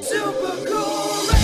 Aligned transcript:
Super 0.00 0.56
cool 0.66 1.43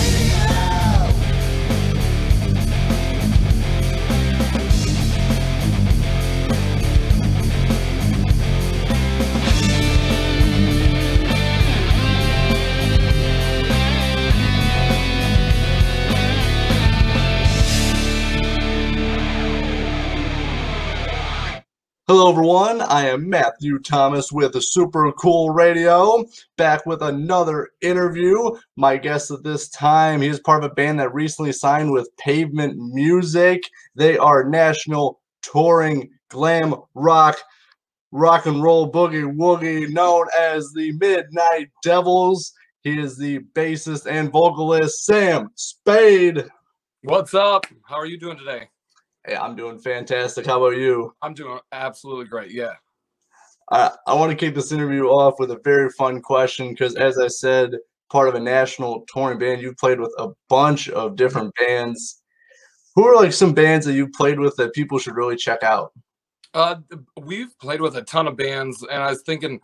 Hello, 22.13 22.29
everyone. 22.29 22.81
I 22.81 23.07
am 23.07 23.29
Matthew 23.29 23.79
Thomas 23.79 24.33
with 24.33 24.61
Super 24.61 25.13
Cool 25.13 25.51
Radio, 25.51 26.25
back 26.57 26.85
with 26.85 27.01
another 27.01 27.69
interview. 27.79 28.51
My 28.75 28.97
guest 28.97 29.31
at 29.31 29.43
this 29.43 29.69
time, 29.69 30.21
he 30.21 30.27
is 30.27 30.41
part 30.41 30.61
of 30.61 30.69
a 30.69 30.73
band 30.73 30.99
that 30.99 31.13
recently 31.13 31.53
signed 31.53 31.89
with 31.89 32.13
Pavement 32.17 32.75
Music. 32.75 33.63
They 33.95 34.17
are 34.17 34.43
national 34.43 35.21
touring 35.41 36.09
glam 36.27 36.75
rock, 36.95 37.37
rock 38.11 38.45
and 38.45 38.61
roll 38.61 38.91
boogie 38.91 39.33
woogie, 39.33 39.89
known 39.89 40.25
as 40.37 40.69
the 40.73 40.91
Midnight 40.99 41.69
Devils. 41.81 42.51
He 42.81 42.99
is 42.99 43.17
the 43.17 43.39
bassist 43.53 44.05
and 44.05 44.33
vocalist, 44.33 45.05
Sam 45.05 45.47
Spade. 45.55 46.43
What's 47.03 47.33
up? 47.33 47.67
How 47.85 47.95
are 47.95 48.05
you 48.05 48.19
doing 48.19 48.37
today? 48.37 48.67
Hey, 49.25 49.35
I'm 49.35 49.55
doing 49.55 49.77
fantastic. 49.77 50.47
How 50.47 50.63
about 50.63 50.77
you? 50.77 51.13
I'm 51.21 51.35
doing 51.35 51.59
absolutely 51.71 52.25
great. 52.25 52.51
Yeah. 52.51 52.73
I, 53.71 53.91
I 54.07 54.15
want 54.15 54.31
to 54.31 54.37
kick 54.37 54.55
this 54.55 54.71
interview 54.71 55.05
off 55.05 55.35
with 55.37 55.51
a 55.51 55.59
very 55.63 55.89
fun 55.91 56.21
question 56.21 56.69
because, 56.69 56.95
as 56.95 57.19
I 57.19 57.27
said, 57.27 57.75
part 58.09 58.27
of 58.27 58.35
a 58.35 58.39
national 58.39 59.05
touring 59.13 59.37
band, 59.37 59.61
you've 59.61 59.77
played 59.77 59.99
with 59.99 60.13
a 60.17 60.29
bunch 60.49 60.89
of 60.89 61.15
different 61.15 61.53
bands. 61.55 62.23
Who 62.95 63.07
are 63.07 63.15
like 63.15 63.31
some 63.31 63.53
bands 63.53 63.85
that 63.85 63.93
you've 63.93 64.11
played 64.11 64.39
with 64.39 64.55
that 64.57 64.73
people 64.73 64.97
should 64.97 65.15
really 65.15 65.37
check 65.37 65.61
out? 65.63 65.93
Uh, 66.53 66.75
we've 67.21 67.57
played 67.59 67.79
with 67.79 67.95
a 67.95 68.01
ton 68.01 68.27
of 68.27 68.35
bands, 68.35 68.83
and 68.91 69.01
I 69.01 69.09
was 69.09 69.21
thinking 69.21 69.61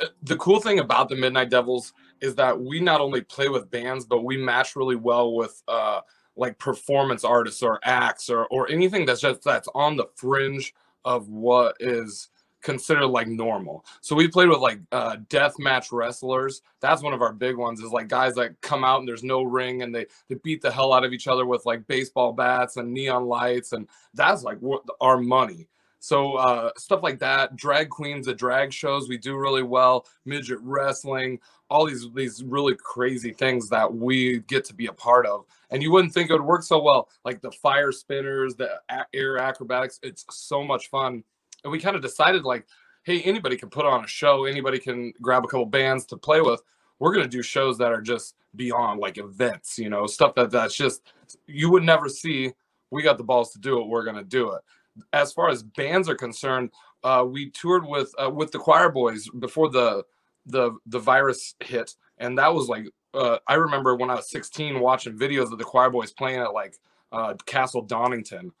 uh, 0.00 0.06
the 0.22 0.36
cool 0.36 0.60
thing 0.60 0.78
about 0.78 1.08
the 1.08 1.16
Midnight 1.16 1.50
Devils 1.50 1.92
is 2.20 2.34
that 2.36 2.60
we 2.60 2.78
not 2.78 3.00
only 3.00 3.22
play 3.22 3.48
with 3.48 3.70
bands, 3.70 4.04
but 4.04 4.22
we 4.22 4.36
match 4.36 4.76
really 4.76 4.94
well 4.96 5.34
with 5.34 5.60
uh, 5.66 6.02
like 6.40 6.58
performance 6.58 7.22
artists 7.22 7.62
or 7.62 7.78
acts 7.84 8.30
or 8.30 8.46
or 8.46 8.68
anything 8.70 9.04
that's 9.04 9.20
just 9.20 9.44
that's 9.44 9.68
on 9.74 9.94
the 9.94 10.06
fringe 10.16 10.74
of 11.04 11.28
what 11.28 11.76
is 11.80 12.30
considered 12.62 13.06
like 13.06 13.28
normal. 13.28 13.84
So 14.00 14.16
we 14.16 14.26
played 14.26 14.48
with 14.48 14.58
like 14.58 14.80
uh 14.90 15.18
death 15.28 15.54
match 15.58 15.92
wrestlers. 15.92 16.62
That's 16.80 17.02
one 17.02 17.12
of 17.12 17.20
our 17.20 17.34
big 17.34 17.56
ones 17.56 17.80
is 17.80 17.90
like 17.90 18.08
guys 18.08 18.34
that 18.36 18.58
come 18.62 18.84
out 18.84 19.00
and 19.00 19.08
there's 19.08 19.22
no 19.22 19.42
ring 19.42 19.82
and 19.82 19.94
they 19.94 20.06
they 20.28 20.36
beat 20.36 20.62
the 20.62 20.70
hell 20.70 20.94
out 20.94 21.04
of 21.04 21.12
each 21.12 21.28
other 21.28 21.44
with 21.44 21.66
like 21.66 21.86
baseball 21.86 22.32
bats 22.32 22.78
and 22.78 22.92
neon 22.92 23.26
lights 23.26 23.72
and 23.72 23.86
that's 24.14 24.42
like 24.42 24.58
what 24.58 24.82
our 25.00 25.18
money. 25.18 25.68
So 26.00 26.34
uh 26.34 26.70
stuff 26.76 27.02
like 27.02 27.18
that, 27.20 27.56
drag 27.56 27.90
queens 27.90 28.26
at 28.26 28.38
drag 28.38 28.72
shows 28.72 29.08
we 29.08 29.18
do 29.18 29.36
really 29.36 29.62
well, 29.62 30.06
midget 30.24 30.58
wrestling, 30.62 31.38
all 31.68 31.86
these 31.86 32.06
these 32.14 32.42
really 32.42 32.74
crazy 32.74 33.32
things 33.32 33.68
that 33.68 33.92
we 33.92 34.40
get 34.40 34.64
to 34.64 34.74
be 34.74 34.86
a 34.86 34.92
part 34.92 35.26
of. 35.26 35.44
And 35.70 35.82
you 35.82 35.92
wouldn't 35.92 36.12
think 36.12 36.30
it 36.30 36.32
would 36.32 36.42
work 36.42 36.62
so 36.62 36.80
well 36.80 37.08
like 37.24 37.40
the 37.40 37.52
fire 37.52 37.92
spinners 37.92 38.56
the 38.56 38.80
air 39.12 39.38
acrobatics 39.38 40.00
it's 40.02 40.24
so 40.30 40.64
much 40.64 40.88
fun. 40.88 41.22
And 41.62 41.70
we 41.70 41.78
kind 41.78 41.96
of 41.96 42.02
decided 42.02 42.44
like 42.44 42.66
hey 43.04 43.20
anybody 43.22 43.56
can 43.56 43.70
put 43.70 43.86
on 43.86 44.04
a 44.04 44.08
show 44.08 44.46
anybody 44.46 44.78
can 44.78 45.12
grab 45.20 45.44
a 45.44 45.48
couple 45.48 45.66
bands 45.66 46.06
to 46.06 46.16
play 46.16 46.40
with. 46.40 46.62
We're 46.98 47.14
to 47.14 47.28
do 47.28 47.42
shows 47.42 47.78
that 47.78 47.92
are 47.92 48.02
just 48.02 48.34
beyond 48.56 49.00
like 49.00 49.18
events 49.18 49.78
you 49.78 49.88
know 49.90 50.06
stuff 50.06 50.34
that 50.34 50.50
that's 50.50 50.76
just 50.76 51.02
you 51.46 51.70
would 51.70 51.84
never 51.84 52.08
see 52.08 52.52
we 52.90 53.02
got 53.02 53.16
the 53.16 53.24
balls 53.24 53.52
to 53.52 53.58
do 53.58 53.80
it 53.80 53.86
we're 53.86 54.04
to 54.16 54.24
do 54.24 54.52
it 54.52 54.62
as 55.12 55.32
far 55.32 55.48
as 55.48 55.62
bands 55.62 56.08
are 56.08 56.14
concerned 56.14 56.70
uh, 57.02 57.24
we 57.26 57.50
toured 57.50 57.86
with 57.86 58.12
uh, 58.22 58.30
with 58.30 58.52
the 58.52 58.58
choir 58.58 58.90
boys 58.90 59.28
before 59.38 59.70
the 59.70 60.04
the 60.46 60.72
the 60.86 60.98
virus 60.98 61.54
hit. 61.60 61.94
And 62.18 62.36
that 62.38 62.52
was 62.52 62.68
like 62.68 62.86
uh, 63.14 63.38
i 63.48 63.54
remember 63.54 63.96
when 63.96 64.10
i 64.10 64.14
was 64.14 64.30
16 64.30 64.78
watching 64.78 65.18
videos 65.18 65.52
of 65.52 65.58
the 65.58 65.64
choir 65.64 65.90
boys 65.90 66.12
playing 66.12 66.40
at 66.40 66.52
like 66.52 66.76
uh, 67.12 67.34
castle 67.46 67.82
donington. 67.82 68.52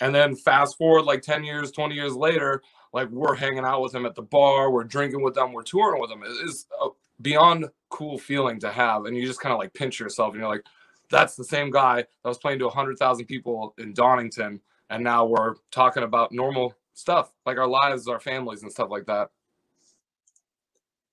And 0.00 0.14
then 0.14 0.36
fast 0.36 0.76
forward 0.76 1.04
like 1.04 1.22
10 1.22 1.44
years 1.44 1.70
20 1.70 1.94
years 1.94 2.14
later 2.14 2.62
like 2.92 3.08
we're 3.10 3.34
hanging 3.34 3.64
out 3.64 3.82
with 3.82 3.92
them 3.92 4.06
at 4.06 4.14
the 4.14 4.22
bar 4.22 4.70
we're 4.70 4.84
drinking 4.84 5.22
with 5.22 5.34
them 5.34 5.52
we're 5.52 5.62
touring 5.62 6.00
with 6.00 6.10
them. 6.10 6.22
It's 6.24 6.66
a 6.82 6.88
beyond 7.22 7.66
cool 7.88 8.18
feeling 8.18 8.60
to 8.60 8.70
have. 8.70 9.06
And 9.06 9.16
you 9.16 9.26
just 9.26 9.40
kind 9.40 9.52
of 9.52 9.58
like 9.58 9.72
pinch 9.72 9.98
yourself 10.00 10.32
and 10.32 10.40
you're 10.40 10.50
like 10.50 10.66
that's 11.08 11.36
the 11.36 11.44
same 11.44 11.70
guy 11.70 11.96
that 11.98 12.28
was 12.28 12.38
playing 12.38 12.58
to 12.58 12.66
100000 12.66 13.26
people 13.26 13.74
in 13.78 13.94
donington 13.94 14.60
and 14.90 15.02
now 15.02 15.24
we're 15.24 15.54
talking 15.70 16.02
about 16.02 16.32
normal 16.32 16.72
stuff 16.94 17.32
like 17.44 17.58
our 17.58 17.66
lives 17.66 18.08
our 18.08 18.20
families 18.20 18.62
and 18.62 18.72
stuff 18.72 18.88
like 18.90 19.06
that 19.06 19.30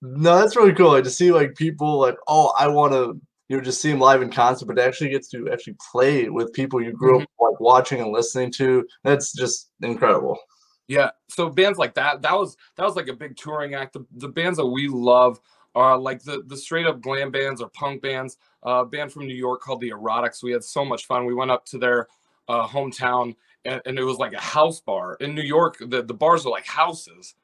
No, 0.01 0.37
that's 0.37 0.57
really 0.57 0.73
cool. 0.73 0.91
Like 0.91 1.05
to 1.05 1.09
see 1.09 1.31
like 1.31 1.55
people 1.55 1.97
like, 1.97 2.17
oh, 2.27 2.53
I 2.59 2.67
want 2.67 2.91
to, 2.91 3.19
you 3.47 3.57
know, 3.57 3.63
just 3.63 3.81
see 3.81 3.89
them 3.89 4.01
live 4.01 4.21
in 4.21 4.29
concert, 4.29 4.65
but 4.65 4.75
to 4.75 4.83
actually 4.83 5.11
get 5.11 5.25
to 5.31 5.49
actually 5.49 5.77
play 5.91 6.27
with 6.27 6.51
people 6.51 6.81
you 6.81 6.91
grew 6.91 7.21
up 7.21 7.29
like 7.39 7.59
watching 7.61 8.01
and 8.01 8.11
listening 8.11 8.51
to. 8.53 8.85
That's 9.05 9.31
just 9.31 9.71
incredible. 9.81 10.37
Yeah. 10.89 11.11
So 11.29 11.49
bands 11.49 11.79
like 11.79 11.93
that, 11.95 12.21
that 12.21 12.33
was 12.33 12.57
that 12.75 12.83
was 12.83 12.97
like 12.97 13.07
a 13.07 13.13
big 13.13 13.37
touring 13.37 13.75
act. 13.75 13.93
The, 13.93 14.05
the 14.17 14.27
bands 14.27 14.57
that 14.57 14.67
we 14.67 14.89
love 14.89 15.39
are 15.73 15.97
like 15.97 16.21
the 16.21 16.43
the 16.47 16.57
straight 16.57 16.85
up 16.85 16.99
glam 16.99 17.31
bands 17.31 17.61
or 17.61 17.69
punk 17.69 18.01
bands. 18.01 18.37
Uh, 18.65 18.81
a 18.81 18.85
band 18.85 19.11
from 19.11 19.25
New 19.25 19.35
York 19.35 19.61
called 19.61 19.79
the 19.79 19.91
Erotics. 19.91 20.43
We 20.43 20.51
had 20.51 20.63
so 20.63 20.83
much 20.83 21.05
fun. 21.05 21.25
We 21.25 21.33
went 21.33 21.51
up 21.51 21.65
to 21.67 21.77
their 21.77 22.07
uh, 22.49 22.67
hometown 22.67 23.35
and, 23.65 23.81
and 23.85 23.97
it 23.97 24.03
was 24.03 24.17
like 24.17 24.33
a 24.33 24.41
house 24.41 24.81
bar 24.81 25.15
in 25.19 25.35
New 25.35 25.41
York. 25.41 25.77
The 25.79 26.03
the 26.03 26.13
bars 26.13 26.45
are 26.45 26.51
like 26.51 26.65
houses, 26.65 27.35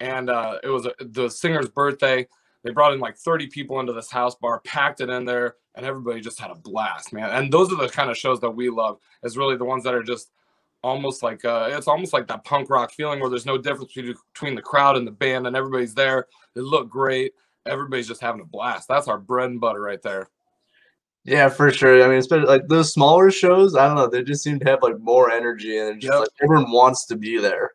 and 0.00 0.30
uh, 0.30 0.58
it 0.62 0.68
was 0.68 0.86
a, 0.86 0.92
the 1.00 1.28
singer's 1.28 1.68
birthday. 1.68 2.26
They 2.62 2.70
brought 2.70 2.94
in 2.94 3.00
like 3.00 3.18
30 3.18 3.48
people 3.48 3.78
into 3.80 3.92
this 3.92 4.10
house 4.10 4.34
bar, 4.36 4.60
packed 4.60 5.02
it 5.02 5.10
in 5.10 5.26
there, 5.26 5.56
and 5.74 5.84
everybody 5.84 6.20
just 6.22 6.40
had 6.40 6.50
a 6.50 6.54
blast, 6.54 7.12
man. 7.12 7.30
And 7.30 7.52
those 7.52 7.70
are 7.70 7.76
the 7.76 7.88
kind 7.88 8.10
of 8.10 8.16
shows 8.16 8.40
that 8.40 8.50
we 8.50 8.70
love. 8.70 8.98
Is 9.22 9.36
really 9.36 9.56
the 9.56 9.64
ones 9.64 9.84
that 9.84 9.94
are 9.94 10.02
just 10.02 10.30
almost 10.82 11.22
like 11.22 11.44
uh, 11.44 11.68
it's 11.72 11.88
almost 11.88 12.12
like 12.12 12.26
that 12.28 12.44
punk 12.44 12.70
rock 12.70 12.92
feeling 12.92 13.20
where 13.20 13.30
there's 13.30 13.46
no 13.46 13.58
difference 13.58 13.92
between 13.92 14.14
between 14.32 14.54
the 14.54 14.62
crowd 14.62 14.96
and 14.96 15.06
the 15.06 15.12
band, 15.12 15.46
and 15.46 15.56
everybody's 15.56 15.94
there. 15.94 16.26
They 16.54 16.60
look 16.60 16.88
great. 16.88 17.32
Everybody's 17.66 18.08
just 18.08 18.20
having 18.20 18.42
a 18.42 18.46
blast. 18.46 18.88
That's 18.88 19.08
our 19.08 19.18
bread 19.18 19.50
and 19.50 19.60
butter 19.60 19.80
right 19.80 20.02
there. 20.02 20.28
Yeah, 21.24 21.48
for 21.48 21.70
sure. 21.70 22.02
I 22.04 22.08
mean, 22.08 22.18
especially 22.18 22.46
like 22.46 22.68
those 22.68 22.92
smaller 22.92 23.30
shows, 23.30 23.74
I 23.74 23.86
don't 23.86 23.96
know, 23.96 24.08
they 24.08 24.22
just 24.22 24.42
seem 24.42 24.58
to 24.60 24.66
have 24.70 24.82
like 24.82 24.98
more 25.00 25.30
energy 25.30 25.78
and 25.78 26.00
just 26.00 26.12
Yep. 26.12 26.20
like 26.20 26.28
everyone 26.42 26.70
wants 26.70 27.06
to 27.06 27.16
be 27.16 27.38
there. 27.38 27.70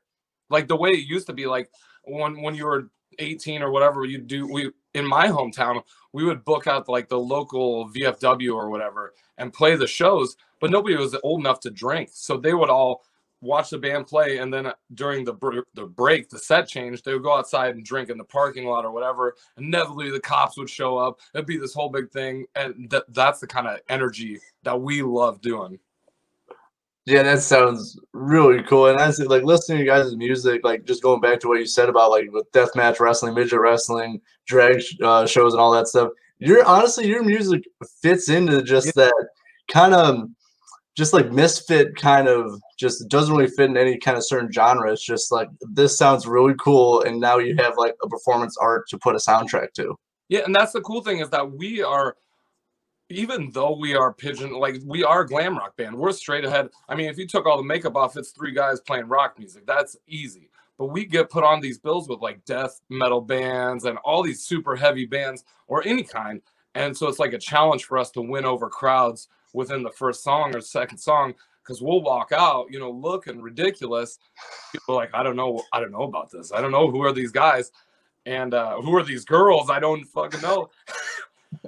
like 0.51 0.67
the 0.67 0.75
way 0.75 0.89
it 0.91 1.07
used 1.07 1.27
to 1.27 1.33
be 1.33 1.45
like 1.47 1.69
when 2.05 2.41
when 2.41 2.55
you 2.55 2.65
were 2.65 2.89
18 3.19 3.61
or 3.61 3.69
whatever 3.71 4.05
you 4.05 4.17
do 4.17 4.47
we 4.47 4.71
in 4.95 5.05
my 5.05 5.27
hometown 5.27 5.81
we 6.13 6.23
would 6.23 6.43
book 6.45 6.65
out 6.67 6.87
like 6.89 7.07
the 7.09 7.19
local 7.19 7.89
vfw 7.89 8.55
or 8.55 8.69
whatever 8.69 9.13
and 9.37 9.51
play 9.53 9.75
the 9.75 9.85
shows 9.85 10.35
but 10.61 10.71
nobody 10.71 10.95
was 10.95 11.15
old 11.23 11.39
enough 11.41 11.59
to 11.59 11.69
drink 11.69 12.09
so 12.13 12.37
they 12.37 12.53
would 12.53 12.69
all 12.69 13.03
watch 13.41 13.69
the 13.69 13.77
band 13.77 14.05
play 14.07 14.39
and 14.39 14.53
then 14.53 14.65
uh, 14.65 14.73
during 14.95 15.23
the 15.23 15.33
br- 15.33 15.59
the 15.73 15.85
break 15.85 16.29
the 16.29 16.37
set 16.37 16.67
change 16.67 17.01
they 17.03 17.13
would 17.13 17.23
go 17.23 17.37
outside 17.37 17.75
and 17.75 17.85
drink 17.85 18.09
in 18.09 18.17
the 18.17 18.23
parking 18.23 18.65
lot 18.65 18.85
or 18.85 18.91
whatever 18.91 19.35
and 19.57 19.67
inevitably 19.67 20.11
the 20.11 20.19
cops 20.19 20.57
would 20.57 20.69
show 20.69 20.97
up 20.97 21.19
it'd 21.33 21.45
be 21.45 21.57
this 21.57 21.73
whole 21.73 21.89
big 21.89 22.11
thing 22.11 22.45
and 22.55 22.89
that 22.89 23.03
that's 23.13 23.39
the 23.39 23.47
kind 23.47 23.67
of 23.67 23.79
energy 23.89 24.37
that 24.63 24.79
we 24.79 25.01
love 25.01 25.39
doing 25.41 25.79
Yeah, 27.05 27.23
that 27.23 27.41
sounds 27.41 27.97
really 28.13 28.61
cool. 28.63 28.87
And 28.87 28.99
honestly, 28.99 29.25
like 29.25 29.43
listening 29.43 29.79
to 29.79 29.83
you 29.83 29.89
guys' 29.89 30.15
music, 30.15 30.63
like 30.63 30.85
just 30.85 31.01
going 31.01 31.21
back 31.21 31.39
to 31.39 31.47
what 31.47 31.59
you 31.59 31.65
said 31.65 31.89
about 31.89 32.11
like 32.11 32.31
with 32.31 32.51
deathmatch 32.51 32.99
wrestling, 32.99 33.33
midget 33.33 33.59
wrestling, 33.59 34.21
drag 34.45 34.81
sh- 34.81 34.97
uh, 35.03 35.25
shows, 35.25 35.53
and 35.53 35.61
all 35.61 35.71
that 35.71 35.87
stuff. 35.87 36.11
Your 36.37 36.63
honestly, 36.65 37.07
your 37.07 37.23
music 37.23 37.63
fits 38.01 38.29
into 38.29 38.61
just 38.61 38.93
that 38.93 39.13
kind 39.71 39.95
of, 39.95 40.29
just 40.93 41.13
like 41.13 41.31
misfit 41.31 41.95
kind 41.95 42.27
of, 42.27 42.61
just 42.79 43.09
doesn't 43.09 43.35
really 43.35 43.49
fit 43.49 43.69
in 43.69 43.77
any 43.77 43.97
kind 43.97 44.17
of 44.17 44.25
certain 44.25 44.51
genre. 44.51 44.91
It's 44.91 45.03
just 45.03 45.31
like 45.31 45.49
this 45.61 45.97
sounds 45.97 46.25
really 46.25 46.55
cool, 46.59 47.01
and 47.03 47.19
now 47.19 47.37
you 47.37 47.55
have 47.57 47.73
like 47.77 47.95
a 48.01 48.07
performance 48.07 48.55
art 48.57 48.87
to 48.89 48.97
put 48.97 49.15
a 49.15 49.19
soundtrack 49.19 49.73
to. 49.73 49.95
Yeah, 50.29 50.41
and 50.45 50.55
that's 50.55 50.71
the 50.71 50.81
cool 50.81 51.01
thing 51.01 51.19
is 51.19 51.29
that 51.31 51.51
we 51.51 51.83
are, 51.83 52.15
even 53.09 53.51
though 53.51 53.75
we 53.75 53.95
are 53.95 54.13
pigeon, 54.13 54.53
like 54.53 54.77
we 54.85 55.03
are 55.03 55.25
glam 55.25 55.57
rock 55.57 55.75
band. 55.75 55.97
We're 55.97 56.13
straight 56.13 56.45
ahead. 56.45 56.69
I 56.87 56.95
mean, 56.95 57.09
if 57.09 57.17
you 57.17 57.27
took 57.27 57.45
all 57.45 57.57
the 57.57 57.63
makeup 57.63 57.97
off, 57.97 58.15
it's 58.15 58.31
three 58.31 58.53
guys 58.53 58.79
playing 58.79 59.07
rock 59.07 59.37
music. 59.37 59.67
That's 59.67 59.97
easy. 60.07 60.49
But 60.77 60.87
we 60.87 61.03
get 61.03 61.29
put 61.29 61.43
on 61.43 61.59
these 61.59 61.77
bills 61.77 62.07
with 62.07 62.21
like 62.21 62.45
death 62.45 62.79
metal 62.87 63.19
bands 63.19 63.83
and 63.83 63.97
all 63.97 64.23
these 64.23 64.43
super 64.43 64.77
heavy 64.77 65.05
bands 65.05 65.43
or 65.67 65.85
any 65.85 66.03
kind. 66.03 66.41
And 66.75 66.95
so 66.95 67.09
it's 67.09 67.19
like 67.19 67.33
a 67.33 67.37
challenge 67.37 67.83
for 67.83 67.97
us 67.97 68.11
to 68.11 68.21
win 68.21 68.45
over 68.45 68.69
crowds 68.69 69.27
within 69.53 69.83
the 69.83 69.89
first 69.89 70.23
song 70.23 70.55
or 70.55 70.61
second 70.61 70.99
song 70.99 71.33
because 71.69 71.83
we'll 71.83 72.01
walk 72.01 72.31
out, 72.35 72.65
you 72.71 72.79
know, 72.79 72.89
looking 72.89 73.39
ridiculous. 73.43 74.17
People 74.71 74.95
like, 74.95 75.11
I 75.13 75.21
don't 75.21 75.35
know, 75.35 75.61
I 75.71 75.79
don't 75.79 75.91
know 75.91 76.01
about 76.01 76.31
this. 76.31 76.51
I 76.51 76.61
don't 76.61 76.71
know 76.71 76.89
who 76.89 77.03
are 77.03 77.13
these 77.13 77.31
guys 77.31 77.71
and 78.25 78.55
uh, 78.55 78.81
who 78.81 78.95
are 78.97 79.03
these 79.03 79.23
girls? 79.23 79.69
I 79.69 79.79
don't 79.79 80.03
fucking 80.05 80.41
know. 80.41 80.71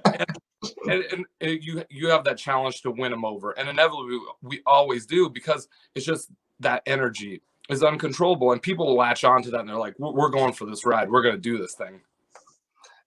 and, 0.05 0.25
and, 0.89 1.03
and, 1.11 1.25
and 1.39 1.63
you 1.63 1.83
you 1.91 2.09
have 2.09 2.23
that 2.23 2.39
challenge 2.39 2.81
to 2.81 2.91
win 2.91 3.11
them 3.11 3.25
over, 3.25 3.51
and 3.51 3.69
inevitably 3.69 4.19
we 4.41 4.61
always 4.65 5.05
do 5.05 5.29
because 5.29 5.67
it's 5.93 6.05
just 6.05 6.29
that 6.59 6.81
energy 6.87 7.41
is 7.69 7.83
uncontrollable, 7.83 8.51
and 8.51 8.61
people 8.61 8.95
latch 8.95 9.23
onto 9.23 9.51
that, 9.51 9.61
and 9.61 9.69
they're 9.69 9.77
like, 9.77 9.97
"We're 9.99 10.11
we're 10.11 10.29
going 10.29 10.53
for 10.53 10.65
this 10.65 10.83
ride. 10.83 11.09
We're 11.09 11.23
going 11.23 11.35
to 11.35 11.41
do 11.41 11.57
this 11.57 11.73
thing." 11.73 12.01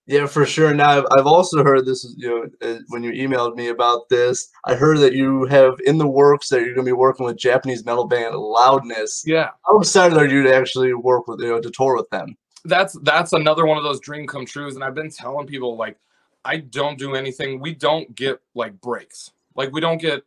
Yeah, 0.06 0.26
for 0.26 0.44
sure. 0.44 0.74
Now, 0.74 0.90
I've, 0.90 1.06
I've 1.18 1.26
also 1.26 1.64
heard 1.64 1.86
this, 1.86 2.14
you 2.18 2.28
know, 2.28 2.46
uh, 2.60 2.80
when 2.88 3.02
you 3.02 3.12
emailed 3.12 3.56
me 3.56 3.68
about 3.68 4.10
this, 4.10 4.50
I 4.66 4.74
heard 4.74 4.98
that 4.98 5.14
you 5.14 5.46
have 5.46 5.80
in 5.86 5.96
the 5.96 6.06
works 6.06 6.50
that 6.50 6.60
you're 6.60 6.74
going 6.74 6.84
to 6.84 6.90
be 6.90 6.92
working 6.92 7.24
with 7.24 7.38
Japanese 7.38 7.86
metal 7.86 8.06
band 8.06 8.34
Loudness. 8.34 9.24
Yeah, 9.26 9.50
How 9.64 9.78
excited 9.78 10.18
are 10.18 10.26
you 10.26 10.42
to 10.42 10.54
actually 10.54 10.92
work 10.92 11.26
with, 11.26 11.40
you 11.40 11.48
know, 11.48 11.60
to 11.60 11.70
tour 11.70 11.96
with 11.96 12.10
them? 12.10 12.36
that's 12.64 12.94
that's 13.02 13.32
another 13.32 13.66
one 13.66 13.76
of 13.76 13.84
those 13.84 14.00
dream 14.00 14.26
come 14.26 14.46
trues, 14.46 14.74
and 14.74 14.82
I've 14.84 14.94
been 14.94 15.10
telling 15.10 15.46
people 15.46 15.76
like, 15.76 15.98
I 16.44 16.58
don't 16.58 16.98
do 16.98 17.14
anything. 17.14 17.60
We 17.60 17.74
don't 17.74 18.14
get 18.14 18.40
like 18.54 18.80
breaks. 18.80 19.30
Like 19.54 19.72
we 19.72 19.80
don't 19.80 20.00
get 20.00 20.24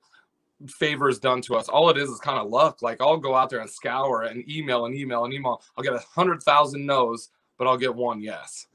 favors 0.67 1.19
done 1.19 1.41
to 1.43 1.55
us. 1.55 1.69
All 1.69 1.89
it 1.89 1.97
is 1.97 2.09
is 2.09 2.19
kind 2.19 2.39
of 2.39 2.49
luck. 2.49 2.81
Like 2.81 3.01
I'll 3.01 3.17
go 3.17 3.35
out 3.35 3.49
there 3.49 3.59
and 3.59 3.69
scour 3.69 4.23
and 4.23 4.49
email 4.49 4.85
and 4.85 4.95
email 4.95 5.25
and 5.25 5.33
email. 5.33 5.61
I'll 5.75 5.83
get 5.83 5.93
a 5.93 5.99
hundred 5.99 6.41
thousand 6.43 6.85
no's, 6.85 7.29
but 7.57 7.67
I'll 7.67 7.77
get 7.77 7.93
one 7.93 8.21
yes. 8.21 8.67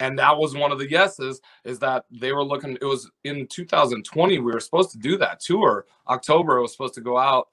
And 0.00 0.18
that 0.18 0.36
was 0.36 0.54
one 0.54 0.70
of 0.70 0.78
the 0.78 0.88
yeses 0.88 1.40
is 1.64 1.78
that 1.80 2.04
they 2.10 2.32
were 2.32 2.44
looking. 2.44 2.78
It 2.80 2.84
was 2.84 3.10
in 3.24 3.46
2020. 3.48 4.38
We 4.38 4.52
were 4.52 4.60
supposed 4.60 4.92
to 4.92 4.98
do 4.98 5.18
that 5.18 5.40
tour. 5.40 5.86
October 6.08 6.58
it 6.58 6.62
was 6.62 6.72
supposed 6.72 6.94
to 6.94 7.00
go 7.00 7.18
out, 7.18 7.48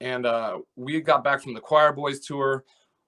and 0.00 0.26
uh, 0.26 0.58
we 0.76 1.00
got 1.00 1.24
back 1.24 1.42
from 1.42 1.54
the 1.54 1.60
Choir 1.60 1.92
Boys 1.92 2.20
tour. 2.20 2.64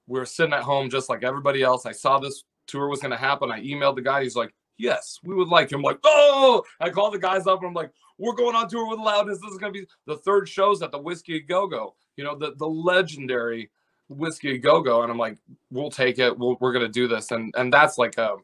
We 0.07 0.19
were 0.19 0.27
sitting 0.27 0.55
at 0.55 0.63
home 0.63 0.89
just 0.89 1.11
like 1.11 1.23
everybody 1.23 1.63
else. 1.63 1.85
I 1.85 1.93
saw 1.93 2.19
this 2.19 2.45
tour 2.67 2.89
was 2.89 3.01
going 3.01 3.11
to 3.11 3.17
happen. 3.17 3.51
I 3.51 3.61
emailed 3.61 3.97
the 3.97 4.03
guy. 4.03 4.23
He's 4.23 4.37
like, 4.37 4.55
"Yes, 4.79 5.19
we 5.23 5.35
would 5.35 5.49
like 5.49 5.71
him." 5.71 5.81
I'm 5.81 5.83
like, 5.83 5.99
oh! 6.05 6.63
I 6.81 6.91
called 6.91 7.15
the 7.15 7.19
guys 7.19 7.47
up 7.47 7.61
and 7.61 7.69
I'm 7.69 7.75
like, 7.75 7.91
"We're 8.17 8.35
going 8.35 8.57
on 8.57 8.69
tour 8.69 8.89
with 8.89 9.01
Loudness. 9.01 9.39
This 9.41 9.53
is 9.53 9.59
going 9.59 9.73
to 9.73 9.81
be 9.81 9.87
the 10.07 10.17
third 10.19 10.49
shows 10.49 10.81
at 10.83 10.93
the 10.93 10.99
Whiskey 10.99 11.41
Go 11.41 11.67
Go. 11.67 11.95
You 12.17 12.25
know, 12.25 12.37
the 12.37 12.55
the 12.57 12.67
legendary 12.67 13.71
Whiskey 14.09 14.57
Go 14.57 14.81
Go." 14.81 15.03
And 15.03 15.13
I'm 15.13 15.19
like, 15.19 15.37
"We'll 15.71 15.91
take 15.91 16.19
it. 16.19 16.39
We'll, 16.39 16.57
we're 16.61 16.73
going 16.73 16.87
to 16.87 16.93
do 16.93 17.07
this." 17.07 17.33
And 17.33 17.53
and 17.57 17.71
that's 17.71 17.99
like 17.99 18.17
a 18.17 18.37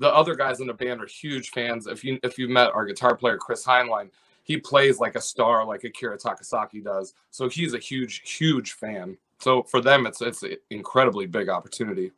the 0.00 0.12
other 0.12 0.34
guys 0.34 0.60
in 0.60 0.66
the 0.66 0.74
band 0.74 1.00
are 1.00 1.06
huge 1.06 1.50
fans. 1.50 1.86
If 1.86 2.02
you 2.02 2.18
if 2.22 2.38
you've 2.38 2.50
met 2.50 2.72
our 2.72 2.84
guitar 2.84 3.14
player 3.14 3.36
Chris 3.36 3.64
Heinlein, 3.64 4.10
he 4.42 4.56
plays 4.56 4.98
like 4.98 5.14
a 5.14 5.20
star, 5.20 5.64
like 5.64 5.84
Akira 5.84 6.18
Takasaki 6.18 6.82
does. 6.82 7.14
So 7.30 7.48
he's 7.48 7.74
a 7.74 7.78
huge, 7.78 8.22
huge 8.28 8.72
fan. 8.72 9.16
So 9.38 9.62
for 9.62 9.80
them, 9.80 10.06
it's 10.06 10.22
it's 10.22 10.42
an 10.42 10.56
incredibly 10.70 11.26
big 11.26 11.48
opportunity. 11.48 12.12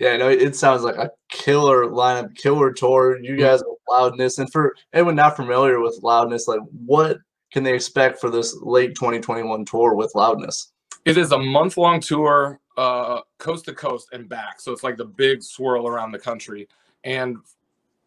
Yeah, 0.00 0.16
no, 0.16 0.28
it 0.28 0.56
sounds 0.56 0.82
like 0.82 0.96
a 0.96 1.12
killer 1.28 1.86
lineup, 1.86 2.34
killer 2.34 2.72
tour. 2.72 3.18
You 3.18 3.30
mm-hmm. 3.30 3.40
guys 3.40 3.62
with 3.64 3.78
Loudness. 3.88 4.38
And 4.38 4.50
for 4.52 4.74
anyone 4.92 5.14
not 5.14 5.36
familiar 5.36 5.80
with 5.80 6.00
Loudness, 6.02 6.48
like 6.48 6.60
what 6.84 7.18
can 7.52 7.62
they 7.62 7.74
expect 7.74 8.20
for 8.20 8.30
this 8.30 8.56
late 8.60 8.96
2021 8.96 9.64
tour 9.64 9.94
with 9.94 10.12
Loudness? 10.16 10.72
It 11.04 11.16
is 11.16 11.30
a 11.30 11.38
month 11.38 11.76
long 11.76 12.00
tour, 12.00 12.58
uh, 12.76 13.20
coast 13.38 13.66
to 13.66 13.74
coast 13.74 14.08
and 14.12 14.28
back. 14.28 14.60
So 14.60 14.72
it's 14.72 14.82
like 14.82 14.96
the 14.96 15.04
big 15.04 15.42
swirl 15.42 15.86
around 15.86 16.12
the 16.12 16.18
country. 16.18 16.68
And 17.04 17.38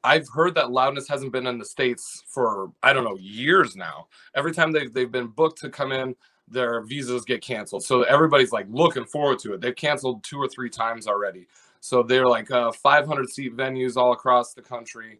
I've 0.04 0.28
heard 0.30 0.56
that 0.56 0.72
Loudness 0.72 1.08
hasn't 1.08 1.31
been 1.31 1.48
in 1.48 1.58
the 1.58 1.66
States 1.66 2.24
for, 2.28 2.72
I 2.84 2.94
don't 2.94 3.04
know, 3.04 3.18
years 3.18 3.75
now. 3.75 4.08
Every 4.36 4.54
time 4.54 4.72
they've, 4.72 4.94
they've 4.94 5.12
been 5.12 5.28
booked 5.28 5.60
to 5.62 5.69
come 5.69 5.92
in, 5.92 6.16
their 6.48 6.81
visas 6.81 7.25
get 7.25 7.42
canceled. 7.42 7.84
So 7.84 8.04
everybody's 8.04 8.52
like 8.52 8.68
looking 8.69 9.06
forward 9.06 9.40
to 9.40 9.54
it. 9.54 9.62
They've 9.62 9.75
canceled 9.75 10.24
two 10.24 10.38
or 10.38 10.48
three 10.48 10.70
times 10.70 11.08
already. 11.08 11.48
So 11.81 12.04
they're 12.04 12.28
like 12.28 12.50
uh, 12.52 12.72
500 12.72 13.30
seat 13.30 13.56
venues 13.56 13.98
all 13.98 14.13
across 14.13 14.54
the 14.54 14.62
country. 14.62 15.20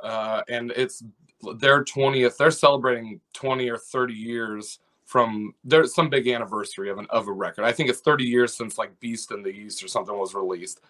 Uh, 0.00 0.42
and 0.48 0.70
it's 0.76 1.02
their 1.56 1.84
20th, 1.84 2.36
they're 2.36 2.50
celebrating 2.50 3.20
20 3.32 3.68
or 3.70 3.78
30 3.78 4.14
years 4.14 4.80
from 5.06 5.54
there's 5.64 5.94
some 5.94 6.10
big 6.10 6.28
anniversary 6.28 6.90
of 6.90 6.98
an 6.98 7.06
of 7.10 7.28
a 7.28 7.32
record. 7.32 7.64
I 7.64 7.72
think 7.72 7.88
it's 7.88 8.00
30 8.00 8.24
years 8.24 8.54
since 8.54 8.76
like 8.76 8.98
Beast 9.00 9.30
in 9.30 9.42
the 9.42 9.50
East 9.50 9.82
or 9.82 9.88
something 9.88 10.16
was 10.16 10.34
released. 10.34 10.80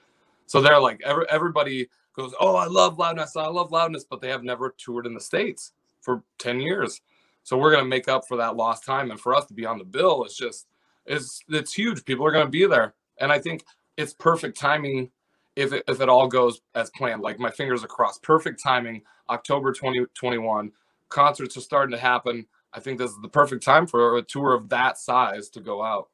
So 0.46 0.60
they're 0.60 0.80
like 0.80 1.00
every, 1.04 1.26
everybody 1.28 1.88
goes, 2.16 2.32
"Oh, 2.40 2.56
I 2.56 2.66
love 2.66 2.98
loudness. 2.98 3.36
I 3.36 3.46
love 3.46 3.70
loudness," 3.70 4.04
but 4.08 4.20
they 4.20 4.30
have 4.30 4.42
never 4.42 4.74
toured 4.78 5.06
in 5.06 5.14
the 5.14 5.20
states 5.20 5.72
for 6.00 6.22
10 6.38 6.60
years. 6.60 7.00
So 7.42 7.56
we're 7.56 7.70
going 7.70 7.84
to 7.84 7.88
make 7.88 8.08
up 8.08 8.26
for 8.26 8.36
that 8.38 8.56
lost 8.56 8.84
time 8.84 9.10
and 9.10 9.20
for 9.20 9.34
us 9.34 9.46
to 9.46 9.54
be 9.54 9.66
on 9.66 9.78
the 9.78 9.84
bill 9.84 10.24
it's 10.24 10.36
just 10.36 10.66
it's 11.06 11.40
it's 11.48 11.72
huge. 11.72 12.04
People 12.04 12.26
are 12.26 12.32
going 12.32 12.46
to 12.46 12.50
be 12.50 12.66
there. 12.66 12.94
And 13.18 13.32
I 13.32 13.38
think 13.38 13.64
it's 13.96 14.14
perfect 14.14 14.58
timing 14.58 15.10
if 15.54 15.72
it, 15.72 15.84
if 15.88 16.00
it 16.00 16.08
all 16.08 16.28
goes 16.28 16.60
as 16.74 16.90
planned. 16.90 17.22
Like 17.22 17.38
my 17.38 17.50
fingers 17.50 17.84
are 17.84 17.88
crossed. 17.88 18.22
Perfect 18.22 18.62
timing. 18.62 19.02
October 19.30 19.72
2021. 19.72 20.72
Concerts 21.08 21.56
are 21.56 21.60
starting 21.60 21.92
to 21.92 21.98
happen. 21.98 22.46
I 22.76 22.81
think 22.81 22.99
this 22.99 23.11
is 23.11 23.19
the 23.23 23.28
perfect 23.28 23.64
time 23.64 23.87
for 23.87 24.19
a 24.19 24.23
tour 24.23 24.52
of 24.52 24.69
that 24.69 24.99
size 24.99 25.49
to 25.50 25.61
go 25.61 25.82
out. 25.82 26.08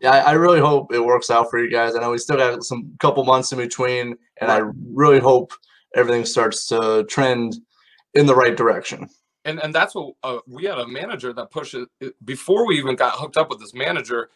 Yeah, 0.00 0.10
I, 0.10 0.32
really 0.32 0.60
hope 0.60 0.92
it 0.92 1.00
works 1.00 1.30
out 1.30 1.50
for 1.50 1.58
you 1.58 1.68
guys. 1.68 1.96
I 1.96 2.00
know 2.00 2.10
we 2.12 2.18
still 2.18 2.36
got 2.36 2.62
some 2.62 2.94
couple 3.00 3.24
months 3.24 3.50
in 3.50 3.58
between, 3.58 4.16
and 4.40 4.50
I 4.50 4.60
really 4.92 5.18
hope 5.18 5.52
everything 5.96 6.24
starts 6.24 6.66
to 6.68 7.04
trend 7.08 7.56
in 8.14 8.26
the 8.26 8.34
right 8.34 8.56
direction. 8.56 9.08
and 9.44 9.60
and 9.60 9.74
that's 9.74 9.94
what 9.94 10.14
uh, 10.22 10.38
we 10.46 10.64
had 10.64 10.78
a 10.78 10.86
manager 10.86 11.32
that 11.32 11.50
pushes 11.50 11.86
it, 12.00 12.14
before 12.24 12.66
we 12.66 12.78
even 12.78 12.94
got 12.94 13.14
hooked 13.14 13.36
up 13.36 13.48
with 13.50 13.60
this 13.60 13.74
manager 13.74 14.30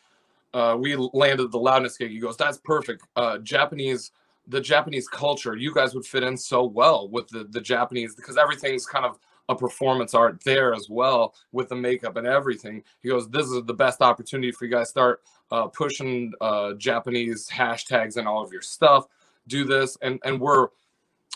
uh, 0.54 0.76
we 0.78 0.96
landed 1.12 1.50
the 1.50 1.58
loudness 1.58 1.96
gig 1.96 2.10
he 2.10 2.19
goes 2.19 2.36
that's 2.36 2.58
perfect 2.58 3.02
uh, 3.16 3.38
japanese 3.38 4.12
the 4.48 4.60
japanese 4.60 5.08
culture 5.08 5.56
you 5.56 5.72
guys 5.74 5.94
would 5.94 6.04
fit 6.04 6.22
in 6.22 6.36
so 6.36 6.64
well 6.64 7.08
with 7.08 7.28
the 7.28 7.44
the 7.50 7.60
japanese 7.60 8.14
because 8.14 8.36
everything's 8.36 8.86
kind 8.86 9.04
of 9.04 9.19
a 9.48 9.54
performance 9.54 10.14
art 10.14 10.42
there 10.44 10.74
as 10.74 10.88
well 10.88 11.34
with 11.52 11.68
the 11.68 11.74
makeup 11.74 12.16
and 12.16 12.26
everything 12.26 12.82
he 13.00 13.08
goes 13.08 13.28
this 13.30 13.46
is 13.46 13.62
the 13.64 13.74
best 13.74 14.00
opportunity 14.00 14.52
for 14.52 14.64
you 14.64 14.70
guys 14.70 14.86
to 14.86 14.90
start 14.90 15.22
uh, 15.50 15.66
pushing 15.66 16.32
uh, 16.40 16.72
japanese 16.74 17.48
hashtags 17.48 18.16
and 18.16 18.26
all 18.26 18.42
of 18.42 18.52
your 18.52 18.62
stuff 18.62 19.06
do 19.48 19.64
this 19.64 19.98
and 20.02 20.20
and 20.24 20.40
we're 20.40 20.68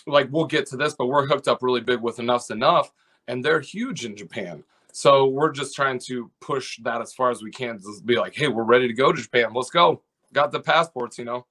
like 0.07 0.29
we'll 0.31 0.47
get 0.47 0.67
to 0.67 0.77
this 0.77 0.95
but 0.95 1.07
we're 1.07 1.27
hooked 1.27 1.49
up 1.49 1.63
really 1.63 1.81
big 1.81 2.01
with 2.01 2.19
Enuff 2.19 2.47
Z'Nuff 2.47 2.91
and 3.29 3.45
they're 3.45 3.61
huge 3.61 4.05
in 4.05 4.17
Japan. 4.17 4.65
So 4.93 5.27
we're 5.27 5.53
just 5.53 5.75
trying 5.75 5.99
to 6.01 6.31
push 6.41 6.79
that 6.83 7.01
as 7.03 7.13
far 7.13 7.31
as 7.31 7.43
we 7.43 7.51
can 7.51 7.79
to 7.79 8.01
be 8.05 8.17
like, 8.17 8.35
hey, 8.35 8.49
we're 8.49 8.65
ready 8.65 8.89
to 8.89 8.95
go 8.95 9.13
to 9.13 9.21
Japan. 9.21 9.53
Let's 9.53 9.71
go. 9.71 10.03
Got 10.33 10.53
the 10.53 10.61
passports, 10.61 11.19
you 11.19 11.25
know. 11.25 11.47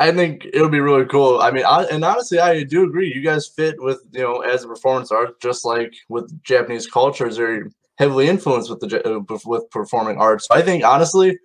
I 0.00 0.10
think 0.12 0.46
it 0.46 0.62
would 0.62 0.72
be 0.72 0.80
really 0.80 1.04
cool. 1.04 1.40
I 1.40 1.50
mean, 1.50 1.64
I, 1.66 1.84
and 1.84 2.02
honestly, 2.02 2.38
I 2.38 2.62
do 2.62 2.84
agree. 2.84 3.12
You 3.14 3.20
guys 3.20 3.46
fit 3.46 3.80
with 3.80 4.02
you 4.12 4.22
know 4.22 4.40
as 4.40 4.64
a 4.64 4.68
performance 4.68 5.12
art, 5.12 5.38
just 5.40 5.64
like 5.64 5.94
with 6.08 6.42
Japanese 6.42 6.86
cultures, 6.86 7.36
they're 7.36 7.68
heavily 7.98 8.26
influenced 8.26 8.70
with 8.70 8.80
the 8.80 9.06
uh, 9.06 9.36
with 9.44 9.70
performing 9.70 10.16
arts. 10.16 10.46
So 10.48 10.54
I 10.54 10.62
think 10.62 10.84
honestly, 10.84 11.38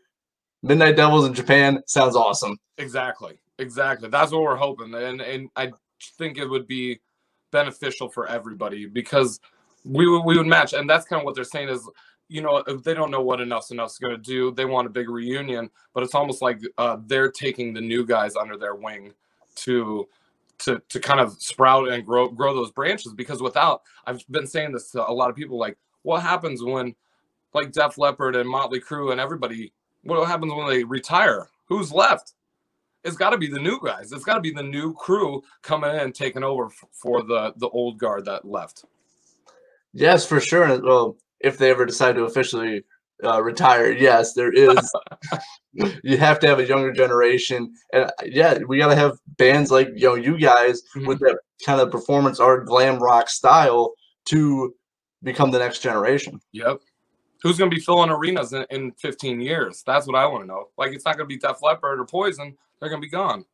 Midnight 0.63 0.95
Devils 0.95 1.27
in 1.27 1.33
Japan 1.33 1.83
sounds 1.85 2.15
awesome. 2.15 2.57
Exactly. 2.77 3.37
Exactly. 3.59 4.07
That's 4.07 4.31
what 4.31 4.41
we're 4.41 4.55
hoping. 4.55 4.93
And 4.95 5.19
and 5.19 5.49
I 5.57 5.73
think 6.17 6.37
it 6.37 6.49
would 6.49 6.65
be 6.65 7.01
beneficial 7.51 8.07
for 8.07 8.25
everybody 8.27 8.85
because 8.85 9.41
we 9.83 10.07
we 10.21 10.37
would 10.37 10.47
match. 10.47 10.71
And 10.71 10.89
that's 10.89 11.05
kind 11.05 11.21
of 11.21 11.25
what 11.25 11.35
they're 11.35 11.43
saying 11.43 11.67
is, 11.67 11.87
you 12.27 12.41
know, 12.41 12.63
they 12.63 12.93
don't 12.93 13.11
know 13.11 13.21
what 13.21 13.39
Enuff 13.39 13.67
Z'Nuff's 13.67 13.99
gonna 13.99 14.17
do, 14.17 14.51
they 14.51 14.65
want 14.65 14.87
a 14.87 14.89
big 14.89 15.09
reunion, 15.09 15.69
but 15.93 16.03
it's 16.03 16.15
almost 16.15 16.41
like 16.41 16.59
uh, 16.77 16.97
they're 17.05 17.31
taking 17.31 17.73
the 17.73 17.81
new 17.81 18.05
guys 18.05 18.35
under 18.35 18.57
their 18.57 18.75
wing 18.75 19.13
to 19.55 20.07
to 20.59 20.81
to 20.89 20.99
kind 20.99 21.19
of 21.19 21.33
sprout 21.33 21.89
and 21.89 22.05
grow 22.05 22.27
grow 22.29 22.53
those 22.53 22.71
branches 22.71 23.13
because 23.13 23.41
without 23.41 23.81
I've 24.05 24.25
been 24.29 24.47
saying 24.47 24.71
this 24.71 24.91
to 24.91 25.07
a 25.07 25.11
lot 25.11 25.29
of 25.29 25.35
people 25.35 25.57
like 25.57 25.77
what 26.03 26.21
happens 26.21 26.63
when 26.63 26.95
like 27.53 27.71
Def 27.71 27.97
Leppard 27.97 28.35
and 28.35 28.49
Motley 28.49 28.79
Crue 28.79 29.11
and 29.11 29.19
everybody 29.19 29.73
what 30.03 30.27
happens 30.27 30.53
when 30.53 30.67
they 30.67 30.83
retire? 30.83 31.49
Who's 31.65 31.91
left? 31.91 32.33
It's 33.03 33.17
got 33.17 33.31
to 33.31 33.37
be 33.37 33.47
the 33.47 33.59
new 33.59 33.79
guys. 33.83 34.11
It's 34.11 34.23
got 34.23 34.35
to 34.35 34.41
be 34.41 34.51
the 34.51 34.63
new 34.63 34.93
crew 34.93 35.43
coming 35.61 35.91
in 35.91 35.97
and 35.97 36.15
taking 36.15 36.43
over 36.43 36.69
for 36.91 37.23
the 37.23 37.53
the 37.57 37.69
old 37.69 37.97
guard 37.97 38.25
that 38.25 38.45
left. 38.45 38.85
Yes, 39.93 40.25
for 40.25 40.39
sure. 40.39 40.79
Well, 40.81 41.17
if 41.39 41.57
they 41.57 41.69
ever 41.69 41.85
decide 41.85 42.15
to 42.15 42.23
officially 42.23 42.83
uh, 43.23 43.41
retire, 43.41 43.91
yes, 43.91 44.33
there 44.33 44.51
is. 44.51 44.91
you 46.03 46.17
have 46.17 46.39
to 46.39 46.47
have 46.47 46.59
a 46.59 46.67
younger 46.67 46.91
generation, 46.91 47.73
and 47.93 48.05
uh, 48.05 48.11
yeah, 48.25 48.57
we 48.67 48.77
got 48.77 48.89
to 48.89 48.95
have 48.95 49.17
bands 49.37 49.71
like 49.71 49.89
you 49.95 50.07
know 50.07 50.15
you 50.15 50.37
guys 50.37 50.81
with 51.05 51.19
that 51.19 51.39
kind 51.65 51.79
of 51.81 51.91
performance 51.91 52.39
art, 52.39 52.65
glam 52.65 52.99
rock 52.99 53.29
style 53.29 53.93
to 54.25 54.73
become 55.23 55.51
the 55.51 55.59
next 55.59 55.79
generation. 55.79 56.39
yep 56.51 56.79
who's 57.41 57.57
going 57.57 57.69
to 57.69 57.75
be 57.75 57.81
filling 57.81 58.09
arenas 58.09 58.53
in, 58.53 58.65
in 58.71 58.91
15 58.93 59.39
years 59.41 59.83
that's 59.85 60.07
what 60.07 60.15
i 60.15 60.25
want 60.25 60.41
to 60.43 60.47
know 60.47 60.69
like 60.77 60.93
it's 60.93 61.05
not 61.05 61.17
going 61.17 61.27
to 61.27 61.33
be 61.33 61.37
Def 61.37 61.61
Leppard 61.61 61.99
or 61.99 62.05
poison 62.05 62.55
they're 62.79 62.89
going 62.89 63.01
to 63.01 63.05
be 63.05 63.11
gone 63.11 63.45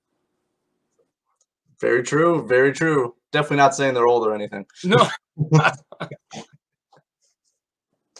Very 1.79 2.03
true. 2.03 2.45
Very 2.47 2.73
true. 2.73 3.15
Definitely 3.31 3.57
not 3.57 3.75
saying 3.75 3.93
they're 3.93 4.07
old 4.07 4.25
or 4.25 4.33
anything. 4.35 4.65
no 4.83 5.09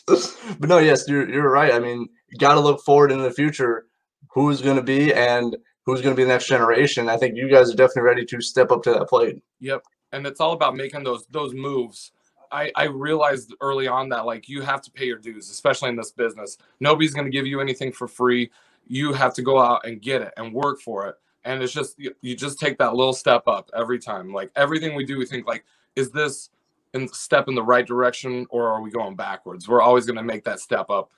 but 0.59 0.69
no, 0.69 0.77
yes, 0.79 1.07
you're 1.07 1.29
you're 1.29 1.49
right. 1.49 1.73
I 1.73 1.79
mean, 1.79 2.07
you 2.29 2.37
got 2.37 2.55
to 2.55 2.59
look 2.59 2.81
forward 2.83 3.11
in 3.11 3.21
the 3.21 3.31
future. 3.31 3.87
Who's 4.33 4.61
going 4.61 4.77
to 4.77 4.83
be, 4.83 5.13
and 5.13 5.57
who's 5.85 6.01
going 6.01 6.15
to 6.15 6.17
be 6.17 6.23
the 6.23 6.29
next 6.29 6.47
generation. 6.47 7.09
I 7.09 7.17
think 7.17 7.35
you 7.35 7.49
guys 7.49 7.71
are 7.71 7.75
definitely 7.75 8.03
ready 8.03 8.25
to 8.25 8.41
step 8.41 8.71
up 8.71 8.83
to 8.83 8.91
that 8.91 9.09
plate. 9.09 9.41
Yep. 9.59 9.83
And 10.11 10.25
it's 10.25 10.39
all 10.39 10.53
about 10.53 10.75
making 10.75 11.03
those 11.03 11.25
those 11.27 11.53
moves. 11.53 12.11
I, 12.51 12.71
I 12.75 12.83
realized 12.83 13.53
early 13.61 13.87
on 13.87 14.09
that 14.09 14.25
like 14.25 14.49
you 14.49 14.61
have 14.61 14.81
to 14.81 14.91
pay 14.91 15.05
your 15.05 15.17
dues, 15.17 15.49
especially 15.49 15.89
in 15.89 15.95
this 15.95 16.11
business. 16.11 16.57
Nobody's 16.81 17.13
going 17.13 17.25
to 17.25 17.31
give 17.31 17.47
you 17.47 17.61
anything 17.61 17.93
for 17.93 18.07
free. 18.07 18.51
You 18.87 19.13
have 19.13 19.33
to 19.35 19.41
go 19.41 19.59
out 19.59 19.85
and 19.85 20.01
get 20.01 20.21
it 20.21 20.33
and 20.35 20.53
work 20.53 20.81
for 20.81 21.07
it. 21.07 21.15
And 21.45 21.63
it's 21.63 21.71
just 21.71 21.97
you, 21.97 22.13
you 22.21 22.35
just 22.35 22.59
take 22.59 22.77
that 22.79 22.93
little 22.93 23.13
step 23.13 23.43
up 23.47 23.69
every 23.73 23.99
time. 23.99 24.33
Like 24.33 24.51
everything 24.55 24.95
we 24.95 25.05
do, 25.05 25.17
we 25.17 25.25
think 25.25 25.47
like, 25.47 25.63
is 25.95 26.11
this 26.11 26.49
in 26.93 27.07
step 27.09 27.47
in 27.47 27.55
the 27.55 27.63
right 27.63 27.85
direction 27.85 28.45
or 28.49 28.69
are 28.69 28.81
we 28.81 28.91
going 28.91 29.15
backwards? 29.15 29.67
We're 29.67 29.81
always 29.81 30.05
going 30.05 30.17
to 30.17 30.23
make 30.23 30.43
that 30.45 30.59
step 30.59 30.89
up 30.89 31.11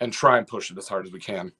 and 0.00 0.12
try 0.12 0.38
and 0.38 0.46
push 0.46 0.70
it 0.70 0.78
as 0.78 0.88
hard 0.88 1.06
as 1.06 1.12
we 1.12 1.20
can. 1.20 1.52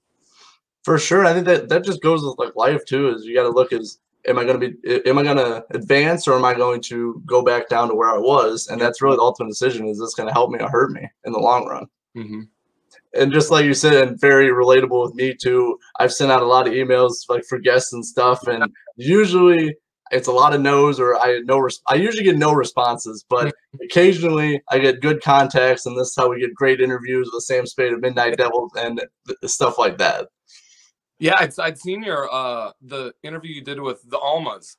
For 0.84 0.98
sure, 0.98 1.26
I 1.26 1.34
think 1.34 1.46
that 1.46 1.68
that 1.68 1.84
just 1.84 2.02
goes 2.02 2.24
with 2.24 2.38
like 2.38 2.56
life 2.56 2.84
too. 2.86 3.10
Is 3.10 3.24
you 3.24 3.34
got 3.34 3.42
to 3.42 3.50
look 3.50 3.72
as 3.72 3.98
am 4.26 4.38
I 4.38 4.44
going 4.44 4.60
to 4.60 4.70
be 4.70 5.08
am 5.08 5.18
I 5.18 5.22
going 5.22 5.36
to 5.36 5.64
advance 5.70 6.26
or 6.26 6.36
am 6.36 6.44
I 6.44 6.54
going 6.54 6.80
to 6.82 7.22
go 7.26 7.42
back 7.42 7.68
down 7.68 7.88
to 7.88 7.94
where 7.94 8.08
I 8.08 8.18
was? 8.18 8.68
And 8.68 8.80
that's 8.80 9.02
really 9.02 9.16
the 9.16 9.22
ultimate 9.22 9.50
decision. 9.50 9.86
Is 9.86 9.98
this 9.98 10.14
going 10.14 10.26
to 10.26 10.32
help 10.32 10.50
me 10.50 10.58
or 10.60 10.70
hurt 10.70 10.92
me 10.92 11.06
in 11.24 11.32
the 11.32 11.38
long 11.38 11.66
run? 11.66 11.86
Mm-hmm. 12.16 12.40
And 13.14 13.32
just 13.32 13.50
like 13.50 13.64
you 13.64 13.74
said, 13.74 14.08
and 14.08 14.20
very 14.20 14.48
relatable 14.48 15.02
with 15.02 15.14
me 15.14 15.34
too. 15.34 15.78
I've 15.98 16.12
sent 16.12 16.32
out 16.32 16.42
a 16.42 16.46
lot 16.46 16.66
of 16.66 16.72
emails 16.72 17.28
like 17.28 17.44
for 17.44 17.58
guests 17.58 17.92
and 17.92 18.04
stuff, 18.04 18.46
and 18.46 18.64
usually 18.96 19.76
it's 20.10 20.28
a 20.28 20.32
lot 20.32 20.54
of 20.54 20.60
no's 20.60 20.98
or 20.98 21.16
I 21.16 21.40
no 21.44 21.58
res- 21.58 21.82
I 21.86 21.94
usually 21.94 22.24
get 22.24 22.36
no 22.36 22.52
responses, 22.52 23.24
but 23.28 23.54
occasionally 23.82 24.62
I 24.68 24.78
get 24.78 25.00
good 25.00 25.22
contacts, 25.22 25.86
and 25.86 25.96
this 25.98 26.08
is 26.08 26.16
how 26.16 26.28
we 26.30 26.40
get 26.40 26.54
great 26.54 26.80
interviews 26.80 27.26
with 27.26 27.34
the 27.34 27.40
Sam 27.42 27.66
Spade 27.66 27.92
of 27.92 28.00
Midnight 28.00 28.36
Devils 28.36 28.72
and 28.76 29.00
th- 29.26 29.38
stuff 29.44 29.78
like 29.78 29.98
that. 29.98 30.28
Yeah, 31.18 31.36
I'd, 31.38 31.58
I'd 31.58 31.78
seen 31.78 32.02
your 32.02 32.32
uh 32.32 32.72
the 32.82 33.12
interview 33.22 33.54
you 33.54 33.62
did 33.62 33.80
with 33.80 34.08
the 34.08 34.18
Almas, 34.18 34.76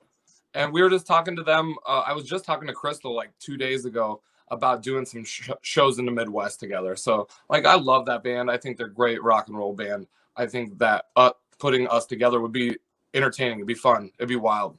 and 0.53 0.73
we 0.73 0.81
were 0.81 0.89
just 0.89 1.07
talking 1.07 1.35
to 1.35 1.43
them. 1.43 1.75
Uh, 1.87 2.03
I 2.05 2.13
was 2.13 2.25
just 2.25 2.45
talking 2.45 2.67
to 2.67 2.73
Crystal 2.73 3.15
like 3.15 3.31
two 3.39 3.57
days 3.57 3.85
ago 3.85 4.21
about 4.49 4.83
doing 4.83 5.05
some 5.05 5.23
sh- 5.23 5.49
shows 5.61 5.97
in 5.97 6.05
the 6.05 6.11
Midwest 6.11 6.59
together. 6.59 6.95
So 6.97 7.27
like, 7.49 7.65
I 7.65 7.75
love 7.75 8.05
that 8.07 8.21
band. 8.21 8.51
I 8.51 8.57
think 8.57 8.77
they're 8.77 8.89
great 8.89 9.23
rock 9.23 9.47
and 9.47 9.57
roll 9.57 9.73
band. 9.73 10.07
I 10.35 10.45
think 10.45 10.77
that 10.79 11.05
uh, 11.15 11.31
putting 11.57 11.87
us 11.87 12.05
together 12.05 12.41
would 12.41 12.51
be 12.51 12.75
entertaining. 13.13 13.59
It'd 13.59 13.67
be 13.67 13.73
fun. 13.73 14.11
It'd 14.19 14.27
be 14.27 14.35
wild. 14.35 14.77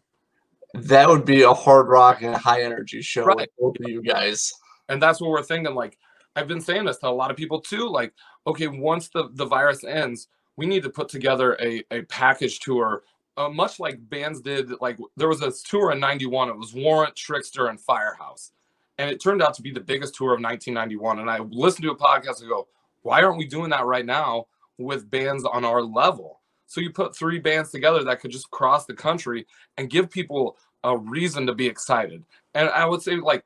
That 0.75 1.09
would 1.09 1.25
be 1.25 1.43
a 1.43 1.53
hard 1.53 1.89
rock 1.89 2.23
and 2.23 2.35
high 2.35 2.63
energy 2.63 3.03
show 3.03 3.25
Right. 3.25 3.37
with 3.37 3.49
both 3.59 3.77
of 3.81 3.89
you 3.91 4.03
guys. 4.03 4.53
and 4.89 5.01
that's 5.03 5.21
what 5.21 5.31
we're 5.31 5.43
thinking 5.43 5.75
like 5.75 5.97
i've 6.35 6.49
been 6.49 6.61
saying 6.61 6.85
this 6.85 6.97
to 6.99 7.09
a 7.09 7.11
lot 7.11 7.31
of 7.31 7.37
people 7.37 7.61
too 7.61 7.89
like 7.89 8.13
okay 8.47 8.67
once 8.67 9.09
the 9.11 9.29
the 9.35 9.45
virus 9.47 9.85
ends 9.85 10.29
we 10.57 10.67
need 10.67 10.83
to 10.83 10.91
put 10.91 11.09
together 11.09 11.57
a, 11.61 11.83
a 11.93 12.03
package 12.03 12.59
tour 12.61 13.05
uh, 13.37 13.49
much 13.49 13.79
like 13.79 13.97
bands 14.11 14.41
did 14.41 14.71
like 14.81 14.99
there 15.17 15.29
was 15.29 15.41
a 15.43 15.53
tour 15.69 15.93
in 15.93 16.01
91 16.01 16.49
it 16.49 16.57
was 16.57 16.75
warrant 16.75 17.15
Trixter 17.15 17.69
and 17.71 17.81
firehouse 17.81 18.53
and 18.99 19.09
it 19.11 19.23
turned 19.23 19.41
out 19.43 19.55
to 19.55 19.63
be 19.63 19.71
the 19.71 19.81
biggest 19.81 20.15
tour 20.15 20.35
of 20.35 20.41
1991 20.43 21.21
and 21.21 21.31
i 21.31 21.39
listened 21.51 21.85
to 21.85 21.93
a 21.93 21.97
podcast 21.97 22.41
and 22.41 22.49
go 22.51 22.67
why 23.03 23.23
aren't 23.23 23.39
we 23.39 23.47
doing 23.47 23.71
that 23.71 23.85
right 23.87 24.07
now 24.07 24.47
with 24.79 25.11
bands 25.11 25.45
on 25.45 25.65
our 25.65 25.81
level 25.83 26.41
so 26.73 26.81
you 26.81 26.91
put 26.91 27.15
three 27.15 27.39
bands 27.39 27.71
together 27.71 28.03
that 28.03 28.21
could 28.21 28.31
just 28.31 28.51
cross 28.51 28.87
the 28.87 28.95
country 28.95 29.47
and 29.77 29.91
give 29.91 30.11
people 30.11 30.57
a 30.85 30.97
reason 30.97 31.47
to 31.47 31.55
be 31.55 31.67
excited 31.67 32.25
and 32.55 32.69
i 32.71 32.85
would 32.85 33.03
say 33.03 33.17
like 33.17 33.45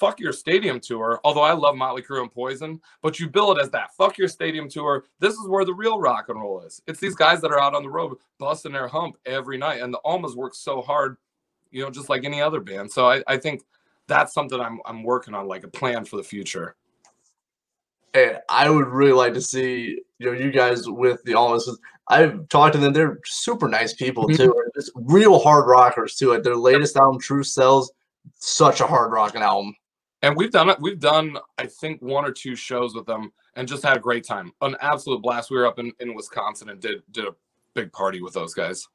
fuck 0.00 0.18
your 0.18 0.32
stadium 0.32 0.80
tour. 0.80 1.20
Although 1.24 1.42
I 1.42 1.52
love 1.52 1.76
Motley 1.76 2.00
Crue 2.00 2.22
and 2.22 2.32
Poison, 2.32 2.80
but 3.02 3.20
you 3.20 3.28
bill 3.28 3.52
it 3.52 3.60
as 3.60 3.70
that. 3.70 3.94
Fuck 3.94 4.16
your 4.16 4.28
stadium 4.28 4.66
tour. 4.66 5.04
This 5.18 5.34
is 5.34 5.46
where 5.46 5.66
the 5.66 5.74
real 5.74 6.00
rock 6.00 6.30
and 6.30 6.40
roll 6.40 6.62
is. 6.62 6.80
It's 6.86 7.00
these 7.00 7.14
guys 7.14 7.42
that 7.42 7.52
are 7.52 7.60
out 7.60 7.74
on 7.74 7.82
the 7.82 7.90
road 7.90 8.16
busting 8.38 8.72
their 8.72 8.88
hump 8.88 9.18
every 9.26 9.58
night, 9.58 9.82
and 9.82 9.92
the 9.92 10.00
Almas 10.02 10.34
work 10.34 10.54
so 10.54 10.80
hard, 10.80 11.18
you 11.70 11.82
know, 11.82 11.90
just 11.90 12.08
like 12.08 12.24
any 12.24 12.40
other 12.40 12.60
band. 12.60 12.90
So 12.90 13.10
I, 13.10 13.22
I 13.26 13.36
think 13.36 13.62
that's 14.06 14.32
something 14.32 14.58
I'm 14.58 14.80
I'm 14.86 15.02
working 15.02 15.34
on, 15.34 15.46
like 15.46 15.64
a 15.64 15.68
plan 15.68 16.06
for 16.06 16.16
the 16.16 16.22
future. 16.22 16.76
And 18.14 18.38
I 18.48 18.68
would 18.68 18.88
really 18.88 19.12
like 19.12 19.34
to 19.34 19.40
see 19.40 20.00
you 20.18 20.26
know 20.26 20.32
you 20.32 20.50
guys 20.50 20.88
with 20.88 21.22
the 21.24 21.34
Almas. 21.34 21.78
I've 22.08 22.48
talked 22.48 22.74
to 22.74 22.80
them; 22.80 22.92
they're 22.92 23.20
super 23.24 23.68
nice 23.68 23.94
people 23.94 24.28
Mhm. 24.28 24.36
too. 24.36 24.54
Just 24.74 24.90
real 24.94 25.38
hard 25.38 25.68
rockers 25.68 26.16
too. 26.16 26.30
Like 26.30 26.42
their 26.42 26.56
latest 26.56 26.96
album, 26.96 27.20
True 27.20 27.44
Cells, 27.44 27.92
such 28.34 28.80
a 28.80 28.86
hard 28.86 29.12
rocking 29.12 29.42
album. 29.42 29.74
And 30.22 30.36
we've 30.36 30.50
done 30.50 30.68
it. 30.68 30.78
We've 30.80 30.98
done, 31.00 31.38
I 31.56 31.66
think, 31.66 32.02
one 32.02 32.24
or 32.26 32.32
two 32.32 32.54
shows 32.54 32.94
with 32.94 33.06
them, 33.06 33.32
and 33.54 33.66
just 33.66 33.82
had 33.82 33.96
a 33.96 34.00
great 34.00 34.24
time. 34.26 34.52
An 34.60 34.76
absolute 34.80 35.22
blast. 35.22 35.50
We 35.50 35.56
were 35.56 35.66
up 35.66 35.78
in, 35.78 35.92
in 36.00 36.14
Wisconsin 36.14 36.68
and 36.68 36.80
did 36.80 37.02
did 37.12 37.26
a 37.26 37.34
big 37.74 37.92
party 37.92 38.20
with 38.20 38.34
those 38.34 38.52
guys. 38.54 38.86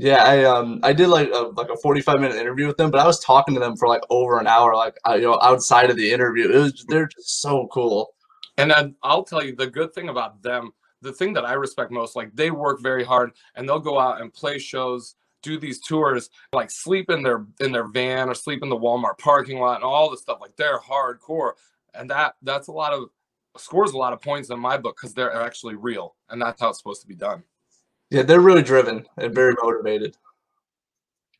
Yeah, 0.00 0.24
I 0.24 0.44
um 0.44 0.80
I 0.82 0.94
did 0.94 1.08
like 1.08 1.28
a 1.28 1.52
like 1.58 1.68
a 1.68 1.76
45 1.76 2.20
minute 2.20 2.38
interview 2.38 2.66
with 2.66 2.78
them, 2.78 2.90
but 2.90 3.00
I 3.00 3.06
was 3.06 3.20
talking 3.20 3.52
to 3.52 3.60
them 3.60 3.76
for 3.76 3.86
like 3.86 4.00
over 4.08 4.38
an 4.38 4.46
hour, 4.46 4.74
like 4.74 4.96
you 5.10 5.20
know, 5.20 5.38
outside 5.42 5.90
of 5.90 5.96
the 5.98 6.10
interview. 6.10 6.48
It 6.50 6.56
was 6.56 6.86
they're 6.88 7.06
just 7.06 7.42
so 7.42 7.68
cool. 7.70 8.14
And 8.56 8.70
then 8.70 8.96
I'll 9.02 9.24
tell 9.24 9.44
you 9.44 9.54
the 9.54 9.66
good 9.66 9.92
thing 9.92 10.08
about 10.08 10.42
them, 10.42 10.72
the 11.02 11.12
thing 11.12 11.34
that 11.34 11.44
I 11.44 11.52
respect 11.52 11.90
most, 11.90 12.16
like 12.16 12.34
they 12.34 12.50
work 12.50 12.80
very 12.80 13.04
hard 13.04 13.32
and 13.54 13.68
they'll 13.68 13.78
go 13.78 14.00
out 14.00 14.22
and 14.22 14.32
play 14.32 14.58
shows, 14.58 15.16
do 15.42 15.58
these 15.58 15.80
tours, 15.80 16.30
like 16.54 16.70
sleep 16.70 17.10
in 17.10 17.22
their 17.22 17.44
in 17.60 17.70
their 17.70 17.86
van 17.86 18.30
or 18.30 18.34
sleep 18.34 18.62
in 18.62 18.70
the 18.70 18.78
Walmart 18.78 19.18
parking 19.18 19.58
lot 19.58 19.74
and 19.74 19.84
all 19.84 20.08
this 20.08 20.22
stuff. 20.22 20.38
Like 20.40 20.56
they're 20.56 20.78
hardcore. 20.78 21.52
And 21.92 22.08
that 22.08 22.36
that's 22.40 22.68
a 22.68 22.72
lot 22.72 22.94
of 22.94 23.10
scores 23.58 23.92
a 23.92 23.98
lot 23.98 24.14
of 24.14 24.22
points 24.22 24.48
in 24.48 24.58
my 24.58 24.78
book 24.78 24.96
because 24.96 25.12
they're 25.12 25.34
actually 25.34 25.74
real. 25.74 26.16
And 26.30 26.40
that's 26.40 26.58
how 26.58 26.70
it's 26.70 26.78
supposed 26.78 27.02
to 27.02 27.06
be 27.06 27.16
done. 27.16 27.42
Yeah, 28.10 28.22
they're 28.22 28.40
really 28.40 28.62
driven 28.62 29.06
and 29.16 29.34
very 29.34 29.54
motivated. 29.62 30.16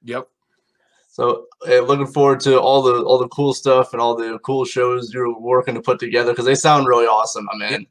Yep. 0.03 0.29
So 1.09 1.47
uh, 1.69 1.81
looking 1.81 2.07
forward 2.07 2.41
to 2.41 2.59
all 2.61 2.83
the 2.83 3.03
all 3.03 3.19
the 3.19 3.29
cool 3.29 3.53
stuff 3.53 3.93
and 3.93 4.01
all 4.01 4.15
the 4.15 4.39
cool 4.41 4.65
shows 4.65 5.13
you're 5.13 5.39
working 5.39 5.75
to 5.75 5.83
put 5.83 5.99
together 5.99 6.33
because 6.33 6.47
they 6.47 6.55
sound 6.55 6.87
really 6.87 7.07
awesome, 7.07 7.45
my 7.47 7.57
man. 7.57 7.87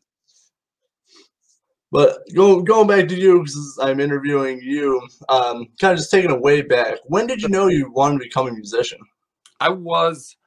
But 1.91 2.19
going 2.33 2.63
going 2.63 2.88
back 2.88 3.07
to 3.09 3.15
you 3.15 3.39
because 3.39 3.77
I'm 3.81 4.00
interviewing 4.00 4.62
you, 4.62 5.01
um, 5.27 5.67
kind 5.81 5.93
of 5.93 5.98
just 5.98 6.12
taking 6.12 6.31
it 6.31 6.41
way 6.41 6.62
back. 6.62 7.00
When 7.05 7.27
did 7.27 7.41
you 7.41 7.50
know 7.50 7.67
you 7.67 7.91
wanted 7.91 8.19
to 8.19 8.25
become 8.25 8.48
a 8.48 8.51
musician? 8.51 9.00
I 9.59 9.69
was 9.69 10.38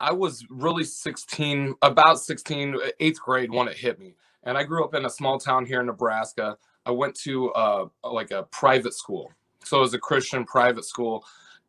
I 0.00 0.12
was 0.12 0.46
really 0.48 0.84
16, 0.84 1.74
about 1.82 2.20
16, 2.20 2.76
eighth 3.00 3.20
grade 3.20 3.50
when 3.50 3.68
it 3.68 3.76
hit 3.76 3.98
me. 3.98 4.14
And 4.44 4.56
I 4.56 4.64
grew 4.64 4.82
up 4.82 4.94
in 4.94 5.04
a 5.04 5.10
small 5.10 5.38
town 5.38 5.66
here 5.66 5.80
in 5.80 5.86
Nebraska. 5.86 6.56
I 6.86 6.90
went 6.90 7.14
to 7.20 7.50
uh, 7.52 7.86
like 8.04 8.30
a 8.30 8.44
private 8.44 8.94
school. 8.94 9.32
So 9.64 9.78
it 9.78 9.80
was 9.80 9.94
a 9.94 9.98
Christian 9.98 10.44
private 10.44 10.84
school. 10.84 11.24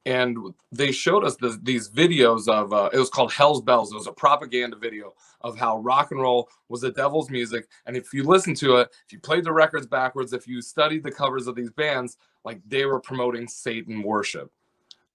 And 0.06 0.36
they 0.72 0.92
showed 0.92 1.24
us 1.24 1.36
this, 1.36 1.58
these 1.62 1.90
videos 1.90 2.48
of, 2.48 2.74
uh, 2.74 2.90
it 2.92 2.98
was 2.98 3.10
called 3.10 3.32
Hell's 3.32 3.62
Bells. 3.62 3.92
It 3.92 3.96
was 3.96 4.08
a 4.08 4.12
propaganda 4.12 4.76
video 4.76 5.14
of 5.42 5.58
how 5.58 5.78
rock 5.78 6.12
and 6.12 6.20
roll 6.20 6.50
was 6.70 6.82
the 6.82 6.92
devil's 6.92 7.30
music. 7.30 7.68
And 7.86 7.96
if 7.96 8.12
you 8.12 8.24
listen 8.24 8.56
to 8.56 8.78
it, 8.78 8.90
if 9.06 9.14
you 9.14 9.20
played 9.20 9.44
the 9.44 9.54
records 9.54 9.86
backwards, 9.86 10.34
if 10.34 10.48
you 10.48 10.62
studied 10.62 11.04
the 11.04 11.12
covers 11.12 11.46
of 11.46 11.56
these 11.56 11.70
bands, 11.70 12.18
like 12.44 12.62
they 12.68 12.86
were 12.86 13.00
promoting 13.00 13.48
Satan 13.48 14.02
worship. 14.02 14.52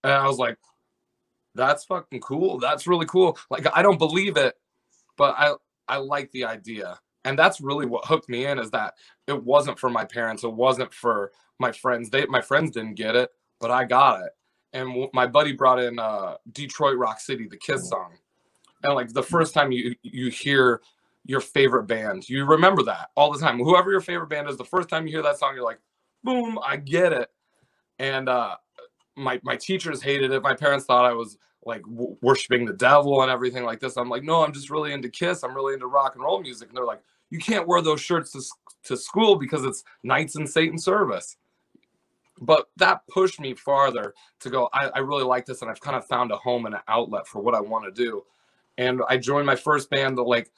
And 0.05 0.13
I 0.13 0.27
was 0.29 0.39
like, 0.39 0.57
that's 1.57 1.85
fucking 1.85 2.21
cool. 2.21 2.59
That's 2.59 2.87
really 2.87 3.07
cool. 3.07 3.37
Like 3.51 3.67
I 3.75 3.83
don't 3.83 3.99
believe 3.99 4.37
it, 4.37 4.55
but 5.17 5.35
I 5.37 5.55
I 5.89 5.97
like 5.97 6.31
the 6.31 6.45
idea. 6.45 6.99
And 7.27 7.37
that's 7.37 7.61
really 7.61 7.87
what 7.87 8.07
hooked 8.07 8.29
me 8.29 8.47
in 8.47 8.59
is 8.59 8.71
that 8.71 8.95
it 9.27 9.45
wasn't 9.45 9.81
for 9.81 9.91
my 9.91 10.05
parents, 10.05 10.45
it 10.45 10.53
wasn't 10.53 10.95
for 10.95 11.33
my 11.59 11.73
friends. 11.73 12.09
They 12.09 12.25
my 12.27 12.41
friends 12.41 12.71
didn't 12.71 12.95
get 12.95 13.17
it, 13.17 13.31
but 13.61 13.71
I 13.71 13.85
got 13.85 14.23
it. 14.23 14.31
And 14.73 15.09
my 15.13 15.27
buddy 15.27 15.53
brought 15.53 15.81
in 15.81 15.99
uh 15.99 16.37
Detroit 16.53 16.97
Rock 16.97 17.19
City, 17.19 17.49
the 17.49 17.57
Kiss 17.57 17.89
song. 17.89 18.13
And 18.85 18.95
like 18.95 19.13
the 19.13 19.25
first 19.25 19.55
time 19.55 19.73
you 19.73 19.97
you 20.03 20.31
hear 20.31 20.81
your 21.25 21.41
favorite 21.41 21.89
band, 21.89 22.29
you 22.29 22.45
remember 22.45 22.85
that 22.85 23.11
all 23.17 23.33
the 23.33 23.41
time. 23.41 23.59
Whoever 23.59 23.91
your 23.91 24.01
favorite 24.01 24.29
band 24.29 24.49
is, 24.49 24.57
the 24.57 24.65
first 24.65 24.89
time 24.89 25.05
you 25.07 25.13
hear 25.13 25.23
that 25.25 25.39
song, 25.39 25.57
you're 25.57 25.65
like, 25.65 25.81
boom, 26.23 26.61
I 26.65 26.77
get 26.77 27.13
it. 27.13 27.29
And 27.99 28.29
uh 28.29 28.55
my 29.17 29.41
my 29.43 29.57
teachers 29.57 30.01
hated 30.01 30.31
it. 30.31 30.45
My 30.45 30.55
parents 30.55 30.85
thought 30.85 31.05
I 31.05 31.13
was 31.13 31.39
like 31.65 31.83
w- 31.83 32.17
worshiping 32.23 32.65
the 32.65 32.73
devil 32.73 33.23
and 33.23 33.31
everything 33.31 33.65
like 33.65 33.81
this. 33.81 33.97
I'm 33.97 34.09
like, 34.09 34.23
no, 34.23 34.45
I'm 34.45 34.53
just 34.53 34.71
really 34.71 34.93
into 34.93 35.09
Kiss. 35.09 35.43
I'm 35.43 35.55
really 35.55 35.75
into 35.75 35.89
rock 35.89 36.15
and 36.15 36.23
roll 36.23 36.41
music. 36.41 36.69
And 36.69 36.77
they're 36.77 36.85
like, 36.85 37.03
you 37.31 37.39
can't 37.39 37.67
wear 37.67 37.83
those 37.83 38.01
shirts 38.01 38.33
to, 38.33 38.43
to 38.85 38.97
school 38.97 39.37
because 39.37 39.65
it's 39.65 39.85
Knights 40.03 40.37
in 40.37 40.47
Satan 40.47 40.79
service. 40.79 41.37
But 42.41 42.69
that 42.77 43.01
pushed 43.09 43.41
me 43.41 43.55
farther 43.55 44.15
to 44.41 44.51
go. 44.51 44.69
I, 44.73 44.91
I 44.95 44.99
really 44.99 45.25
like 45.25 45.47
this, 45.47 45.63
and 45.63 45.71
I've 45.71 45.81
kind 45.81 45.97
of 45.97 46.07
found 46.07 46.31
a 46.31 46.37
home 46.37 46.67
and 46.67 46.75
an 46.75 46.83
outlet 46.87 47.27
for 47.27 47.41
what 47.41 47.55
I 47.55 47.61
want 47.61 47.85
to 47.87 48.05
do. 48.05 48.25
And 48.79 49.01
I 49.09 49.17
joined 49.17 49.47
my 49.47 49.57
first 49.57 49.89
band 49.89 50.19
like 50.19 50.51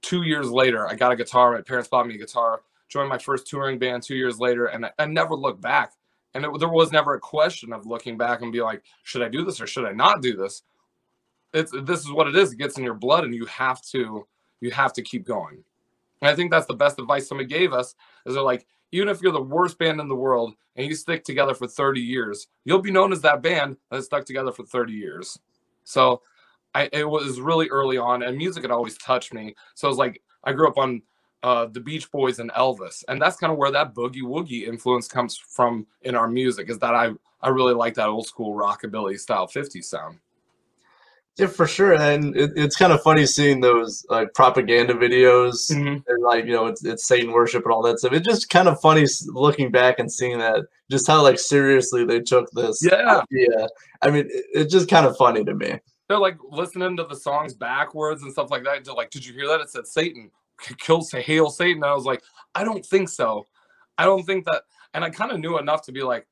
two 0.00 0.22
years 0.22 0.48
later. 0.50 0.86
I 0.88 0.94
got 0.94 1.10
a 1.10 1.16
guitar. 1.16 1.54
My 1.54 1.62
parents 1.62 1.88
bought 1.88 2.06
me 2.06 2.14
a 2.14 2.18
guitar. 2.18 2.62
Joined 2.88 3.08
my 3.08 3.18
first 3.18 3.48
touring 3.48 3.78
band 3.78 4.04
two 4.04 4.14
years 4.14 4.38
later, 4.38 4.66
and 4.66 4.86
I, 4.86 4.92
I 4.98 5.06
never 5.06 5.34
looked 5.34 5.60
back 5.60 5.92
and 6.34 6.44
it, 6.44 6.58
there 6.58 6.68
was 6.68 6.92
never 6.92 7.14
a 7.14 7.20
question 7.20 7.72
of 7.72 7.86
looking 7.86 8.16
back 8.16 8.42
and 8.42 8.52
be 8.52 8.60
like 8.60 8.82
should 9.02 9.22
i 9.22 9.28
do 9.28 9.44
this 9.44 9.60
or 9.60 9.66
should 9.66 9.84
i 9.84 9.92
not 9.92 10.22
do 10.22 10.36
this 10.36 10.62
it's 11.54 11.72
this 11.82 12.00
is 12.00 12.10
what 12.10 12.28
it 12.28 12.36
is 12.36 12.52
it 12.52 12.58
gets 12.58 12.78
in 12.78 12.84
your 12.84 12.94
blood 12.94 13.24
and 13.24 13.34
you 13.34 13.46
have 13.46 13.82
to 13.82 14.26
you 14.60 14.70
have 14.70 14.92
to 14.92 15.02
keep 15.02 15.26
going 15.26 15.62
and 16.20 16.30
i 16.30 16.34
think 16.34 16.50
that's 16.50 16.66
the 16.66 16.74
best 16.74 16.98
advice 16.98 17.28
somebody 17.28 17.48
gave 17.48 17.72
us 17.72 17.94
is 18.26 18.34
they're 18.34 18.42
like 18.42 18.66
even 18.92 19.08
if 19.08 19.20
you're 19.20 19.32
the 19.32 19.42
worst 19.42 19.78
band 19.78 20.00
in 20.00 20.08
the 20.08 20.14
world 20.14 20.54
and 20.76 20.86
you 20.86 20.94
stick 20.94 21.24
together 21.24 21.54
for 21.54 21.66
30 21.66 22.00
years, 22.00 22.48
you'll 22.64 22.80
be 22.80 22.90
known 22.90 23.12
as 23.12 23.20
that 23.22 23.42
band 23.42 23.76
that 23.90 24.02
stuck 24.02 24.24
together 24.24 24.52
for 24.52 24.64
30 24.64 24.92
years. 24.92 25.38
So 25.84 26.22
I 26.74 26.88
it 26.92 27.08
was 27.08 27.40
really 27.40 27.68
early 27.68 27.98
on 27.98 28.22
and 28.22 28.36
music 28.36 28.62
had 28.62 28.70
always 28.70 28.96
touched 28.98 29.34
me. 29.34 29.54
So 29.74 29.88
it 29.88 29.90
was 29.90 29.98
like 29.98 30.22
I 30.44 30.52
grew 30.52 30.68
up 30.68 30.78
on 30.78 31.02
uh, 31.42 31.66
the 31.66 31.80
Beach 31.80 32.10
Boys 32.10 32.40
and 32.40 32.50
Elvis, 32.52 33.04
and 33.06 33.22
that's 33.22 33.36
kind 33.36 33.52
of 33.52 33.58
where 33.58 33.70
that 33.70 33.94
boogie 33.94 34.22
woogie 34.22 34.66
influence 34.66 35.06
comes 35.06 35.36
from 35.36 35.86
in 36.02 36.16
our 36.16 36.28
music. 36.28 36.68
Is 36.68 36.78
that 36.80 36.94
I 36.94 37.12
I 37.42 37.50
really 37.50 37.74
like 37.74 37.94
that 37.94 38.08
old 38.08 38.26
school 38.26 38.56
rockabilly 38.56 39.18
style 39.18 39.46
50s 39.46 39.84
sound. 39.84 40.18
Yeah, 41.38 41.46
for 41.46 41.66
sure. 41.68 41.94
And 41.94 42.36
it, 42.36 42.50
it's 42.56 42.76
kind 42.76 42.92
of 42.92 43.00
funny 43.02 43.24
seeing 43.24 43.60
those 43.60 44.04
like 44.08 44.34
propaganda 44.34 44.94
videos 44.94 45.70
Mhm. 45.70 46.02
and 46.06 46.22
like 46.22 46.44
you 46.46 46.52
know 46.52 46.66
it's, 46.66 46.84
it's 46.84 47.06
Satan 47.06 47.30
worship 47.32 47.64
and 47.64 47.72
all 47.72 47.82
that 47.82 48.00
stuff. 48.00 48.12
It's 48.12 48.26
just 48.26 48.50
kind 48.50 48.68
of 48.68 48.80
funny 48.80 49.06
looking 49.28 49.70
back 49.70 49.98
and 50.00 50.10
seeing 50.10 50.38
that 50.38 50.64
just 50.90 51.06
how 51.06 51.22
like 51.22 51.38
seriously 51.38 52.04
they 52.04 52.20
took 52.20 52.50
this. 52.52 52.84
Yeah. 52.84 53.22
Yeah. 53.30 53.66
I 54.02 54.10
mean, 54.10 54.26
it, 54.26 54.44
it's 54.52 54.72
just 54.72 54.88
kind 54.88 55.06
of 55.06 55.16
funny 55.16 55.44
to 55.44 55.54
me. 55.54 55.78
They're 56.08 56.18
like 56.18 56.38
listening 56.50 56.96
to 56.96 57.04
the 57.04 57.14
songs 57.16 57.54
backwards 57.54 58.22
and 58.22 58.32
stuff 58.32 58.50
like 58.50 58.64
that. 58.64 58.84
They're 58.84 58.94
like, 58.94 59.10
did 59.10 59.24
you 59.26 59.32
hear 59.34 59.46
that? 59.48 59.60
It 59.60 59.70
said 59.70 59.86
Satan, 59.86 60.30
kill, 60.78 61.02
say 61.02 61.20
hail 61.22 61.50
Satan. 61.50 61.82
And 61.82 61.90
I 61.90 61.94
was 61.94 62.04
like, 62.06 62.22
I 62.54 62.64
don't 62.64 62.84
think 62.84 63.08
so. 63.10 63.46
I 63.98 64.04
don't 64.06 64.24
think 64.24 64.44
that. 64.46 64.62
And 64.94 65.04
I 65.04 65.10
kind 65.10 65.30
of 65.30 65.38
knew 65.38 65.58
enough 65.58 65.82
to 65.82 65.92
be 65.92 66.02
like, 66.02 66.26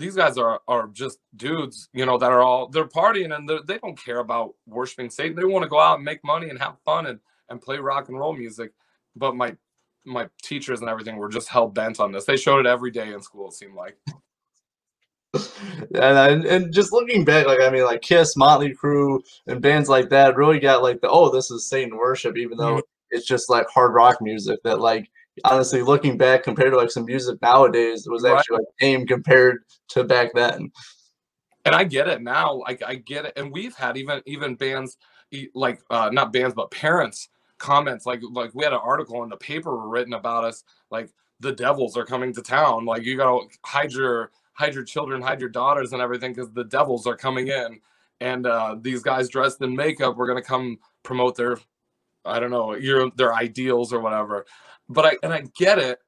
these 0.00 0.16
guys 0.16 0.38
are 0.38 0.62
are 0.66 0.88
just 0.88 1.18
dudes, 1.36 1.90
you 1.92 2.06
know, 2.06 2.16
that 2.18 2.32
are 2.32 2.40
all 2.40 2.68
they're 2.68 2.86
partying 2.86 3.36
and 3.36 3.48
they're, 3.48 3.60
they 3.66 3.78
don't 3.78 4.02
care 4.02 4.18
about 4.18 4.54
worshiping 4.66 5.10
Satan. 5.10 5.36
They 5.36 5.44
want 5.44 5.62
to 5.62 5.68
go 5.68 5.78
out 5.78 5.96
and 5.96 6.04
make 6.04 6.24
money 6.24 6.48
and 6.48 6.58
have 6.58 6.76
fun 6.84 7.06
and 7.06 7.20
and 7.50 7.60
play 7.60 7.78
rock 7.78 8.08
and 8.08 8.18
roll 8.18 8.32
music. 8.32 8.72
But 9.14 9.36
my 9.36 9.56
my 10.06 10.28
teachers 10.42 10.80
and 10.80 10.88
everything 10.88 11.16
were 11.16 11.28
just 11.28 11.48
hell 11.48 11.68
bent 11.68 12.00
on 12.00 12.12
this. 12.12 12.24
They 12.24 12.38
showed 12.38 12.60
it 12.60 12.66
every 12.66 12.90
day 12.90 13.12
in 13.12 13.20
school. 13.20 13.48
It 13.48 13.54
seemed 13.54 13.74
like. 13.74 13.98
and, 15.34 15.94
and 15.94 16.44
and 16.46 16.74
just 16.74 16.92
looking 16.92 17.24
back, 17.24 17.46
like 17.46 17.60
I 17.60 17.70
mean, 17.70 17.84
like 17.84 18.00
Kiss, 18.00 18.36
Motley 18.36 18.74
Crue, 18.74 19.20
and 19.46 19.60
bands 19.60 19.88
like 19.88 20.08
that 20.08 20.36
really 20.36 20.58
got 20.58 20.82
like 20.82 21.02
the 21.02 21.10
oh, 21.10 21.30
this 21.30 21.50
is 21.50 21.68
Satan 21.68 21.96
worship, 21.96 22.38
even 22.38 22.56
though 22.56 22.76
mm-hmm. 22.76 23.10
it's 23.10 23.26
just 23.26 23.50
like 23.50 23.68
hard 23.68 23.92
rock 23.92 24.16
music 24.22 24.60
that 24.64 24.80
like 24.80 25.10
honestly 25.44 25.82
looking 25.82 26.16
back 26.16 26.42
compared 26.42 26.72
to 26.72 26.76
like 26.76 26.90
some 26.90 27.04
music 27.04 27.40
nowadays 27.42 28.06
it 28.06 28.10
was 28.10 28.22
Right. 28.22 28.38
actually 28.38 28.58
like 28.58 28.66
tame 28.80 29.06
compared 29.06 29.64
to 29.88 30.04
back 30.04 30.32
then. 30.34 30.70
and 31.64 31.74
I 31.74 31.84
get 31.84 32.08
it 32.08 32.22
now. 32.22 32.54
Like 32.54 32.82
I 32.86 32.94
get 32.96 33.26
it, 33.26 33.34
and 33.36 33.52
we've 33.52 33.74
had 33.74 33.96
even 33.96 34.22
even 34.26 34.54
bands 34.54 34.96
like 35.54 35.80
uh, 35.90 36.10
not 36.12 36.32
bands 36.32 36.54
but 36.54 36.70
parents 36.70 37.28
comments 37.58 38.06
like 38.06 38.20
like 38.32 38.54
we 38.54 38.64
had 38.64 38.72
an 38.72 38.80
article 38.82 39.22
in 39.22 39.28
the 39.28 39.36
paper 39.36 39.76
written 39.76 40.14
about 40.14 40.44
us 40.44 40.64
like 40.90 41.10
the 41.40 41.52
devils 41.52 41.96
are 41.96 42.04
coming 42.04 42.32
to 42.34 42.42
town. 42.42 42.84
Like 42.86 43.02
you 43.04 43.16
gotta 43.16 43.46
hide 43.64 43.92
your 43.92 44.30
hide 44.54 44.74
your 44.74 44.84
children, 44.84 45.22
hide 45.22 45.40
your 45.40 45.48
daughters, 45.50 45.92
and 45.92 46.02
everything 46.02 46.32
because 46.32 46.50
the 46.52 46.64
devils 46.64 47.06
are 47.06 47.16
coming 47.16 47.48
in, 47.48 47.80
and 48.20 48.46
uh, 48.46 48.76
these 48.80 49.02
guys 49.02 49.28
dressed 49.28 49.60
in 49.62 49.74
makeup 49.76 50.16
were 50.16 50.26
gonna 50.26 50.42
come 50.42 50.78
promote 51.02 51.36
their 51.36 51.58
I 52.24 52.40
don't 52.40 52.50
know 52.50 52.74
your 52.74 53.10
their 53.16 53.34
ideals 53.34 53.92
or 53.92 54.00
whatever. 54.00 54.46
But 54.88 55.06
I 55.06 55.12
and 55.22 55.32
I 55.32 55.44
get 55.56 55.78
it 55.78 55.98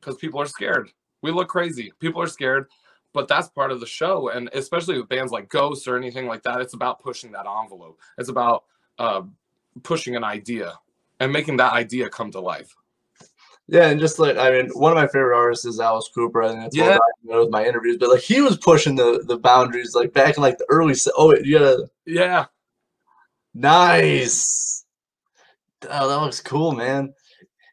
because 0.00 0.16
people 0.16 0.40
are 0.40 0.46
scared. 0.46 0.90
We 1.22 1.30
look 1.30 1.48
crazy. 1.48 1.92
People 2.00 2.20
are 2.22 2.26
scared 2.26 2.68
but 3.14 3.28
that's 3.28 3.48
part 3.48 3.70
of 3.70 3.80
the 3.80 3.86
show 3.86 4.28
and 4.28 4.50
especially 4.52 4.98
with 4.98 5.08
bands 5.08 5.32
like 5.32 5.48
ghost 5.48 5.88
or 5.88 5.96
anything 5.96 6.26
like 6.26 6.42
that 6.42 6.60
it's 6.60 6.74
about 6.74 7.00
pushing 7.00 7.32
that 7.32 7.46
envelope 7.46 7.98
it's 8.18 8.28
about 8.28 8.64
uh, 8.98 9.22
pushing 9.82 10.16
an 10.16 10.24
idea 10.24 10.74
and 11.20 11.32
making 11.32 11.56
that 11.56 11.72
idea 11.72 12.08
come 12.10 12.30
to 12.30 12.40
life 12.40 12.74
Yeah, 13.68 13.88
and 13.88 13.98
just 13.98 14.18
like 14.18 14.36
I 14.36 14.50
mean, 14.50 14.68
one 14.74 14.92
of 14.92 14.96
my 14.96 15.06
favorite 15.06 15.36
artists 15.36 15.64
is 15.64 15.80
Alice 15.80 16.10
Cooper, 16.14 16.42
and 16.42 16.62
it's 16.64 16.76
well 16.76 16.90
Yeah. 16.90 16.98
documented 16.98 17.44
with 17.46 17.50
my 17.52 17.64
interviews. 17.64 17.96
But 17.98 18.10
like 18.10 18.20
he 18.20 18.42
was 18.42 18.58
pushing 18.58 18.94
the 18.94 19.24
the 19.26 19.38
boundaries, 19.38 19.94
like 19.94 20.12
back 20.12 20.36
in 20.36 20.42
like 20.42 20.58
the 20.58 20.66
early. 20.68 20.94
Oh, 21.16 21.34
you 21.34 21.58
gotta 21.58 21.88
yeah 22.04 22.46
nice. 23.54 24.73
Oh, 25.90 26.08
that 26.08 26.20
looks 26.20 26.40
cool, 26.40 26.72
man. 26.72 27.12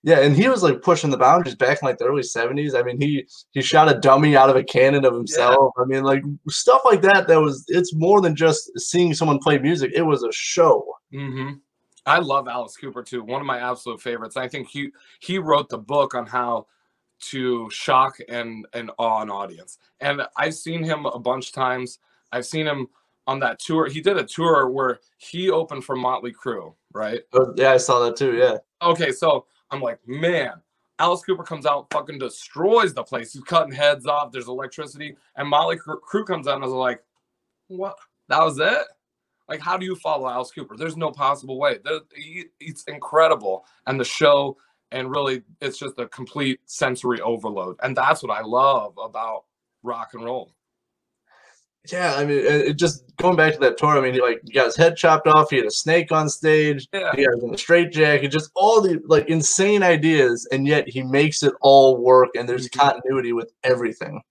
Yeah, 0.04 0.20
and 0.22 0.36
he 0.36 0.48
was 0.50 0.64
like 0.64 0.82
pushing 0.82 1.12
the 1.12 1.18
boundaries 1.18 1.56
back 1.56 1.80
in 1.82 1.86
like 1.88 2.00
the 2.00 2.06
early 2.06 2.24
seventies. 2.24 2.74
I 2.74 2.82
mean, 2.82 3.00
he 3.00 3.28
he 3.52 3.62
shot 3.62 3.88
a 3.92 4.00
dummy 4.00 4.36
out 4.36 4.50
of 4.50 4.56
a 4.56 4.64
cannon 4.64 5.06
of 5.06 5.14
himself. 5.14 5.74
I 5.78 5.86
mean, 5.86 6.04
like 6.04 6.24
stuff 6.50 6.82
like 6.86 7.02
that. 7.04 7.28
That 7.28 7.40
was 7.40 7.64
it's 7.68 7.94
more 7.94 8.20
than 8.20 8.36
just 8.36 8.72
seeing 8.80 9.14
someone 9.14 9.38
play 9.38 9.60
music. 9.60 9.92
It 9.94 10.02
was 10.02 10.24
a 10.24 10.32
show. 10.32 10.86
hmm 11.14 11.52
i 12.08 12.18
love 12.18 12.48
alice 12.48 12.76
cooper 12.76 13.04
too 13.04 13.22
one 13.24 13.40
of 13.42 13.46
my 13.46 13.60
absolute 13.60 14.02
favorites 14.02 14.36
i 14.36 14.48
think 14.48 14.68
he 14.68 14.90
he 15.20 15.38
wrote 15.38 15.70
the 15.70 15.78
book 15.78 16.16
on 16.16 16.26
how 16.26 16.66
to 17.20 17.70
shock 17.70 18.18
and 18.28 18.66
and 18.74 18.90
awe 18.98 19.22
an 19.22 19.30
audience 19.30 19.78
and 20.00 20.20
i've 20.36 20.56
seen 20.56 20.84
him 20.84 21.06
a 21.06 21.20
bunch 21.20 21.50
of 21.50 21.54
times 21.54 22.00
i've 22.32 22.46
seen 22.48 22.66
him 22.66 22.88
on 23.28 23.40
that 23.40 23.60
tour 23.60 23.88
he 23.88 24.02
did 24.02 24.18
a 24.18 24.24
tour 24.24 24.70
where 24.70 25.00
he 25.18 25.50
opened 25.50 25.84
for 25.84 25.96
motley 25.96 26.34
crue 26.34 26.74
right 26.94 27.22
Oh, 27.34 27.54
yeah, 27.56 27.72
I 27.72 27.78
saw 27.78 28.00
that 28.06 28.16
too. 28.16 28.36
Yeah. 28.36 28.58
Okay, 28.82 29.12
so 29.12 29.46
I'm 29.70 29.82
like, 29.82 30.00
man, 30.06 30.54
Alice 31.00 31.24
Cooper 31.24 31.44
comes 31.44 31.66
out, 31.66 31.88
fucking 31.92 32.20
destroys 32.20 32.94
the 32.94 33.04
place. 33.04 33.34
He's 33.34 33.44
cutting 33.44 33.74
heads 33.74 34.06
off. 34.06 34.32
There's 34.32 34.48
electricity, 34.48 35.16
and 35.36 35.48
Motley 35.48 35.78
Cr- 35.78 35.94
Crue 36.08 36.26
comes 36.26 36.48
out 36.48 36.56
and 36.58 36.66
is 36.66 36.72
like, 36.72 37.02
what? 37.68 37.96
That 38.28 38.44
was 38.44 38.60
it? 38.60 38.84
Like, 39.48 39.60
how 39.60 39.78
do 39.78 39.86
you 39.86 39.96
follow 39.96 40.30
Alice 40.30 40.52
Cooper? 40.52 40.78
There's 40.78 40.98
no 40.98 41.12
possible 41.12 41.58
way. 41.58 41.80
It's 42.60 42.84
incredible, 42.84 43.66
and 43.88 44.00
the 44.00 44.06
show, 44.06 44.58
and 44.92 45.10
really, 45.10 45.44
it's 45.62 45.78
just 45.78 45.98
a 46.00 46.08
complete 46.08 46.60
sensory 46.66 47.22
overload, 47.22 47.78
and 47.82 47.96
that's 47.96 48.22
what 48.22 48.32
I 48.32 48.42
love 48.42 48.94
about 49.02 49.46
rock 49.84 50.10
and 50.14 50.24
roll. 50.24 50.54
Yeah, 51.92 52.14
I 52.16 52.26
mean, 52.26 52.38
it, 52.46 52.74
just 52.78 53.04
going 53.18 53.36
back 53.36 53.54
to 53.54 53.60
that 53.62 53.78
tour. 53.78 53.98
I 53.98 54.02
mean, 54.02 54.14
he, 54.14 54.22
like 54.22 54.42
he 54.46 54.54
got 54.54 54.66
his 54.68 54.76
head 54.76 54.96
chopped 54.96 55.26
off. 55.28 55.50
He 55.50 55.58
had 55.58 55.66
a 55.66 55.72
snake 55.72 56.12
on 56.12 56.30
stage. 56.30 56.88
Yeah. 56.94 57.12
He 57.16 57.24
in 57.24 57.54
a 57.54 57.58
straight 57.58 57.92
jacket. 57.92 58.28
Just 58.30 58.52
all 58.54 58.82
the 58.82 59.02
like 59.08 59.28
insane 59.30 59.82
ideas, 59.82 60.48
and 60.52 60.68
yet 60.68 60.88
he 60.88 61.02
makes 61.02 61.42
it 61.42 61.54
all 61.60 61.98
work. 61.98 62.30
And 62.38 62.48
there's 62.48 62.70
Mhm. 62.70 62.78
continuity 62.80 63.34
with 63.34 63.52
everything. 63.64 64.22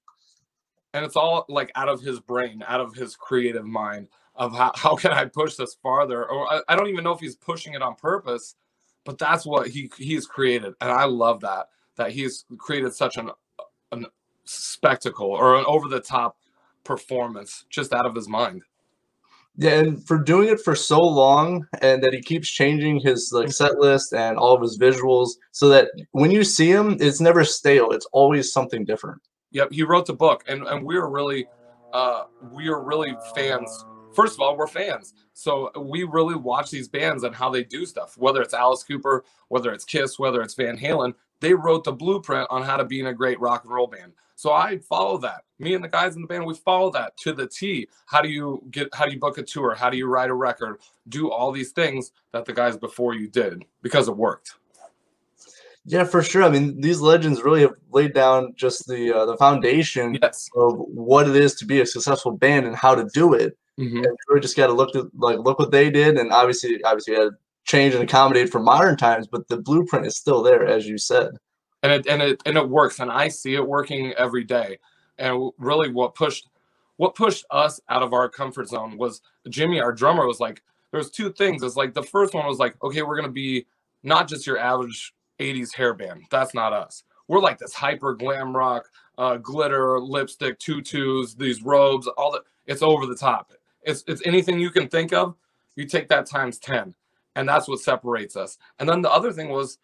and 0.92 1.04
it's 1.04 1.14
all 1.14 1.44
like 1.48 1.70
out 1.76 1.88
of 1.88 2.00
his 2.00 2.18
brain 2.18 2.64
out 2.66 2.80
of 2.80 2.92
his 2.96 3.14
creative 3.14 3.64
mind 3.64 4.08
of 4.34 4.52
how, 4.52 4.72
how 4.74 4.96
can 4.96 5.12
i 5.12 5.24
push 5.24 5.54
this 5.54 5.74
farther 5.80 6.24
or 6.28 6.52
I, 6.52 6.62
I 6.68 6.74
don't 6.74 6.88
even 6.88 7.04
know 7.04 7.12
if 7.12 7.20
he's 7.20 7.36
pushing 7.36 7.74
it 7.74 7.82
on 7.82 7.94
purpose 7.94 8.56
but 9.04 9.16
that's 9.16 9.46
what 9.46 9.68
he 9.68 9.88
he's 9.98 10.26
created 10.26 10.74
and 10.80 10.90
i 10.90 11.04
love 11.04 11.42
that 11.42 11.68
that 11.94 12.10
he's 12.10 12.44
created 12.58 12.92
such 12.92 13.18
an 13.18 13.30
an 13.92 14.06
spectacle 14.44 15.28
or 15.30 15.54
an 15.60 15.64
over 15.68 15.88
the 15.88 16.00
top 16.00 16.38
performance 16.84 17.64
just 17.70 17.92
out 17.92 18.06
of 18.06 18.14
his 18.14 18.28
mind 18.28 18.62
Yeah, 19.56 19.78
and 19.80 20.06
for 20.06 20.18
doing 20.18 20.48
it 20.48 20.60
for 20.60 20.74
so 20.74 20.98
long, 20.98 21.66
and 21.82 22.02
that 22.02 22.14
he 22.14 22.22
keeps 22.22 22.48
changing 22.48 23.00
his 23.00 23.30
like 23.32 23.52
set 23.52 23.78
list 23.78 24.14
and 24.14 24.38
all 24.38 24.54
of 24.54 24.62
his 24.62 24.78
visuals, 24.78 25.30
so 25.52 25.68
that 25.68 25.90
when 26.12 26.30
you 26.30 26.44
see 26.44 26.70
him, 26.70 26.96
it's 27.00 27.20
never 27.20 27.44
stale. 27.44 27.90
It's 27.90 28.06
always 28.12 28.52
something 28.52 28.84
different. 28.84 29.20
Yep, 29.52 29.72
he 29.72 29.82
wrote 29.82 30.06
the 30.06 30.14
book, 30.14 30.44
and 30.48 30.62
and 30.66 30.84
we 30.84 30.96
are 30.96 31.10
really, 31.10 31.46
uh, 31.92 32.24
we 32.52 32.68
are 32.68 32.82
really 32.82 33.16
fans. 33.34 33.84
First 34.14 34.34
of 34.34 34.40
all, 34.40 34.56
we're 34.56 34.66
fans, 34.66 35.14
so 35.34 35.70
we 35.78 36.04
really 36.04 36.34
watch 36.34 36.70
these 36.70 36.88
bands 36.88 37.22
and 37.24 37.34
how 37.34 37.50
they 37.50 37.64
do 37.64 37.84
stuff. 37.86 38.16
Whether 38.16 38.42
it's 38.42 38.54
Alice 38.54 38.82
Cooper, 38.82 39.24
whether 39.48 39.72
it's 39.72 39.84
Kiss, 39.84 40.18
whether 40.18 40.40
it's 40.42 40.54
Van 40.54 40.78
Halen, 40.78 41.14
they 41.40 41.54
wrote 41.54 41.84
the 41.84 41.92
blueprint 41.92 42.46
on 42.50 42.62
how 42.62 42.76
to 42.76 42.84
be 42.84 43.00
in 43.00 43.06
a 43.06 43.14
great 43.14 43.40
rock 43.40 43.64
and 43.64 43.72
roll 43.72 43.86
band. 43.86 44.12
So 44.40 44.54
I 44.54 44.78
follow 44.78 45.18
that. 45.18 45.42
Me 45.58 45.74
and 45.74 45.84
the 45.84 45.88
guys 45.88 46.16
in 46.16 46.22
the 46.22 46.26
band, 46.26 46.46
we 46.46 46.54
follow 46.54 46.90
that 46.92 47.14
to 47.18 47.34
the 47.34 47.46
T. 47.46 47.86
How 48.06 48.22
do 48.22 48.28
you 48.30 48.62
get? 48.70 48.88
How 48.94 49.04
do 49.04 49.12
you 49.12 49.18
book 49.20 49.36
a 49.36 49.42
tour? 49.42 49.74
How 49.74 49.90
do 49.90 49.98
you 49.98 50.06
write 50.06 50.30
a 50.30 50.34
record? 50.34 50.80
Do 51.10 51.30
all 51.30 51.52
these 51.52 51.72
things 51.72 52.12
that 52.32 52.46
the 52.46 52.54
guys 52.54 52.78
before 52.78 53.14
you 53.14 53.28
did 53.28 53.66
because 53.82 54.08
it 54.08 54.16
worked. 54.16 54.54
Yeah, 55.84 56.04
for 56.04 56.22
sure. 56.22 56.42
I 56.42 56.48
mean, 56.48 56.80
these 56.80 57.02
legends 57.02 57.42
really 57.42 57.60
have 57.60 57.74
laid 57.92 58.14
down 58.14 58.54
just 58.56 58.88
the 58.88 59.12
uh, 59.14 59.26
the 59.26 59.36
foundation 59.36 60.16
Yes. 60.22 60.48
of 60.56 60.72
what 60.88 61.28
it 61.28 61.36
is 61.36 61.54
to 61.56 61.66
be 61.66 61.82
a 61.82 61.86
successful 61.86 62.32
band 62.32 62.64
and 62.66 62.74
how 62.74 62.94
to 62.94 63.06
do 63.12 63.34
it. 63.34 63.58
Mhm. 63.78 64.06
And 64.06 64.16
really 64.28 64.40
just 64.40 64.56
got 64.56 64.68
to 64.68 64.72
look 64.72 64.96
at 64.96 65.04
like 65.18 65.38
look 65.38 65.58
what 65.58 65.70
they 65.70 65.90
did, 65.90 66.16
and 66.16 66.32
obviously, 66.32 66.82
obviously, 66.84 67.12
had 67.14 67.24
to 67.24 67.32
change 67.64 67.92
and 67.92 68.04
accommodate 68.04 68.48
for 68.48 68.58
modern 68.60 68.96
times. 68.96 69.26
But 69.26 69.48
the 69.48 69.58
blueprint 69.58 70.06
is 70.06 70.16
still 70.16 70.42
there, 70.42 70.66
as 70.66 70.88
you 70.88 70.96
said. 70.96 71.32
And 71.82 71.92
it 71.92 72.06
and 72.06 72.22
it 72.22 72.42
and 72.46 72.56
it 72.56 72.68
works 72.68 72.98
and 73.00 73.10
i 73.10 73.28
see 73.28 73.54
it 73.54 73.66
working 73.66 74.12
every 74.14 74.44
day. 74.44 74.78
And 75.18 75.50
really 75.58 75.90
what 75.90 76.14
pushed 76.14 76.48
what 76.96 77.14
pushed 77.14 77.44
us 77.50 77.80
out 77.88 78.02
of 78.02 78.12
our 78.12 78.28
comfort 78.28 78.68
zone 78.68 78.96
was 78.96 79.22
jimmy 79.48 79.80
our 79.80 79.92
drummer 79.92 80.26
was 80.26 80.40
like 80.40 80.62
there's 80.92 81.10
two 81.10 81.30
things. 81.32 81.62
It's 81.62 81.76
like 81.76 81.94
the 81.94 82.02
first 82.02 82.34
one 82.34 82.46
was 82.46 82.58
like 82.58 82.82
okay 82.82 83.02
we're 83.02 83.16
gonna 83.16 83.32
be 83.32 83.66
not 84.02 84.28
just 84.28 84.46
your 84.46 84.58
average 84.58 85.14
80s 85.38 85.74
hair 85.74 85.94
band 85.94 86.24
that's 86.30 86.54
not 86.54 86.72
us. 86.72 87.04
We're 87.28 87.40
like 87.40 87.58
this 87.58 87.74
hyper 87.74 88.14
glam 88.14 88.56
rock 88.56 88.86
uh, 89.18 89.36
glitter 89.36 90.00
lipstick 90.00 90.58
tutus 90.58 91.34
these 91.34 91.62
robes 91.62 92.06
all 92.06 92.32
that 92.32 92.42
it's 92.66 92.82
over 92.82 93.06
the 93.06 93.16
top. 93.16 93.52
It's 93.82 94.04
it's 94.06 94.22
anything 94.26 94.60
you 94.60 94.70
can 94.70 94.88
think 94.88 95.12
of 95.12 95.34
you 95.76 95.86
take 95.86 96.08
that 96.08 96.26
times 96.26 96.58
10 96.58 96.94
and 97.36 97.48
that's 97.48 97.68
what 97.68 97.80
separates 97.80 98.36
us. 98.36 98.58
And 98.78 98.88
then 98.88 99.02
the 99.02 99.10
other 99.10 99.32
thing 99.32 99.48
was 99.48 99.78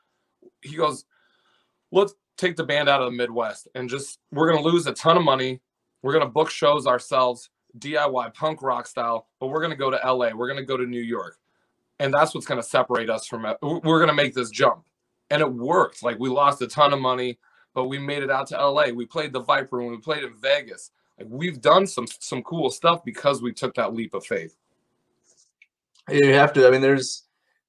he 0.62 0.76
goes 0.76 1.04
let's 1.92 2.14
take 2.36 2.56
the 2.56 2.64
band 2.64 2.88
out 2.88 3.00
of 3.00 3.06
the 3.10 3.16
Midwest 3.16 3.68
and 3.74 3.88
just 3.88 4.18
we're 4.32 4.50
gonna 4.50 4.62
lose 4.64 4.86
a 4.86 4.92
ton 4.92 5.16
of 5.16 5.24
money. 5.24 5.60
We're 6.02 6.12
gonna 6.12 6.26
book 6.28 6.50
shows 6.50 6.86
ourselves, 6.86 7.50
DIY 7.78 8.34
punk 8.34 8.62
rock 8.62 8.86
style, 8.86 9.28
but 9.40 9.48
we're 9.48 9.62
gonna 9.62 9.76
go 9.76 9.90
to 9.90 9.96
LA. 10.04 10.30
We're 10.34 10.48
gonna 10.48 10.64
go 10.64 10.76
to 10.76 10.86
New 10.86 11.00
York, 11.00 11.38
and 11.98 12.12
that's 12.12 12.34
what's 12.34 12.46
gonna 12.46 12.62
separate 12.62 13.10
us 13.10 13.26
from. 13.26 13.44
Uh, 13.44 13.54
we're 13.62 14.00
gonna 14.00 14.14
make 14.14 14.34
this 14.34 14.50
jump, 14.50 14.84
and 15.30 15.40
it 15.40 15.52
worked. 15.52 16.02
Like 16.02 16.18
we 16.18 16.28
lost 16.28 16.62
a 16.62 16.66
ton 16.66 16.92
of 16.92 17.00
money, 17.00 17.38
but 17.74 17.84
we 17.86 17.98
made 17.98 18.22
it 18.22 18.30
out 18.30 18.46
to 18.48 18.56
LA. 18.56 18.88
We 18.90 19.06
played 19.06 19.32
the 19.32 19.40
Viper 19.40 19.76
Room. 19.76 19.90
We 19.90 19.98
played 19.98 20.24
in 20.24 20.34
Vegas. 20.34 20.90
Like 21.18 21.28
we've 21.30 21.60
done 21.60 21.86
some 21.86 22.06
some 22.06 22.42
cool 22.42 22.70
stuff 22.70 23.04
because 23.04 23.42
we 23.42 23.52
took 23.52 23.74
that 23.74 23.94
leap 23.94 24.14
of 24.14 24.24
faith. 24.24 24.56
you 26.10 26.32
have 26.34 26.52
to 26.52 26.66
i 26.66 26.70
mean 26.70 26.80
there's 26.80 27.25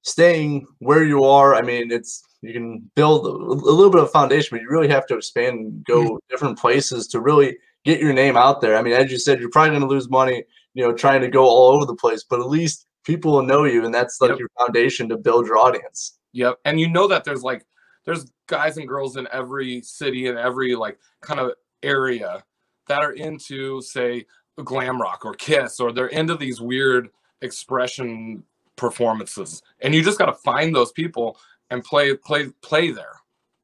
staying 0.07 0.65
where 0.79 1.03
you 1.03 1.23
are 1.23 1.55
i 1.55 1.61
mean 1.61 1.91
it's 1.91 2.23
you 2.41 2.53
can 2.53 2.79
build 2.95 3.25
a 3.25 3.29
a 3.29 3.73
little 3.73 3.91
bit 3.91 4.01
of 4.01 4.11
foundation 4.11 4.49
but 4.55 4.61
you 4.61 4.69
really 4.69 4.87
have 4.87 5.05
to 5.05 5.15
expand 5.15 5.59
and 5.59 5.85
go 5.85 6.07
hmm. 6.07 6.15
different 6.29 6.57
places 6.57 7.07
to 7.07 7.19
really 7.19 7.57
get 7.83 7.99
your 7.99 8.13
name 8.13 8.37
out 8.37 8.61
there 8.61 8.75
i 8.77 8.81
mean 8.81 8.93
as 8.93 9.11
you 9.11 9.17
said 9.17 9.39
you're 9.39 9.49
probably 9.49 9.71
going 9.71 9.81
to 9.81 9.87
lose 9.87 10.09
money 10.09 10.43
you 10.73 10.83
know 10.83 10.93
trying 10.93 11.21
to 11.21 11.27
go 11.27 11.43
all 11.43 11.73
over 11.73 11.85
the 11.85 11.95
place 11.95 12.23
but 12.23 12.39
at 12.39 12.49
least 12.49 12.85
people 13.03 13.31
will 13.31 13.43
know 13.43 13.63
you 13.63 13.85
and 13.85 13.93
that's 13.93 14.19
like 14.19 14.31
Yep. 14.31 14.39
your 14.39 14.49
foundation 14.57 15.07
to 15.09 15.17
build 15.17 15.45
your 15.45 15.57
audience 15.57 16.17
Yep. 16.37 16.59
And 16.65 16.79
you 16.79 16.87
know 16.87 17.07
that 17.07 17.23
there's 17.23 17.43
like 17.43 17.65
there's 18.05 18.31
guys 18.45 18.77
and 18.77 18.87
girls 18.87 19.17
in 19.17 19.27
every 19.31 19.81
city 19.81 20.27
and 20.27 20.37
every 20.37 20.75
like 20.75 20.99
kind 21.21 21.39
of 21.39 21.53
area 21.81 22.43
that 22.87 23.01
are 23.01 23.13
into 23.13 23.81
say 23.81 24.25
glam 24.63 25.01
rock 25.01 25.25
or 25.25 25.33
kiss 25.33 25.79
or 25.79 25.91
they're 25.91 26.07
into 26.07 26.35
these 26.35 26.61
weird 26.61 27.09
expression 27.41 28.43
performances. 28.77 29.61
And 29.81 29.93
you 29.93 30.01
just 30.03 30.17
got 30.17 30.27
to 30.27 30.33
find 30.33 30.73
those 30.75 30.91
people 30.93 31.37
and 31.69 31.83
play 31.83 32.15
play 32.15 32.47
play 32.61 32.91
there. 32.91 33.15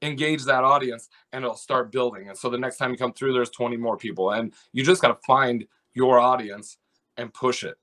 Engage 0.02 0.44
that 0.44 0.66
audience 0.66 1.08
and 1.32 1.46
it'll 1.46 1.56
start 1.56 1.92
building. 1.92 2.28
And 2.28 2.38
so 2.38 2.50
the 2.50 2.58
next 2.58 2.76
time 2.78 2.92
you 2.92 2.98
come 2.98 3.14
through 3.14 3.32
there's 3.34 3.50
20 3.52 3.78
more 3.78 3.96
people 3.96 4.32
and 4.32 4.52
you 4.74 4.84
just 4.84 5.02
got 5.02 5.08
to 5.10 5.18
find 5.26 5.64
your 5.94 6.20
audience 6.20 6.78
and 7.18 7.34
push 7.34 7.64
it. 7.64 7.76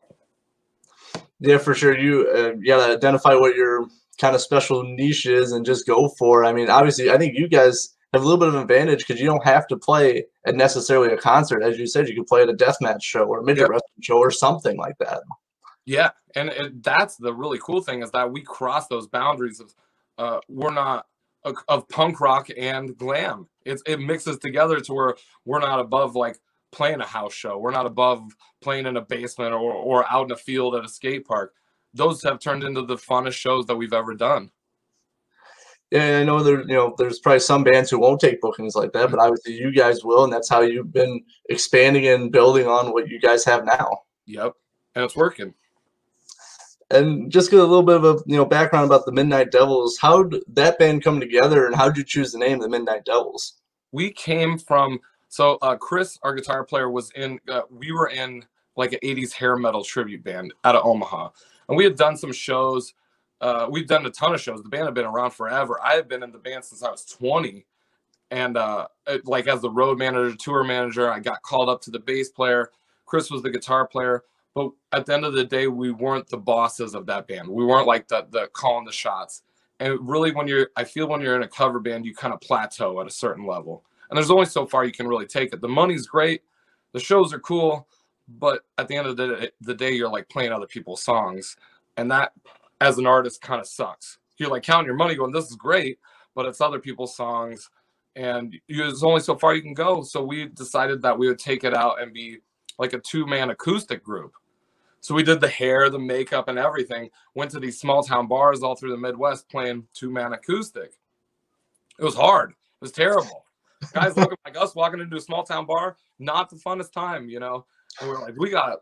yeah 1.40 1.56
for 1.56 1.72
sure 1.74 1.96
you 1.96 2.28
uh, 2.36 2.52
you 2.58 2.66
gotta 2.66 2.92
identify 2.92 3.34
what 3.34 3.54
your 3.54 3.86
kind 4.20 4.34
of 4.34 4.40
special 4.42 4.82
niche 4.82 5.24
is 5.26 5.52
and 5.52 5.64
just 5.64 5.86
go 5.86 6.08
for 6.18 6.42
it 6.42 6.46
i 6.48 6.52
mean 6.52 6.68
obviously 6.68 7.10
i 7.10 7.16
think 7.16 7.34
you 7.38 7.48
guys 7.48 7.94
have 8.12 8.22
a 8.22 8.24
little 8.24 8.38
bit 8.38 8.48
of 8.48 8.54
an 8.56 8.60
advantage 8.60 8.98
because 9.06 9.20
you 9.20 9.26
don't 9.26 9.44
have 9.44 9.66
to 9.68 9.76
play 9.76 10.24
at 10.46 10.56
necessarily 10.56 11.08
a 11.12 11.16
concert 11.16 11.62
as 11.62 11.78
you 11.78 11.86
said 11.86 12.08
you 12.08 12.14
can 12.14 12.24
play 12.24 12.42
at 12.42 12.48
a 12.50 12.52
deathmatch 12.52 13.02
show 13.02 13.22
or 13.24 13.38
a 13.38 13.44
midget 13.44 13.60
Yep. 13.62 13.70
wrestling 13.70 14.02
show 14.02 14.18
or 14.18 14.30
something 14.30 14.76
like 14.76 14.98
that 14.98 15.20
Yeah, 15.90 16.10
and 16.36 16.50
it, 16.50 16.84
that's 16.84 17.16
the 17.16 17.34
really 17.34 17.58
cool 17.60 17.82
thing 17.82 18.04
is 18.04 18.12
that 18.12 18.30
we 18.30 18.42
cross 18.42 18.86
those 18.86 19.08
boundaries 19.08 19.58
of 19.58 19.74
uh, 20.18 20.38
we're 20.48 20.72
not 20.72 21.06
of, 21.42 21.56
of 21.66 21.88
punk 21.88 22.20
rock 22.20 22.46
and 22.56 22.96
glam. 22.96 23.48
It's 23.64 23.82
it 23.86 23.98
mixes 23.98 24.38
together 24.38 24.78
to 24.78 24.94
where 24.94 25.16
we're 25.44 25.58
not 25.58 25.80
above 25.80 26.14
like 26.14 26.38
playing 26.70 27.00
a 27.00 27.06
house 27.06 27.34
show. 27.34 27.58
We're 27.58 27.72
not 27.72 27.86
above 27.86 28.22
playing 28.60 28.86
in 28.86 28.98
a 28.98 29.00
basement 29.00 29.52
or 29.52 29.72
or 29.72 30.04
out 30.08 30.26
in 30.26 30.30
a 30.30 30.36
field 30.36 30.76
at 30.76 30.84
a 30.84 30.88
skate 30.88 31.26
park. 31.26 31.54
Those 31.92 32.22
have 32.22 32.38
turned 32.38 32.62
into 32.62 32.82
the 32.82 32.94
funnest 32.94 33.32
shows 33.32 33.66
that 33.66 33.74
we've 33.74 33.92
ever 33.92 34.14
done. 34.14 34.52
Yeah, 35.90 36.20
I 36.20 36.22
know 36.22 36.40
there. 36.44 36.60
You 36.60 36.76
know, 36.76 36.94
there's 36.98 37.18
probably 37.18 37.40
some 37.40 37.64
bands 37.64 37.90
who 37.90 37.98
won't 37.98 38.20
take 38.20 38.40
bookings 38.40 38.76
like 38.76 38.92
that, 38.92 39.10
but 39.10 39.18
obviously 39.18 39.54
you 39.54 39.72
guys 39.72 40.04
will, 40.04 40.22
and 40.22 40.32
that's 40.32 40.48
how 40.48 40.60
you've 40.60 40.92
been 40.92 41.20
expanding 41.48 42.06
and 42.06 42.30
building 42.30 42.68
on 42.68 42.92
what 42.92 43.08
you 43.08 43.18
guys 43.18 43.44
have 43.44 43.64
now. 43.64 44.02
Yep, 44.26 44.52
and 44.94 45.04
it's 45.04 45.16
working. 45.16 45.52
And 46.90 47.30
just 47.30 47.50
get 47.50 47.60
a 47.60 47.64
little 47.64 47.84
bit 47.84 47.96
of 47.96 48.04
a 48.04 48.22
you 48.26 48.36
know 48.36 48.44
background 48.44 48.86
about 48.86 49.06
the 49.06 49.12
Midnight 49.12 49.52
Devils. 49.52 49.98
How 49.98 50.24
did 50.24 50.42
that 50.48 50.78
band 50.78 51.04
come 51.04 51.20
together, 51.20 51.66
and 51.66 51.74
how 51.74 51.88
did 51.88 51.96
you 51.98 52.04
choose 52.04 52.32
the 52.32 52.38
name 52.38 52.58
the 52.58 52.68
Midnight 52.68 53.04
Devils? 53.04 53.54
we 53.92 54.12
came 54.12 54.56
from 54.56 55.00
so 55.28 55.58
uh 55.62 55.74
chris 55.76 56.16
our 56.22 56.32
guitar 56.34 56.62
player 56.64 56.88
was 56.90 57.10
in 57.16 57.40
uh, 57.48 57.62
we 57.70 57.90
were 57.90 58.08
in 58.08 58.44
like 58.76 58.92
an 58.92 59.00
80s 59.02 59.32
hair 59.32 59.56
metal 59.56 59.82
tribute 59.82 60.22
band 60.22 60.52
out 60.64 60.76
of 60.76 60.86
omaha. 60.86 61.28
And 61.68 61.76
we 61.76 61.82
had 61.84 61.96
done 61.96 62.16
some 62.16 62.32
shows 62.32 62.94
uh 63.40 63.66
we've 63.68 63.88
done 63.88 64.06
a 64.06 64.10
ton 64.10 64.32
of 64.34 64.40
shows. 64.40 64.62
The 64.62 64.68
band 64.68 64.84
had 64.84 64.94
been 64.94 65.06
around 65.06 65.32
forever. 65.32 65.80
I 65.82 65.94
had 65.94 66.08
been 66.08 66.22
in 66.22 66.30
the 66.30 66.38
band 66.38 66.64
since 66.64 66.82
i 66.82 66.90
was 66.90 67.04
20 67.04 67.66
and 68.30 68.56
uh 68.56 68.86
it- 69.08 69.26
like 69.26 69.48
as 69.48 69.60
the 69.60 69.70
road 69.70 69.98
manager 69.98 70.36
tour 70.36 70.62
manager 70.62 71.10
i 71.10 71.18
got 71.18 71.42
called 71.42 71.68
up 71.68 71.80
to 71.82 71.90
the 71.90 71.98
bass 72.00 72.30
player. 72.30 72.70
Chris 73.06 73.28
was 73.30 73.42
the 73.42 73.50
guitar 73.50 73.88
player 73.88 74.22
but 74.54 74.70
at 74.92 75.06
the 75.06 75.14
end 75.14 75.24
of 75.24 75.32
the 75.32 75.44
day 75.44 75.66
we 75.66 75.90
weren't 75.90 76.28
the 76.28 76.36
bosses 76.36 76.94
of 76.94 77.06
that 77.06 77.26
band. 77.28 77.48
We 77.48 77.64
weren't 77.64 77.86
like 77.86 78.08
the, 78.08 78.26
the 78.30 78.48
calling 78.52 78.84
the 78.84 78.92
shots. 78.92 79.42
And 79.78 79.98
really 80.06 80.32
when 80.32 80.46
you're 80.46 80.68
i 80.76 80.84
feel 80.84 81.08
when 81.08 81.20
you're 81.20 81.36
in 81.36 81.42
a 81.42 81.48
cover 81.48 81.80
band 81.80 82.04
you 82.04 82.14
kind 82.14 82.34
of 82.34 82.40
plateau 82.40 83.00
at 83.00 83.06
a 83.06 83.10
certain 83.10 83.46
level. 83.46 83.84
And 84.08 84.16
there's 84.16 84.30
only 84.30 84.46
so 84.46 84.66
far 84.66 84.84
you 84.84 84.92
can 84.92 85.08
really 85.08 85.26
take 85.26 85.52
it. 85.52 85.60
The 85.60 85.68
money's 85.68 86.06
great 86.06 86.42
the 86.92 87.00
shows 87.00 87.32
are 87.32 87.40
cool 87.40 87.86
but 88.28 88.62
at 88.78 88.86
the 88.86 88.96
end 88.96 89.08
of 89.08 89.16
the 89.16 89.36
day, 89.36 89.50
the 89.60 89.74
day 89.74 89.92
you're 89.92 90.10
like 90.10 90.28
playing 90.28 90.52
other 90.52 90.66
people's 90.66 91.02
songs. 91.02 91.56
And 91.96 92.10
that 92.10 92.32
as 92.80 92.98
an 92.98 93.06
artist 93.06 93.42
kind 93.42 93.60
of 93.60 93.66
sucks. 93.66 94.18
You're 94.38 94.50
like 94.50 94.62
counting 94.62 94.86
your 94.86 94.96
money 94.96 95.14
going 95.14 95.32
this 95.32 95.50
is 95.50 95.56
great 95.56 95.98
but 96.34 96.46
it's 96.46 96.60
other 96.60 96.78
people's 96.78 97.16
songs. 97.16 97.70
And 98.16 98.54
you, 98.66 98.78
there's 98.78 99.02
only 99.02 99.20
so 99.20 99.36
far 99.36 99.54
you 99.54 99.62
can 99.62 99.74
go. 99.74 100.02
So 100.02 100.22
we 100.22 100.46
decided 100.46 101.02
that 101.02 101.18
we 101.18 101.28
would 101.28 101.38
take 101.38 101.64
it 101.64 101.74
out 101.74 102.00
and 102.00 102.12
be 102.12 102.38
like 102.78 102.92
a 102.92 102.98
two-man 102.98 103.50
acoustic 103.50 104.02
group 104.02 104.32
so 105.00 105.14
we 105.14 105.22
did 105.22 105.40
the 105.40 105.48
hair, 105.48 105.88
the 105.88 105.98
makeup, 105.98 106.48
and 106.48 106.58
everything. 106.58 107.10
Went 107.34 107.50
to 107.52 107.60
these 107.60 107.80
small 107.80 108.02
town 108.02 108.26
bars 108.26 108.62
all 108.62 108.76
through 108.76 108.90
the 108.90 108.98
Midwest 108.98 109.48
playing 109.48 109.86
two 109.94 110.10
man 110.10 110.34
acoustic. 110.34 110.92
It 111.98 112.04
was 112.04 112.14
hard. 112.14 112.50
It 112.50 112.56
was 112.80 112.92
terrible. 112.92 113.46
Guys 113.94 114.16
looking 114.16 114.36
like 114.44 114.58
us 114.58 114.74
walking 114.74 115.00
into 115.00 115.16
a 115.16 115.20
small 115.20 115.42
town 115.42 115.64
bar, 115.64 115.96
not 116.18 116.50
the 116.50 116.56
funnest 116.56 116.92
time, 116.92 117.30
you 117.30 117.40
know. 117.40 117.64
And 118.00 118.10
we 118.10 118.16
are 118.16 118.20
like, 118.20 118.34
we 118.36 118.50
gotta 118.50 118.76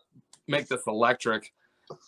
make 0.48 0.66
this 0.66 0.82
electric. 0.88 1.52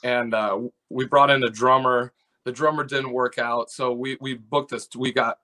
And 0.02 0.34
uh, 0.34 0.60
we 0.88 1.06
brought 1.06 1.30
in 1.30 1.42
a 1.44 1.48
drummer. 1.48 2.12
The 2.44 2.52
drummer 2.52 2.84
didn't 2.84 3.12
work 3.12 3.38
out, 3.38 3.70
so 3.70 3.92
we 3.92 4.18
we 4.20 4.34
booked 4.34 4.72
this. 4.72 4.88
We 4.96 5.12
got 5.12 5.38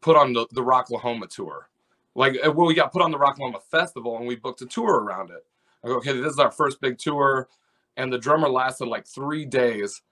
put 0.00 0.16
on 0.16 0.32
the 0.32 0.46
the 0.52 0.62
Rocklahoma 0.62 1.28
tour. 1.28 1.68
Like 2.14 2.36
uh, 2.46 2.52
well, 2.52 2.68
we 2.68 2.74
got 2.74 2.92
put 2.92 3.02
on 3.02 3.10
the 3.10 3.18
Rocklahoma 3.18 3.62
Festival, 3.62 4.16
and 4.18 4.26
we 4.26 4.36
booked 4.36 4.62
a 4.62 4.66
tour 4.66 5.00
around 5.00 5.30
it. 5.30 5.44
Okay, 5.84 6.12
this 6.12 6.32
is 6.32 6.38
our 6.38 6.50
first 6.50 6.80
big 6.80 6.98
tour 6.98 7.48
and 7.96 8.12
the 8.12 8.18
drummer 8.18 8.48
lasted 8.48 8.86
like 8.86 9.06
three 9.06 9.44
days. 9.44 10.02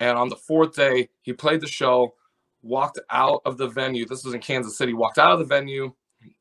And 0.00 0.16
on 0.18 0.28
the 0.28 0.36
fourth 0.36 0.74
day, 0.74 1.08
he 1.22 1.32
played 1.32 1.60
the 1.60 1.68
show, 1.68 2.14
walked 2.62 2.98
out 3.10 3.42
of 3.44 3.58
the 3.58 3.68
venue. 3.68 4.06
This 4.06 4.24
was 4.24 4.34
in 4.34 4.40
Kansas 4.40 4.76
City. 4.76 4.92
Walked 4.92 5.18
out 5.18 5.32
of 5.32 5.38
the 5.38 5.44
venue, 5.44 5.92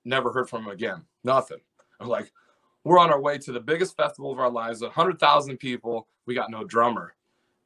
never 0.06 0.32
heard 0.32 0.50
from 0.50 0.64
him 0.64 0.72
again. 0.72 1.04
Nothing. 1.24 1.60
I'm 2.00 2.08
like, 2.08 2.32
we're 2.84 3.00
on 3.00 3.12
our 3.12 3.22
way 3.22 3.38
to 3.38 3.52
the 3.52 3.60
biggest 3.60 3.96
festival 3.96 4.32
of 4.32 4.40
our 4.40 4.50
lives, 4.50 4.82
a 4.82 4.90
hundred 4.90 5.20
thousand 5.20 5.58
people. 5.58 6.08
We 6.26 6.36
got 6.36 6.52
no 6.52 6.64
drummer, 6.64 7.16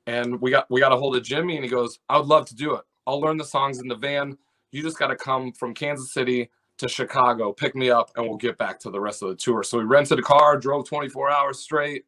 and 0.06 0.40
we 0.42 0.52
got 0.52 0.70
we 0.70 0.80
got 0.80 0.92
a 0.92 0.98
hold 0.98 1.16
of 1.16 1.24
Jimmy, 1.24 1.56
and 1.56 1.64
he 1.64 1.72
goes, 1.72 2.00
I 2.10 2.18
would 2.18 2.28
love 2.28 2.46
to 2.48 2.56
do 2.56 2.76
it. 2.76 2.82
I'll 3.08 3.22
learn 3.22 3.38
the 3.38 3.46
songs 3.46 3.80
in 3.80 3.88
the 3.88 3.96
van. 3.96 4.38
You 4.72 4.84
just 4.84 5.00
got 5.00 5.08
to 5.08 5.16
come 5.16 5.54
from 5.54 5.74
Kansas 5.74 6.12
City 6.12 6.50
to 6.78 6.88
Chicago, 6.88 7.52
pick 7.54 7.76
me 7.76 7.90
up, 7.90 8.12
and 8.16 8.28
we'll 8.28 8.38
get 8.38 8.58
back 8.58 8.80
to 8.82 8.92
the 8.92 9.00
rest 9.00 9.24
of 9.24 9.30
the 9.30 9.36
tour. 9.36 9.64
So 9.64 9.80
we 9.80 9.86
rented 9.86 10.20
a 10.20 10.22
car, 10.22 10.58
drove 10.58 10.86
24 10.88 11.32
hours 11.32 11.60
straight 11.60 12.06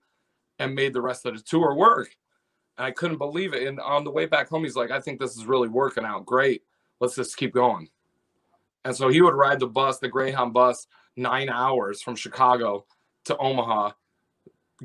and 0.60 0.76
made 0.76 0.94
the 0.94 1.02
rest 1.02 1.26
of 1.26 1.36
the 1.36 1.42
tour 1.42 1.74
work. 1.74 2.16
And 2.78 2.86
I 2.86 2.92
couldn't 2.92 3.18
believe 3.18 3.54
it. 3.54 3.68
And 3.68 3.80
on 3.80 4.04
the 4.04 4.12
way 4.12 4.26
back 4.26 4.50
home, 4.50 4.64
he's 4.64 4.76
like, 4.76 4.92
I 4.92 5.00
think 5.00 5.20
this 5.20 5.36
is 5.36 5.46
really 5.46 5.68
working 5.68 6.06
out 6.06 6.26
great. 6.26 6.64
Let's 7.00 7.16
just 7.16 7.38
keep 7.38 7.54
going. 7.54 7.90
And 8.86 8.96
so 8.96 9.10
he 9.10 9.22
would 9.22 9.34
ride 9.34 9.60
the 9.60 9.68
bus, 9.68 10.00
the 10.00 10.08
Greyhound 10.08 10.54
bus, 10.54 10.88
nine 11.16 11.50
hours 11.50 12.02
from 12.02 12.16
Chicago 12.16 12.86
to 13.26 13.38
Omaha, 13.38 13.92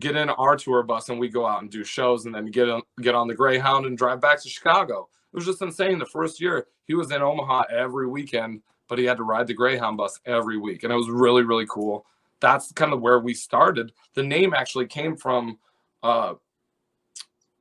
get 0.01 0.17
in 0.17 0.29
our 0.31 0.57
tour 0.57 0.83
bus, 0.83 1.09
and 1.09 1.21
we 1.21 1.29
go 1.29 1.47
out 1.47 1.63
and 1.63 1.71
do 1.71 1.85
shows, 1.85 2.27
and 2.27 2.35
then 2.35 2.47
get 2.47 2.69
on, 2.69 2.83
get 3.01 3.15
on 3.15 3.29
the 3.29 3.35
Greyhound 3.35 3.87
and 3.87 3.97
drive 3.97 4.21
back 4.21 4.43
to 4.43 4.49
Chicago. 4.49 5.09
It 5.33 5.37
was 5.37 5.47
just 5.47 5.63
insane. 5.63 5.99
The 5.99 6.07
first 6.07 6.41
year, 6.41 6.67
he 6.87 6.95
was 6.95 7.13
in 7.13 7.23
Omaha 7.23 7.65
every 7.71 8.09
weekend, 8.09 8.63
but 8.89 8.99
he 8.99 9.05
had 9.05 9.17
to 9.17 9.23
ride 9.23 9.47
the 9.47 9.55
Greyhound 9.55 9.97
bus 9.97 10.21
every 10.27 10.59
week, 10.59 10.83
and 10.83 10.93
it 10.93 10.97
was 10.97 11.09
really 11.09 11.43
really 11.43 11.67
cool. 11.69 12.07
That's 12.40 12.73
kind 12.73 12.92
of 12.92 13.01
where 13.01 13.20
we 13.20 13.35
started. 13.35 13.92
The 14.14 14.23
name 14.23 14.55
actually 14.55 14.87
came 14.87 15.16
from 15.16 15.59
uh, 16.03 16.35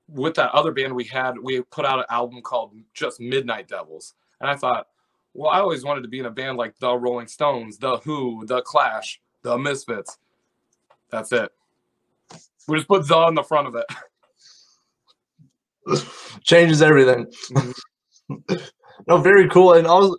with 0.10 0.36
that 0.36 0.52
other 0.52 0.72
band 0.72 0.94
we 0.94 1.06
had. 1.06 1.36
We 1.42 1.62
put 1.62 1.86
out 1.86 2.00
an 2.00 2.06
album 2.10 2.42
called 2.42 2.74
just 2.94 3.20
Midnight 3.20 3.68
Devils, 3.68 4.14
and 4.42 4.50
I 4.50 4.56
thought, 4.56 4.88
well, 5.34 5.50
I 5.52 5.60
always 5.60 5.84
wanted 5.84 6.02
to 6.02 6.08
be 6.10 6.20
in 6.20 6.26
a 6.26 6.32
band 6.32 6.58
like 6.58 6.78
the 6.80 6.96
Rolling 6.96 7.28
Stones, 7.28 7.78
the 7.78 7.98
Who, 7.98 8.46
the 8.46 8.62
Clash, 8.62 9.20
the 9.42 9.58
Misfits. 9.58 10.18
That's 11.10 11.32
it. 11.32 11.52
We 12.68 12.78
just 12.78 12.88
put 12.88 13.08
the 13.08 13.28
in 13.28 13.36
the 13.36 13.44
front 13.44 13.68
of 13.68 13.76
it. 13.76 13.86
Changes 16.44 16.82
everything. 16.82 17.32
no, 19.08 19.18
very 19.18 19.50
cool. 19.50 19.74
And 19.74 19.88
also, 19.88 20.16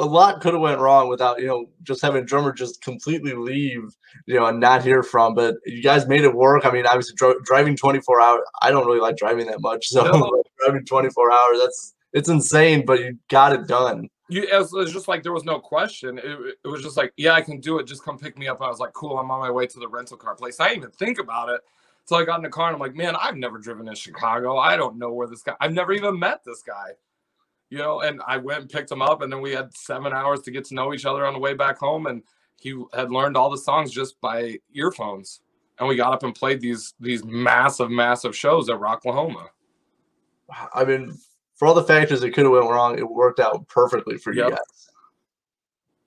a 0.00 0.04
lot 0.04 0.40
could 0.40 0.54
have 0.54 0.60
went 0.62 0.80
wrong 0.80 1.08
without 1.08 1.40
you 1.40 1.46
know 1.46 1.66
just 1.82 2.02
having 2.02 2.24
drummer 2.24 2.52
just 2.52 2.82
completely 2.82 3.34
leave, 3.34 3.82
you 4.26 4.34
know, 4.34 4.46
and 4.46 4.58
not 4.60 4.82
hear 4.82 5.02
from. 5.02 5.34
But 5.34 5.56
you 5.66 5.82
guys 5.82 6.06
made 6.08 6.22
it 6.24 6.34
work. 6.34 6.64
I 6.66 6.70
mean, 6.70 6.86
obviously 6.86 7.14
dri- 7.16 7.40
driving 7.44 7.76
24 7.76 8.20
hours. 8.20 8.40
I 8.62 8.70
don't 8.70 8.86
really 8.86 9.00
like 9.00 9.16
driving 9.16 9.46
that 9.48 9.60
much, 9.60 9.86
so 9.88 10.02
No. 10.04 10.42
driving 10.64 10.84
24 10.84 11.32
hours. 11.32 11.58
That's 11.60 11.94
it's 12.12 12.28
insane, 12.28 12.84
but 12.84 12.98
you 13.00 13.18
got 13.28 13.52
it 13.52 13.66
done. 13.68 14.08
you 14.28 14.42
it 14.42 14.58
was, 14.58 14.72
it 14.72 14.78
was 14.78 14.92
just 14.92 15.06
like 15.08 15.22
there 15.22 15.32
was 15.32 15.44
no 15.44 15.60
question. 15.60 16.18
It, 16.18 16.56
it 16.64 16.68
was 16.68 16.82
just 16.82 16.96
like, 16.96 17.12
yeah, 17.16 17.32
I 17.34 17.42
can 17.42 17.60
do 17.60 17.78
it. 17.78 17.86
Just 17.86 18.04
come 18.04 18.18
pick 18.18 18.36
me 18.36 18.48
up. 18.48 18.56
And 18.58 18.66
I 18.66 18.68
was 18.68 18.80
like, 18.80 18.92
cool. 18.94 19.18
I'm 19.18 19.30
on 19.30 19.40
my 19.40 19.50
way 19.50 19.66
to 19.66 19.78
the 19.78 19.86
rental 19.88 20.16
car 20.16 20.34
place. 20.34 20.58
I 20.58 20.68
didn't 20.68 20.78
even 20.78 20.90
think 20.92 21.18
about 21.18 21.48
it. 21.50 21.60
So 22.06 22.16
I 22.16 22.24
got 22.24 22.38
in 22.38 22.42
the 22.42 22.48
car 22.48 22.66
and 22.66 22.74
I'm 22.74 22.80
like, 22.80 22.96
man, 22.96 23.14
I've 23.14 23.36
never 23.36 23.58
driven 23.58 23.86
in 23.86 23.94
Chicago. 23.94 24.56
I 24.58 24.76
don't 24.76 24.98
know 24.98 25.12
where 25.12 25.28
this 25.28 25.42
guy. 25.42 25.54
I've 25.60 25.72
never 25.72 25.92
even 25.92 26.18
met 26.18 26.40
this 26.44 26.62
guy. 26.62 26.90
You 27.70 27.78
know, 27.78 28.00
and 28.00 28.20
I 28.26 28.36
went 28.36 28.62
and 28.62 28.68
picked 28.70 28.90
him 28.90 29.00
up, 29.00 29.22
and 29.22 29.32
then 29.32 29.40
we 29.40 29.52
had 29.52 29.74
seven 29.76 30.12
hours 30.12 30.40
to 30.42 30.50
get 30.50 30.64
to 30.66 30.74
know 30.74 30.92
each 30.92 31.06
other 31.06 31.24
on 31.24 31.32
the 31.32 31.38
way 31.38 31.54
back 31.54 31.78
home. 31.78 32.06
And 32.06 32.22
he 32.56 32.74
had 32.92 33.10
learned 33.12 33.36
all 33.36 33.48
the 33.48 33.56
songs 33.58 33.92
just 33.92 34.20
by 34.20 34.58
earphones. 34.74 35.40
And 35.78 35.88
we 35.88 35.94
got 35.96 36.12
up 36.12 36.24
and 36.24 36.34
played 36.34 36.60
these 36.60 36.94
these 37.00 37.24
massive, 37.24 37.90
massive 37.90 38.36
shows 38.36 38.68
at 38.68 38.76
Rocklahoma. 38.76 39.46
I 40.74 40.84
mean, 40.84 41.16
for 41.54 41.68
all 41.68 41.74
the 41.74 41.84
factors 41.84 42.20
that 42.22 42.34
could 42.34 42.44
have 42.44 42.52
went 42.52 42.68
wrong, 42.68 42.98
it 42.98 43.08
worked 43.08 43.38
out 43.38 43.66
perfectly 43.68 44.18
for 44.18 44.32
you 44.32 44.40
Yep. 44.42 44.50
guys. 44.50 44.90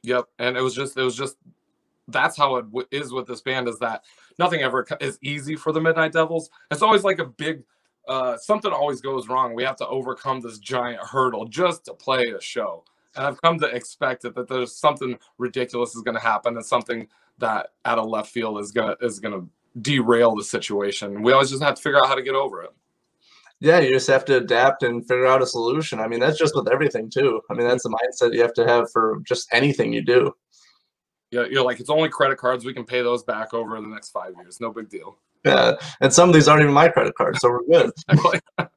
Yep, 0.04 0.26
and 0.39 0.58
it 0.58 0.62
was 0.62 0.76
just 0.76 0.97
it 0.97 1.02
was 1.02 1.15
just 1.15 1.38
that's 2.10 2.36
how 2.36 2.58
it 2.58 2.63
w- 2.63 2.88
is 2.91 3.13
with 3.13 3.26
this 3.26 3.39
band 3.41 3.69
is 3.69 3.80
that 3.80 4.04
nothing 4.38 4.62
ever 4.62 4.86
is 4.99 5.17
easy 5.21 5.56
for 5.56 5.71
the 5.71 5.80
Midnight 5.80 6.12
Devils. 6.12 6.49
It's 6.69 6.82
always 6.82 7.06
like 7.06 7.19
a 7.19 7.26
big 7.26 7.63
uh 8.08 8.38
something 8.38 8.72
always 8.72 9.02
goes 9.02 9.28
wrong. 9.28 9.54
We 9.56 9.63
have 9.63 9.78
to 9.78 9.88
overcome 9.88 10.42
this 10.42 10.60
giant 10.60 11.02
hurdle 11.02 11.46
just 11.46 11.86
to 11.86 11.94
play 11.94 12.34
a 12.38 12.42
show. 12.42 12.84
And 13.16 13.26
I've 13.26 13.42
come 13.42 13.60
to 13.60 13.68
expect 13.68 14.26
it 14.26 14.36
that 14.36 14.48
there's 14.48 14.76
something 14.76 15.18
ridiculous 15.38 15.96
is 15.96 16.02
going 16.02 16.16
to 16.16 16.22
happen 16.22 16.56
and 16.56 16.66
something 16.66 17.08
that 17.38 17.70
out 17.86 18.00
of 18.00 18.08
left 18.08 18.32
field 18.32 18.60
is 18.60 18.72
going 18.72 18.96
to 18.96 19.06
is 19.06 19.20
going 19.20 19.34
to 19.34 19.50
derail 19.82 20.36
the 20.36 20.44
situation. 20.44 21.22
We 21.22 21.34
always 21.34 21.50
just 21.50 21.63
have 21.63 21.76
to 21.76 21.82
figure 21.82 22.00
out 22.00 22.08
how 22.08 22.16
to 22.16 22.22
get 22.22 22.36
over 22.36 22.63
it. 22.63 22.72
Yeah, 23.60 23.80
you 23.80 23.94
just 23.94 24.08
have 24.08 24.26
to 24.26 24.38
adapt 24.38 24.84
and 24.84 25.08
figure 25.08 25.26
out 25.26 25.42
a 25.42 25.46
solution. 25.46 26.00
I 26.00 26.08
mean, 26.08 26.20
that's 26.20 26.38
just 26.38 26.56
with 26.56 26.68
everything 26.68 27.10
too. 27.10 27.42
I 27.50 27.54
mean, 27.54 27.68
that's 27.68 27.84
the 27.84 27.89
mindset 27.89 28.34
you 28.34 28.42
have 28.42 28.54
to 28.56 28.68
have 28.68 28.92
for 28.92 29.22
just 29.26 29.48
anything 29.54 29.94
you 29.94 30.04
do. 30.04 30.36
Yeah, 31.32 31.46
you're 31.50 31.63
like 31.63 31.80
it's 31.80 31.89
only 31.89 32.10
credit 32.10 32.38
cards. 32.38 32.66
We 32.66 32.74
can 32.74 32.84
pay 32.84 33.02
those 33.02 33.24
back 33.24 33.54
over 33.54 33.80
the 33.80 33.88
next 33.88 34.12
five 34.12 34.34
years. 34.38 34.60
No 34.60 34.72
big 34.72 34.89
deal. 34.89 35.18
Yeah, 35.49 35.73
and 35.99 36.13
some 36.13 36.29
of 36.29 36.34
these 36.34 36.47
aren't 36.47 36.62
even 36.63 36.73
my 36.73 36.88
credit 36.88 37.15
cards, 37.15 37.39
so 37.41 37.49
we're 37.49 37.65
good. 37.65 37.91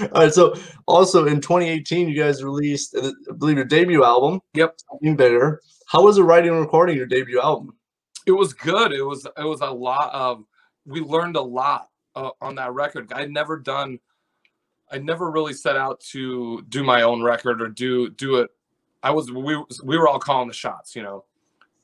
All 0.00 0.08
right, 0.12 0.32
so 0.32 0.54
also 0.86 1.26
in 1.26 1.40
2018, 1.40 2.08
you 2.08 2.16
guys 2.16 2.44
released, 2.44 2.94
uh, 2.94 3.10
I 3.28 3.32
believe, 3.36 3.56
your 3.56 3.64
debut 3.64 4.04
album. 4.04 4.40
Yep. 4.54 4.76
Something 4.88 5.16
bigger. 5.16 5.60
How 5.88 6.04
was 6.04 6.18
it 6.18 6.22
writing 6.22 6.50
and 6.50 6.60
recording 6.60 6.96
your 6.96 7.06
debut 7.06 7.40
album? 7.40 7.76
it 8.26 8.32
was 8.32 8.52
good. 8.52 8.92
It 8.92 9.02
was 9.02 9.24
it 9.24 9.44
was 9.44 9.60
a 9.60 9.70
lot 9.70 10.12
of 10.12 10.44
we 10.84 11.00
learned 11.00 11.36
a 11.36 11.40
lot 11.40 11.88
uh, 12.14 12.30
on 12.40 12.56
that 12.56 12.74
record. 12.74 13.12
I'd 13.12 13.30
never 13.30 13.56
done 13.56 14.00
I 14.90 14.98
never 14.98 15.30
really 15.30 15.52
set 15.52 15.76
out 15.76 16.00
to 16.12 16.62
do 16.68 16.84
my 16.84 17.02
own 17.02 17.22
record 17.22 17.62
or 17.62 17.68
do 17.68 18.10
do 18.10 18.36
it. 18.36 18.50
I 19.02 19.10
was 19.10 19.30
we 19.30 19.62
we 19.84 19.96
were 19.96 20.08
all 20.08 20.18
calling 20.18 20.48
the 20.48 20.54
shots, 20.54 20.94
you 20.96 21.02
know. 21.02 21.24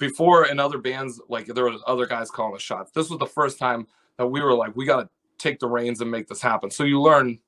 Before 0.08 0.46
in 0.46 0.58
other 0.58 0.78
bands 0.78 1.20
like 1.28 1.46
there 1.46 1.64
was 1.64 1.80
other 1.86 2.06
guys 2.06 2.28
calling 2.28 2.54
the 2.54 2.58
shots. 2.58 2.90
This 2.90 3.08
was 3.08 3.20
the 3.20 3.26
first 3.26 3.56
time 3.58 3.86
that 4.18 4.26
we 4.26 4.40
were 4.40 4.52
like 4.52 4.74
we 4.74 4.84
got 4.84 5.02
to 5.02 5.08
take 5.38 5.60
the 5.60 5.68
reins 5.68 6.00
and 6.00 6.10
make 6.10 6.26
this 6.26 6.42
happen. 6.42 6.70
So 6.72 6.82
you 6.82 7.00
learn 7.00 7.38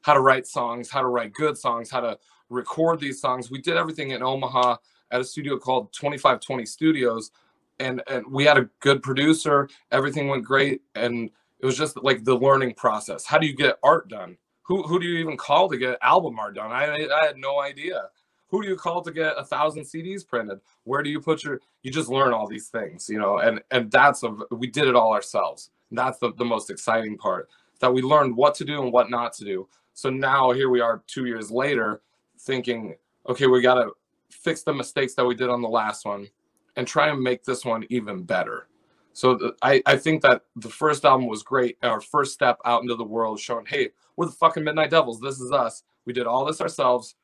how 0.00 0.14
to 0.14 0.20
write 0.20 0.46
songs, 0.46 0.88
how 0.88 1.02
to 1.02 1.08
write 1.08 1.34
good 1.34 1.58
songs, 1.58 1.90
how 1.90 2.00
to 2.00 2.18
record 2.48 3.00
these 3.00 3.20
songs. 3.20 3.50
We 3.50 3.60
did 3.60 3.76
everything 3.76 4.12
in 4.12 4.22
Omaha 4.22 4.76
at 5.10 5.20
a 5.20 5.24
studio 5.24 5.58
called 5.58 5.92
2520 5.92 6.64
Studios 6.64 7.32
and 7.78 8.02
and 8.08 8.24
we 8.30 8.44
had 8.44 8.56
a 8.56 8.68
good 8.80 9.02
producer 9.02 9.68
everything 9.92 10.28
went 10.28 10.44
great 10.44 10.80
and 10.94 11.30
it 11.60 11.66
was 11.66 11.76
just 11.76 12.02
like 12.02 12.24
the 12.24 12.34
learning 12.34 12.74
process 12.74 13.24
how 13.26 13.38
do 13.38 13.46
you 13.46 13.54
get 13.54 13.78
art 13.82 14.08
done 14.08 14.36
who 14.62 14.82
who 14.84 14.98
do 14.98 15.06
you 15.06 15.18
even 15.18 15.36
call 15.36 15.68
to 15.68 15.76
get 15.76 15.98
album 16.02 16.38
art 16.38 16.54
done 16.54 16.72
i 16.72 16.84
i 16.84 17.26
had 17.26 17.36
no 17.36 17.60
idea 17.60 18.08
who 18.48 18.62
do 18.62 18.68
you 18.68 18.76
call 18.76 19.02
to 19.02 19.12
get 19.12 19.34
a 19.36 19.44
thousand 19.44 19.82
cds 19.82 20.26
printed 20.26 20.60
where 20.84 21.02
do 21.02 21.10
you 21.10 21.20
put 21.20 21.44
your 21.44 21.60
you 21.82 21.90
just 21.90 22.08
learn 22.08 22.32
all 22.32 22.46
these 22.46 22.68
things 22.68 23.08
you 23.08 23.18
know 23.18 23.38
and 23.38 23.60
and 23.70 23.90
that's 23.90 24.22
a 24.22 24.36
we 24.50 24.66
did 24.66 24.88
it 24.88 24.94
all 24.96 25.12
ourselves 25.12 25.70
that's 25.92 26.18
the, 26.18 26.32
the 26.34 26.44
most 26.44 26.70
exciting 26.70 27.16
part 27.16 27.48
that 27.80 27.92
we 27.92 28.02
learned 28.02 28.36
what 28.36 28.54
to 28.54 28.64
do 28.64 28.82
and 28.82 28.92
what 28.92 29.10
not 29.10 29.32
to 29.32 29.44
do 29.44 29.68
so 29.94 30.10
now 30.10 30.50
here 30.50 30.70
we 30.70 30.80
are 30.80 31.02
two 31.06 31.26
years 31.26 31.50
later 31.50 32.02
thinking 32.40 32.94
okay 33.28 33.46
we 33.46 33.60
got 33.60 33.74
to 33.74 33.90
fix 34.30 34.62
the 34.62 34.72
mistakes 34.72 35.14
that 35.14 35.24
we 35.24 35.34
did 35.34 35.48
on 35.48 35.62
the 35.62 35.68
last 35.68 36.04
one 36.04 36.28
and 36.76 36.86
try 36.86 37.08
and 37.08 37.20
make 37.20 37.44
this 37.44 37.64
one 37.64 37.84
even 37.88 38.22
better. 38.22 38.68
So 39.12 39.36
th- 39.36 39.52
I, 39.62 39.82
I 39.86 39.96
think 39.96 40.22
that 40.22 40.42
the 40.56 40.68
first 40.68 41.04
album 41.04 41.26
was 41.26 41.42
great. 41.42 41.78
Our 41.82 42.00
first 42.00 42.34
step 42.34 42.58
out 42.64 42.82
into 42.82 42.94
the 42.94 43.04
world, 43.04 43.40
showing, 43.40 43.64
hey, 43.66 43.90
we're 44.16 44.26
the 44.26 44.32
fucking 44.32 44.62
Midnight 44.62 44.90
Devils. 44.90 45.20
This 45.20 45.40
is 45.40 45.52
us. 45.52 45.84
We 46.04 46.12
did 46.12 46.26
all 46.26 46.44
this 46.44 46.60
ourselves. 46.60 47.14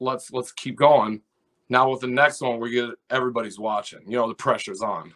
Let's 0.00 0.32
let's 0.32 0.52
keep 0.52 0.76
going. 0.76 1.20
Now 1.68 1.90
with 1.90 2.00
the 2.00 2.08
next 2.08 2.40
one, 2.40 2.58
we 2.58 2.70
get 2.70 2.90
everybody's 3.10 3.58
watching. 3.58 4.00
You 4.06 4.16
know, 4.16 4.28
the 4.28 4.34
pressure's 4.34 4.82
on. 4.82 5.14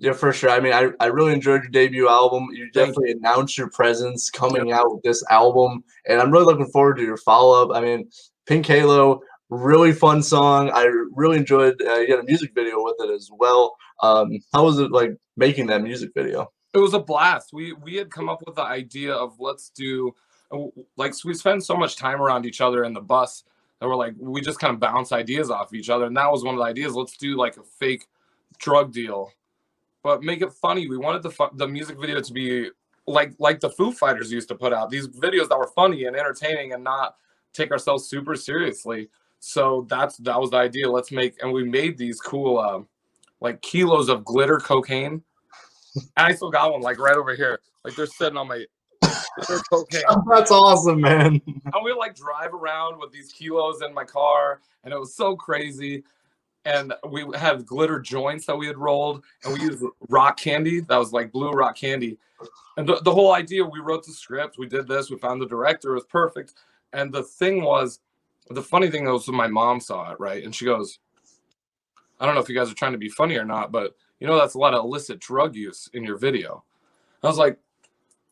Yeah, 0.00 0.12
for 0.12 0.32
sure. 0.32 0.50
I 0.50 0.60
mean, 0.60 0.72
I, 0.72 0.90
I 1.00 1.06
really 1.06 1.32
enjoyed 1.32 1.62
your 1.62 1.70
debut 1.70 2.08
album. 2.08 2.48
You 2.52 2.70
definitely 2.70 3.12
announced 3.12 3.58
your 3.58 3.68
presence 3.70 4.30
coming 4.30 4.70
out 4.70 4.92
with 4.92 5.02
this 5.02 5.24
album, 5.28 5.82
and 6.06 6.20
I'm 6.20 6.30
really 6.30 6.44
looking 6.44 6.70
forward 6.70 6.98
to 6.98 7.02
your 7.02 7.16
follow 7.16 7.62
up. 7.62 7.76
I 7.76 7.80
mean, 7.80 8.08
Pink 8.46 8.64
Halo, 8.66 9.20
really 9.50 9.92
fun 9.92 10.22
song. 10.22 10.70
I 10.72 10.88
really 11.14 11.38
enjoyed. 11.38 11.82
Uh, 11.82 11.96
you 11.96 12.14
had 12.14 12.20
a 12.20 12.26
music 12.26 12.52
video 12.54 12.82
with 12.82 12.94
it 13.00 13.10
as 13.10 13.28
well. 13.36 13.76
Um, 14.00 14.38
how 14.52 14.64
was 14.64 14.78
it 14.78 14.92
like 14.92 15.16
making 15.36 15.66
that 15.66 15.82
music 15.82 16.10
video? 16.14 16.48
it 16.74 16.78
was 16.78 16.94
a 16.94 16.98
blast. 16.98 17.50
We 17.52 17.72
we 17.72 17.96
had 17.96 18.10
come 18.10 18.28
up 18.28 18.42
with 18.46 18.56
the 18.56 18.62
idea 18.62 19.12
of 19.12 19.38
let's 19.38 19.70
do 19.70 20.14
like 20.96 21.12
we 21.24 21.34
spend 21.34 21.62
so 21.64 21.76
much 21.76 21.96
time 21.96 22.20
around 22.20 22.46
each 22.46 22.60
other 22.60 22.84
in 22.84 22.94
the 22.94 23.00
bus 23.00 23.44
that 23.80 23.88
we're 23.88 23.96
like 23.96 24.14
we 24.18 24.40
just 24.40 24.58
kind 24.58 24.74
of 24.74 24.80
bounce 24.80 25.12
ideas 25.12 25.50
off 25.50 25.74
each 25.74 25.90
other, 25.90 26.06
and 26.06 26.16
that 26.16 26.30
was 26.30 26.44
one 26.44 26.54
of 26.54 26.58
the 26.58 26.64
ideas. 26.64 26.94
Let's 26.94 27.16
do 27.16 27.36
like 27.36 27.56
a 27.56 27.62
fake 27.62 28.06
drug 28.58 28.92
deal, 28.92 29.32
but 30.02 30.22
make 30.22 30.42
it 30.42 30.52
funny. 30.52 30.88
We 30.88 30.98
wanted 30.98 31.22
the 31.22 31.30
fu- 31.30 31.54
the 31.54 31.68
music 31.68 31.98
video 32.00 32.20
to 32.20 32.32
be 32.32 32.70
like 33.06 33.34
like 33.38 33.60
the 33.60 33.70
Foo 33.70 33.92
Fighters 33.92 34.32
used 34.32 34.48
to 34.48 34.54
put 34.54 34.72
out 34.72 34.90
these 34.90 35.08
videos 35.08 35.48
that 35.48 35.58
were 35.58 35.70
funny 35.74 36.04
and 36.04 36.16
entertaining 36.16 36.72
and 36.72 36.82
not 36.84 37.16
take 37.52 37.70
ourselves 37.70 38.08
super 38.08 38.34
seriously. 38.34 39.08
So 39.40 39.86
that's 39.88 40.16
that 40.18 40.40
was 40.40 40.50
the 40.50 40.56
idea. 40.56 40.90
Let's 40.90 41.12
make 41.12 41.42
and 41.42 41.52
we 41.52 41.64
made 41.64 41.96
these 41.96 42.20
cool 42.20 42.58
um, 42.58 42.88
like 43.40 43.60
kilos 43.62 44.08
of 44.08 44.24
glitter 44.24 44.58
cocaine. 44.58 45.22
And 46.16 46.26
I 46.26 46.34
still 46.34 46.50
got 46.50 46.72
one 46.72 46.82
like 46.82 46.98
right 46.98 47.16
over 47.16 47.34
here. 47.34 47.60
Like 47.84 47.96
they're 47.96 48.06
sitting 48.06 48.36
on 48.36 48.48
my 48.48 48.64
That's 50.28 50.50
awesome, 50.50 51.00
man. 51.00 51.40
And 51.46 51.84
we 51.84 51.92
like 51.92 52.14
drive 52.14 52.54
around 52.54 52.98
with 52.98 53.12
these 53.12 53.32
kilos 53.32 53.82
in 53.82 53.94
my 53.94 54.04
car, 54.04 54.60
and 54.84 54.92
it 54.92 54.98
was 54.98 55.14
so 55.14 55.36
crazy. 55.36 56.04
And 56.64 56.92
we 57.08 57.24
had 57.34 57.64
glitter 57.64 57.98
joints 57.98 58.44
that 58.46 58.56
we 58.56 58.66
had 58.66 58.76
rolled, 58.76 59.24
and 59.44 59.54
we 59.54 59.60
used 59.60 59.82
rock 60.08 60.38
candy 60.38 60.80
that 60.80 60.96
was 60.96 61.12
like 61.12 61.32
blue 61.32 61.50
rock 61.50 61.76
candy. 61.76 62.18
And 62.76 62.88
the, 62.88 63.00
the 63.04 63.12
whole 63.12 63.32
idea, 63.32 63.64
we 63.64 63.80
wrote 63.80 64.04
the 64.04 64.12
script, 64.12 64.58
we 64.58 64.66
did 64.66 64.86
this, 64.86 65.10
we 65.10 65.18
found 65.18 65.40
the 65.40 65.46
director, 65.46 65.92
it 65.92 65.94
was 65.94 66.04
perfect. 66.04 66.54
And 66.92 67.12
the 67.12 67.22
thing 67.22 67.62
was, 67.62 68.00
the 68.50 68.62
funny 68.62 68.90
thing 68.90 69.04
was 69.04 69.26
when 69.26 69.36
my 69.36 69.46
mom 69.46 69.80
saw 69.80 70.12
it, 70.12 70.20
right? 70.20 70.44
And 70.44 70.54
she 70.54 70.64
goes, 70.64 70.98
I 72.20 72.26
don't 72.26 72.34
know 72.34 72.40
if 72.40 72.48
you 72.48 72.54
guys 72.54 72.70
are 72.70 72.74
trying 72.74 72.92
to 72.92 72.98
be 72.98 73.08
funny 73.08 73.36
or 73.36 73.44
not, 73.44 73.72
but 73.72 73.94
you 74.20 74.26
know 74.26 74.36
that's 74.36 74.54
a 74.54 74.58
lot 74.58 74.74
of 74.74 74.84
illicit 74.84 75.20
drug 75.20 75.54
use 75.54 75.88
in 75.94 76.04
your 76.04 76.16
video. 76.16 76.64
I 77.22 77.26
was 77.26 77.38
like, 77.38 77.58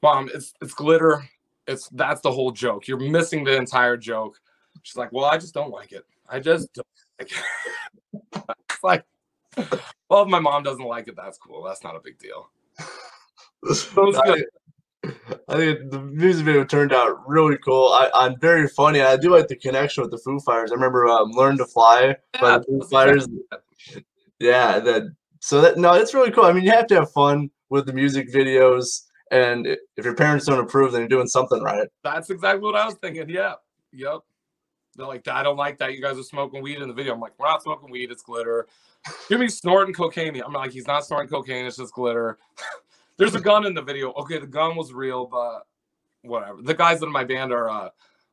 Mom, 0.03 0.31
it's 0.33 0.53
it's 0.61 0.75
glitter. 0.75 1.25
It's 1.67 1.89
that's 1.91 2.21
the 2.21 2.31
whole 2.31 2.51
joke. 2.53 2.87
You're 2.87 2.99
missing 2.99 3.45
the 3.45 3.57
entire 3.57 3.97
joke. 3.97 4.41
She's 4.83 4.97
like, 4.97 5.13
Well, 5.13 5.25
I 5.25 5.39
just 5.39 5.55
don't 5.55 5.71
like 5.71 5.93
it. 5.93 6.05
I 6.29 6.41
just 6.41 6.73
don't 6.75 6.87
like 7.19 7.31
it. 7.33 8.43
it's 8.71 8.83
like, 8.85 9.05
well, 10.09 10.23
if 10.23 10.29
my 10.29 10.39
mom 10.39 10.63
doesn't 10.63 10.85
like 10.85 11.09
it, 11.09 11.17
that's 11.17 11.39
cool. 11.39 11.63
That's 11.63 11.83
not 11.83 11.97
a 11.97 12.01
big 12.01 12.19
deal. 12.19 12.49
So 13.73 14.15
I, 14.25 14.25
good. 14.25 14.45
I 15.49 15.57
think 15.57 15.91
the 15.91 16.01
music 16.01 16.45
video 16.45 16.65
turned 16.65 16.93
out 16.93 17.29
really 17.29 17.59
cool. 17.59 17.89
I, 17.89 18.11
I'm 18.15 18.39
very 18.41 18.69
funny. 18.69 19.01
I 19.01 19.17
do 19.17 19.31
like 19.31 19.49
the 19.49 19.57
connection 19.57 20.03
with 20.03 20.11
the 20.11 20.19
Foo 20.19 20.41
Fighters. 20.41 20.73
I 20.73 20.75
remember 20.75 21.07
um, 21.09 21.31
"Learn 21.33 21.57
to 21.59 21.65
Fly" 21.67 22.17
by 22.41 22.51
Yeah, 22.51 22.59
the 22.59 22.65
Foo 22.65 22.89
Fighters. 22.89 23.25
exactly 23.27 24.05
Yeah, 24.41 24.79
that. 24.81 25.15
So 25.41 25.61
that 25.61 25.79
no, 25.79 25.95
it's 25.95 26.15
really 26.15 26.31
cool. 26.31 26.45
I 26.45 26.53
mean, 26.53 26.65
you 26.65 26.73
have 26.73 26.87
to 26.89 26.97
have 26.97 27.13
fun 27.13 27.51
with 27.71 27.87
the 27.87 27.93
music 27.93 28.33
videos, 28.33 29.03
and 29.31 29.67
if 29.67 30.05
your 30.05 30.15
parents 30.15 30.47
don't 30.47 30.61
approve, 30.61 30.93
then 30.93 31.03
you're 31.03 31.09
doing 31.09 31.27
something 31.27 31.63
right. 31.63 31.89
That's 32.05 32.31
exactly 32.31 32.63
what 32.63 32.77
I 32.77 32.87
was 32.87 32.95
thinking. 32.95 33.29
Yeah. 33.29 33.55
Yep. 33.93 34.21
They're 34.97 35.07
like, 35.07 35.27
I 35.29 35.43
don't 35.43 35.57
like 35.57 35.79
that. 35.79 35.93
You 35.95 36.01
guys 36.01 36.19
are 36.19 36.23
smoking 36.23 36.63
weed 36.63 36.81
in 36.81 36.89
the 36.89 36.95
video. 36.95 37.13
I'm 37.13 37.21
like, 37.21 37.33
we're 37.39 37.49
not 37.49 37.63
smoking 37.63 37.91
weed. 37.91 38.11
It's 38.11 38.23
glitter. 38.23 38.67
Me 39.31 39.49
snorting 39.49 39.95
cocaine. 39.95 40.41
I'm 40.43 40.53
like, 40.53 40.73
he's 40.73 40.87
not 40.87 41.05
snorting 41.05 41.29
cocaine. 41.29 41.67
It's 41.67 41.77
just 41.77 41.93
glitter. 41.93 42.39
There's 43.19 43.35
a 43.35 43.41
gun 43.41 43.67
in 43.67 43.75
the 43.75 43.83
video. 43.83 44.13
Okay, 44.13 44.39
the 44.39 44.47
gun 44.47 44.77
was 44.77 44.93
real, 44.93 45.27
but 45.27 45.67
whatever. 46.23 46.61
The 46.63 46.75
guys 46.75 47.03
in 47.03 47.11
my 47.11 47.25
band 47.25 47.53
are 47.53 47.71
uh, 47.71 47.89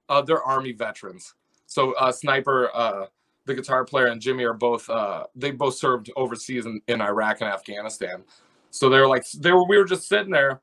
uh 0.10 0.22
they're 0.22 0.44
army 0.44 0.74
veterans. 0.74 1.34
So 1.68 1.94
uh 1.94 2.12
Sniper, 2.12 2.70
uh 2.74 3.06
the 3.46 3.56
guitar 3.56 3.86
player 3.86 4.08
and 4.08 4.22
Jimmy 4.22 4.44
are 4.44 4.54
both 4.54 4.90
uh 4.90 5.26
they 5.36 5.52
both 5.52 5.76
served 5.76 6.12
overseas 6.16 6.66
in, 6.66 6.82
in 6.88 7.02
Iraq 7.02 7.42
and 7.42 7.50
Afghanistan. 7.50 8.24
So 8.72 8.90
they're 8.90 9.08
like 9.08 9.30
they 9.32 9.52
were 9.52 9.66
we 9.66 9.78
were 9.78 9.86
just 9.86 10.08
sitting 10.08 10.32
there. 10.32 10.62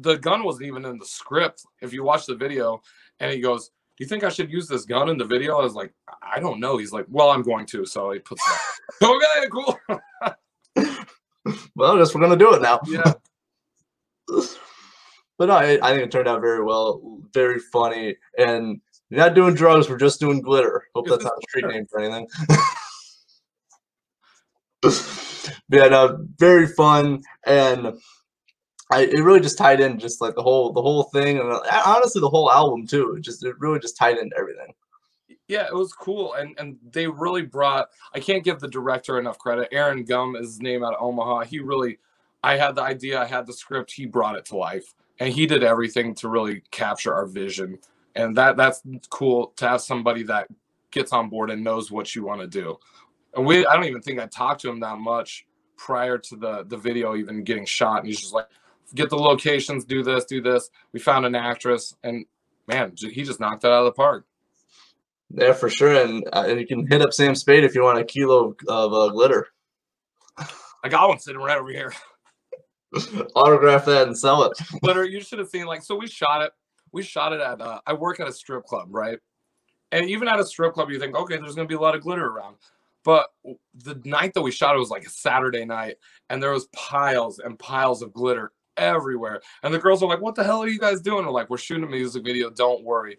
The 0.00 0.16
gun 0.16 0.44
wasn't 0.44 0.66
even 0.66 0.84
in 0.84 0.98
the 0.98 1.06
script. 1.06 1.64
If 1.80 1.92
you 1.92 2.04
watch 2.04 2.26
the 2.26 2.34
video, 2.34 2.82
and 3.20 3.32
he 3.32 3.40
goes, 3.40 3.68
"Do 3.68 4.04
you 4.04 4.06
think 4.06 4.24
I 4.24 4.28
should 4.28 4.50
use 4.50 4.68
this 4.68 4.84
gun 4.84 5.08
in 5.08 5.18
the 5.18 5.24
video?" 5.24 5.58
I 5.58 5.62
was 5.62 5.74
like, 5.74 5.92
"I 6.22 6.40
don't 6.40 6.60
know." 6.60 6.76
He's 6.76 6.92
like, 6.92 7.06
"Well, 7.08 7.30
I'm 7.30 7.42
going 7.42 7.66
to." 7.66 7.86
So 7.86 8.10
he 8.10 8.18
puts 8.18 8.42
that. 8.44 8.58
okay, 9.08 9.48
cool. 9.50 9.78
Well, 11.74 11.94
I 11.94 11.98
guess 11.98 12.14
we're 12.14 12.20
gonna 12.20 12.36
do 12.36 12.54
it 12.54 12.62
now. 12.62 12.80
yeah, 12.86 13.14
But 15.38 15.46
no, 15.46 15.54
I, 15.54 15.78
I 15.80 15.92
think 15.92 16.02
it 16.02 16.10
turned 16.10 16.26
out 16.26 16.40
very 16.40 16.64
well, 16.64 17.20
very 17.32 17.60
funny, 17.60 18.16
and 18.36 18.80
you're 19.08 19.20
not 19.20 19.34
doing 19.34 19.54
drugs. 19.54 19.88
We're 19.88 19.96
just 19.96 20.18
doing 20.18 20.40
glitter. 20.42 20.88
Hope 20.94 21.06
Is 21.06 21.12
that's 21.12 21.24
not 21.24 21.34
a 21.38 21.42
street 21.48 21.66
name 21.66 21.86
for 21.86 22.00
anything. 22.00 22.26
But 24.82 25.50
yeah, 25.70 25.88
no, 25.88 26.26
very 26.38 26.66
fun, 26.66 27.22
and 27.46 27.98
I 28.90 29.02
it 29.02 29.22
really 29.22 29.40
just 29.40 29.58
tied 29.58 29.80
in, 29.80 29.98
just 29.98 30.20
like 30.20 30.34
the 30.34 30.42
whole 30.42 30.72
the 30.72 30.82
whole 30.82 31.04
thing, 31.04 31.38
and 31.38 31.50
uh, 31.50 31.82
honestly 31.84 32.20
the 32.20 32.28
whole 32.28 32.50
album 32.50 32.86
too. 32.86 33.14
It 33.16 33.20
just 33.20 33.44
it 33.44 33.58
really 33.58 33.78
just 33.78 33.96
tied 33.96 34.18
into 34.18 34.36
everything. 34.36 34.72
yeah, 35.48 35.66
it 35.66 35.74
was 35.74 35.92
cool, 35.92 36.34
and 36.34 36.54
and 36.58 36.76
they 36.92 37.06
really 37.06 37.42
brought. 37.42 37.88
I 38.14 38.20
can't 38.20 38.44
give 38.44 38.60
the 38.60 38.68
director 38.68 39.18
enough 39.18 39.38
credit. 39.38 39.68
Aaron 39.72 40.04
Gum 40.04 40.36
is 40.36 40.46
his 40.46 40.60
name 40.60 40.84
out 40.84 40.94
of 40.94 41.02
Omaha. 41.02 41.44
He 41.44 41.58
really, 41.58 41.98
I 42.42 42.56
had 42.56 42.74
the 42.74 42.82
idea, 42.82 43.20
I 43.20 43.24
had 43.24 43.46
the 43.46 43.52
script, 43.54 43.92
he 43.92 44.06
brought 44.06 44.36
it 44.36 44.44
to 44.46 44.56
life, 44.56 44.94
and 45.18 45.32
he 45.32 45.46
did 45.46 45.64
everything 45.64 46.14
to 46.16 46.28
really 46.28 46.62
capture 46.70 47.14
our 47.14 47.26
vision, 47.26 47.78
and 48.14 48.36
that 48.36 48.56
that's 48.56 48.82
cool 49.10 49.52
to 49.56 49.68
have 49.68 49.80
somebody 49.80 50.22
that 50.24 50.48
gets 50.90 51.12
on 51.12 51.30
board 51.30 51.50
and 51.50 51.64
knows 51.64 51.90
what 51.90 52.14
you 52.14 52.24
want 52.24 52.40
to 52.40 52.46
do. 52.46 52.78
And 53.34 53.46
we, 53.46 53.66
I 53.66 53.74
don't 53.74 53.84
even 53.84 54.02
think 54.02 54.20
I 54.20 54.26
talked 54.26 54.62
to 54.62 54.70
him 54.70 54.80
that 54.80 54.98
much 54.98 55.46
prior 55.76 56.18
to 56.18 56.36
the 56.36 56.64
the 56.64 56.76
video 56.76 57.16
even 57.16 57.42
getting 57.42 57.64
shot, 57.64 57.98
and 58.00 58.06
he's 58.06 58.20
just 58.20 58.34
like, 58.34 58.46
get 58.94 59.10
the 59.10 59.16
locations, 59.16 59.84
do 59.84 60.02
this, 60.02 60.24
do 60.24 60.40
this. 60.40 60.70
We 60.92 61.00
found 61.00 61.26
an 61.26 61.34
actress, 61.34 61.94
and 62.02 62.24
man, 62.66 62.92
he 62.96 63.22
just 63.22 63.40
knocked 63.40 63.64
it 63.64 63.68
out 63.70 63.80
of 63.80 63.84
the 63.86 63.92
park. 63.92 64.26
Yeah, 65.30 65.52
for 65.52 65.68
sure, 65.68 65.94
and 65.94 66.24
uh, 66.32 66.44
and 66.48 66.58
you 66.58 66.66
can 66.66 66.86
hit 66.86 67.02
up 67.02 67.12
Sam 67.12 67.34
Spade 67.34 67.64
if 67.64 67.74
you 67.74 67.82
want 67.82 67.98
a 67.98 68.04
kilo 68.04 68.54
of 68.66 68.92
uh, 68.94 69.08
glitter. 69.08 69.48
I 70.82 70.88
got 70.88 71.08
one 71.08 71.18
sitting 71.18 71.40
right 71.40 71.58
over 71.58 71.70
here. 71.70 71.92
Autograph 73.34 73.84
that 73.84 74.06
and 74.06 74.16
sell 74.16 74.44
it. 74.44 74.58
Literally, 74.82 75.12
you 75.12 75.20
should 75.20 75.38
have 75.38 75.48
seen 75.48 75.66
like 75.66 75.82
so 75.82 75.96
we 75.96 76.06
shot 76.06 76.42
it. 76.42 76.52
We 76.92 77.02
shot 77.02 77.34
it 77.34 77.40
at 77.40 77.60
uh, 77.60 77.80
I 77.86 77.92
work 77.92 78.20
at 78.20 78.28
a 78.28 78.32
strip 78.32 78.64
club, 78.64 78.88
right? 78.90 79.18
And 79.92 80.08
even 80.08 80.28
at 80.28 80.40
a 80.40 80.44
strip 80.44 80.74
club, 80.74 80.90
you 80.90 80.98
think, 80.98 81.14
okay, 81.14 81.36
there's 81.36 81.54
gonna 81.54 81.68
be 81.68 81.74
a 81.74 81.80
lot 81.80 81.94
of 81.94 82.02
glitter 82.02 82.26
around. 82.26 82.56
But 83.04 83.28
the 83.74 84.00
night 84.04 84.34
that 84.34 84.42
we 84.42 84.50
shot 84.50 84.74
it 84.74 84.78
was 84.78 84.90
like 84.90 85.06
a 85.06 85.10
Saturday 85.10 85.64
night, 85.64 85.96
and 86.30 86.42
there 86.42 86.52
was 86.52 86.68
piles 86.74 87.38
and 87.38 87.58
piles 87.58 88.02
of 88.02 88.12
glitter 88.12 88.52
everywhere. 88.78 89.40
And 89.62 89.72
the 89.74 89.78
girls 89.78 90.02
were 90.02 90.08
like, 90.08 90.20
"What 90.20 90.34
the 90.34 90.44
hell 90.44 90.62
are 90.62 90.68
you 90.68 90.78
guys 90.78 91.00
doing?" 91.00 91.26
We're 91.26 91.32
like, 91.32 91.50
"We're 91.50 91.58
shooting 91.58 91.84
a 91.84 91.88
music 91.88 92.24
video. 92.24 92.50
Don't 92.50 92.84
worry." 92.84 93.18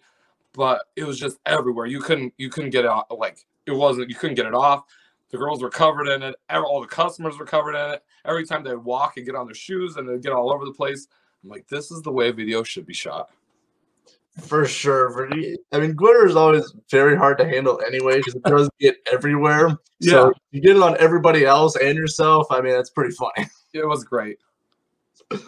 But 0.53 0.85
it 0.95 1.03
was 1.03 1.19
just 1.19 1.37
everywhere. 1.45 1.85
You 1.85 1.99
couldn't 2.01 2.33
you 2.37 2.49
couldn't 2.49 2.71
get 2.71 2.85
it 2.85 2.91
off. 2.91 3.05
Like 3.11 3.45
it 3.65 3.71
wasn't. 3.71 4.09
You 4.09 4.15
couldn't 4.15 4.35
get 4.35 4.45
it 4.45 4.55
off. 4.55 4.83
The 5.29 5.37
girls 5.37 5.61
were 5.61 5.69
covered 5.69 6.07
in 6.07 6.23
it. 6.23 6.35
All 6.49 6.81
the 6.81 6.87
customers 6.87 7.37
were 7.37 7.45
covered 7.45 7.75
in 7.75 7.91
it. 7.91 8.03
Every 8.25 8.45
time 8.45 8.63
they'd 8.63 8.73
walk 8.75 9.17
and 9.17 9.25
get 9.25 9.35
on 9.35 9.45
their 9.45 9.55
shoes 9.55 9.97
and 9.97 10.09
they'd 10.09 10.23
get 10.23 10.33
all 10.33 10.51
over 10.51 10.65
the 10.65 10.73
place. 10.73 11.07
I'm 11.43 11.49
like, 11.49 11.67
this 11.67 11.91
is 11.91 12.01
the 12.01 12.11
way 12.11 12.31
video 12.31 12.63
should 12.63 12.85
be 12.85 12.93
shot. 12.93 13.29
For 14.41 14.65
sure. 14.65 15.11
For 15.11 15.29
I 15.71 15.79
mean, 15.79 15.93
glitter 15.95 16.25
is 16.25 16.35
always 16.35 16.73
very 16.89 17.15
hard 17.15 17.37
to 17.37 17.45
handle 17.45 17.79
anyway 17.85 18.17
because 18.17 18.35
it 18.35 18.43
does 18.43 18.69
get 18.79 18.97
everywhere. 19.11 19.77
So 20.01 20.33
you 20.51 20.61
get 20.61 20.77
it 20.77 20.81
on 20.81 20.97
everybody 20.97 21.45
else 21.45 21.75
and 21.75 21.95
yourself. 21.97 22.47
I 22.49 22.61
mean, 22.61 22.73
that's 22.73 22.89
pretty 22.89 23.13
funny. 23.13 23.49
It 23.73 23.87
was 23.87 24.03
great. 24.03 24.39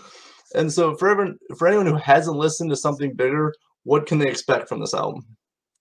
And 0.54 0.72
so 0.72 0.96
for 0.96 1.10
everyone, 1.10 1.39
for 1.58 1.67
anyone 1.67 1.86
who 1.86 1.96
hasn't 1.96 2.36
listened 2.36 2.70
to 2.72 2.76
something 2.76 3.13
bigger, 3.13 3.54
what 3.84 4.06
can 4.06 4.20
they 4.20 4.28
expect 4.28 4.67
from 4.67 4.80
this 4.80 4.94
album? 4.94 5.26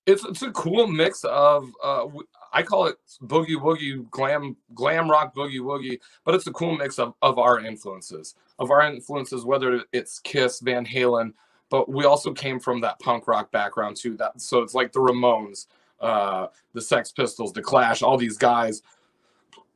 It's 0.06 0.24
it's 0.24 0.42
a 0.42 0.50
cool 0.52 0.86
mix 0.86 1.24
of 1.24 1.70
uh, 1.82 2.06
I 2.52 2.62
call 2.62 2.86
it 2.86 2.96
boogie 3.22 3.56
woogie 3.56 4.08
glam 4.10 4.56
glam 4.74 5.10
rock 5.10 5.34
boogie 5.34 5.60
woogie, 5.60 5.98
but 6.24 6.34
it's 6.34 6.46
a 6.46 6.52
cool 6.52 6.76
mix 6.76 6.98
of 6.98 7.14
of 7.20 7.38
our 7.38 7.60
influences 7.60 8.34
of 8.58 8.70
our 8.70 8.82
influences, 8.82 9.44
whether 9.44 9.84
it's 9.92 10.18
Kiss, 10.20 10.60
Van 10.60 10.86
Halen, 10.86 11.32
but 11.70 11.88
we 11.88 12.04
also 12.04 12.32
came 12.32 12.58
from 12.58 12.80
that 12.80 12.98
punk 13.00 13.28
rock 13.28 13.50
background 13.52 13.96
too. 13.96 14.16
That 14.16 14.40
so 14.40 14.62
it's 14.62 14.74
like 14.74 14.92
the 14.92 15.00
Ramones, 15.00 15.66
uh, 16.00 16.46
the 16.72 16.80
Sex 16.80 17.12
Pistols, 17.12 17.52
the 17.52 17.62
Clash, 17.62 18.02
all 18.02 18.16
these 18.16 18.38
guys. 18.38 18.82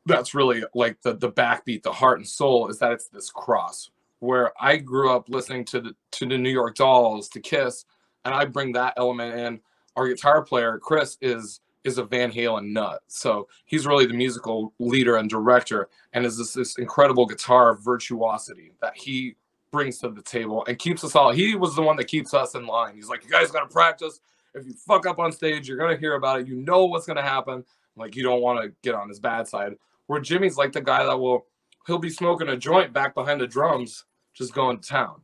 That's 0.06 0.34
really 0.34 0.64
like 0.74 1.00
the 1.02 1.14
the 1.14 1.30
backbeat, 1.30 1.82
the 1.82 1.92
heart 1.92 2.18
and 2.18 2.28
soul 2.28 2.68
is 2.68 2.78
that 2.78 2.92
it's 2.92 3.08
this 3.08 3.30
cross 3.30 3.90
where 4.20 4.52
I 4.60 4.76
grew 4.76 5.10
up 5.10 5.28
listening 5.28 5.64
to 5.66 5.80
the 5.80 5.96
to 6.12 6.26
the 6.26 6.38
New 6.38 6.50
York 6.50 6.76
Dolls, 6.76 7.28
to 7.30 7.40
Kiss, 7.40 7.84
and 8.24 8.34
I 8.34 8.44
bring 8.44 8.72
that 8.72 8.94
element 8.96 9.38
in 9.38 9.60
our 9.96 10.08
guitar 10.08 10.42
player 10.42 10.78
Chris 10.78 11.18
is 11.20 11.60
is 11.84 11.98
a 11.98 12.04
Van 12.04 12.32
Halen 12.32 12.72
nut. 12.72 13.02
So 13.08 13.46
he's 13.66 13.86
really 13.86 14.06
the 14.06 14.14
musical 14.14 14.72
leader 14.78 15.16
and 15.16 15.28
director, 15.28 15.88
and 16.14 16.24
is 16.24 16.38
this, 16.38 16.54
this 16.54 16.78
incredible 16.78 17.26
guitar 17.26 17.74
virtuosity 17.76 18.72
that 18.80 18.96
he 18.96 19.36
brings 19.70 19.98
to 19.98 20.08
the 20.08 20.22
table 20.22 20.64
and 20.66 20.78
keeps 20.78 21.04
us 21.04 21.14
all. 21.14 21.32
He 21.32 21.56
was 21.56 21.74
the 21.74 21.82
one 21.82 21.96
that 21.96 22.06
keeps 22.06 22.32
us 22.32 22.54
in 22.54 22.66
line. 22.66 22.94
He's 22.94 23.08
like, 23.08 23.24
you 23.24 23.30
guys 23.30 23.50
got 23.50 23.68
to 23.68 23.72
practice. 23.72 24.20
If 24.54 24.66
you 24.66 24.72
fuck 24.72 25.04
up 25.04 25.18
on 25.18 25.32
stage, 25.32 25.68
you're 25.68 25.76
gonna 25.76 25.96
hear 25.96 26.14
about 26.14 26.40
it. 26.40 26.46
You 26.46 26.54
know 26.54 26.86
what's 26.86 27.06
gonna 27.06 27.22
happen. 27.22 27.64
Like 27.96 28.16
you 28.16 28.22
don't 28.22 28.40
want 28.40 28.62
to 28.62 28.72
get 28.82 28.94
on 28.94 29.08
his 29.08 29.18
bad 29.18 29.48
side. 29.48 29.74
Where 30.06 30.20
Jimmy's 30.20 30.56
like 30.56 30.72
the 30.72 30.80
guy 30.80 31.04
that 31.04 31.18
will 31.18 31.46
he'll 31.86 31.98
be 31.98 32.10
smoking 32.10 32.48
a 32.48 32.56
joint 32.56 32.92
back 32.92 33.14
behind 33.14 33.40
the 33.40 33.46
drums, 33.46 34.04
just 34.32 34.54
going 34.54 34.78
to 34.80 34.88
town. 34.88 35.22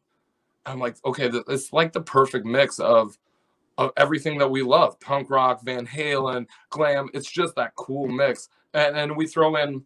I'm 0.66 0.78
like, 0.78 0.96
okay, 1.04 1.30
it's 1.48 1.72
like 1.72 1.92
the 1.92 2.02
perfect 2.02 2.46
mix 2.46 2.78
of 2.78 3.16
of 3.78 3.92
everything 3.96 4.36
that 4.36 4.50
we 4.50 4.62
love 4.62 5.00
punk 5.00 5.30
rock 5.30 5.62
van 5.62 5.86
halen 5.86 6.46
glam. 6.68 7.08
It's 7.14 7.30
just 7.30 7.54
that 7.56 7.74
cool 7.76 8.08
mix. 8.08 8.48
And 8.74 8.94
then 8.94 9.16
we 9.16 9.26
throw 9.26 9.56
in 9.56 9.84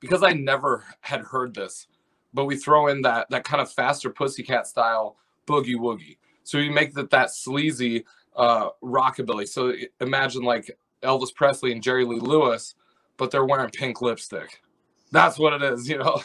because 0.00 0.22
i 0.22 0.32
never 0.32 0.84
had 1.00 1.20
heard 1.20 1.54
this 1.54 1.86
but 2.32 2.44
we 2.46 2.56
throw 2.56 2.88
in 2.88 3.02
that 3.02 3.28
that 3.30 3.44
kind 3.44 3.60
of 3.60 3.70
faster 3.70 4.10
pussycat 4.10 4.66
style 4.66 5.16
boogie 5.46 5.76
woogie. 5.76 6.16
So 6.44 6.58
you 6.58 6.70
make 6.72 6.94
that 6.94 7.10
that 7.10 7.30
sleazy 7.30 8.04
uh 8.36 8.70
rockabilly. 8.82 9.46
So 9.48 9.74
imagine 10.00 10.42
like 10.42 10.76
elvis 11.02 11.34
presley 11.34 11.72
and 11.72 11.82
jerry 11.82 12.06
lee 12.06 12.18
lewis 12.18 12.74
but 13.18 13.30
they're 13.30 13.44
wearing 13.44 13.70
pink 13.70 14.00
lipstick 14.00 14.62
that's 15.14 15.38
what 15.38 15.54
it 15.54 15.62
is 15.62 15.88
you 15.88 15.96
know 15.96 16.20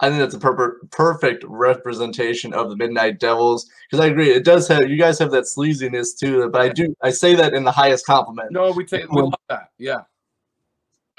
I 0.00 0.08
think 0.08 0.18
that's 0.18 0.34
a 0.34 0.38
per- 0.40 0.80
perfect 0.90 1.44
representation 1.46 2.52
of 2.54 2.70
the 2.70 2.76
Midnight 2.76 3.20
Devils 3.20 3.70
because 3.88 4.04
I 4.04 4.08
agree 4.08 4.30
it 4.30 4.44
does 4.44 4.66
have 4.66 4.90
you 4.90 4.98
guys 4.98 5.16
have 5.20 5.30
that 5.30 5.44
sleaziness 5.44 6.18
too, 6.18 6.48
but 6.50 6.60
I 6.60 6.70
do 6.70 6.92
I 7.02 7.10
say 7.10 7.36
that 7.36 7.54
in 7.54 7.62
the 7.62 7.70
highest 7.70 8.04
compliment. 8.04 8.50
no 8.50 8.72
we 8.72 8.84
take 8.84 9.08
we 9.12 9.22
love 9.22 9.34
that 9.48 9.68
yeah 9.78 10.00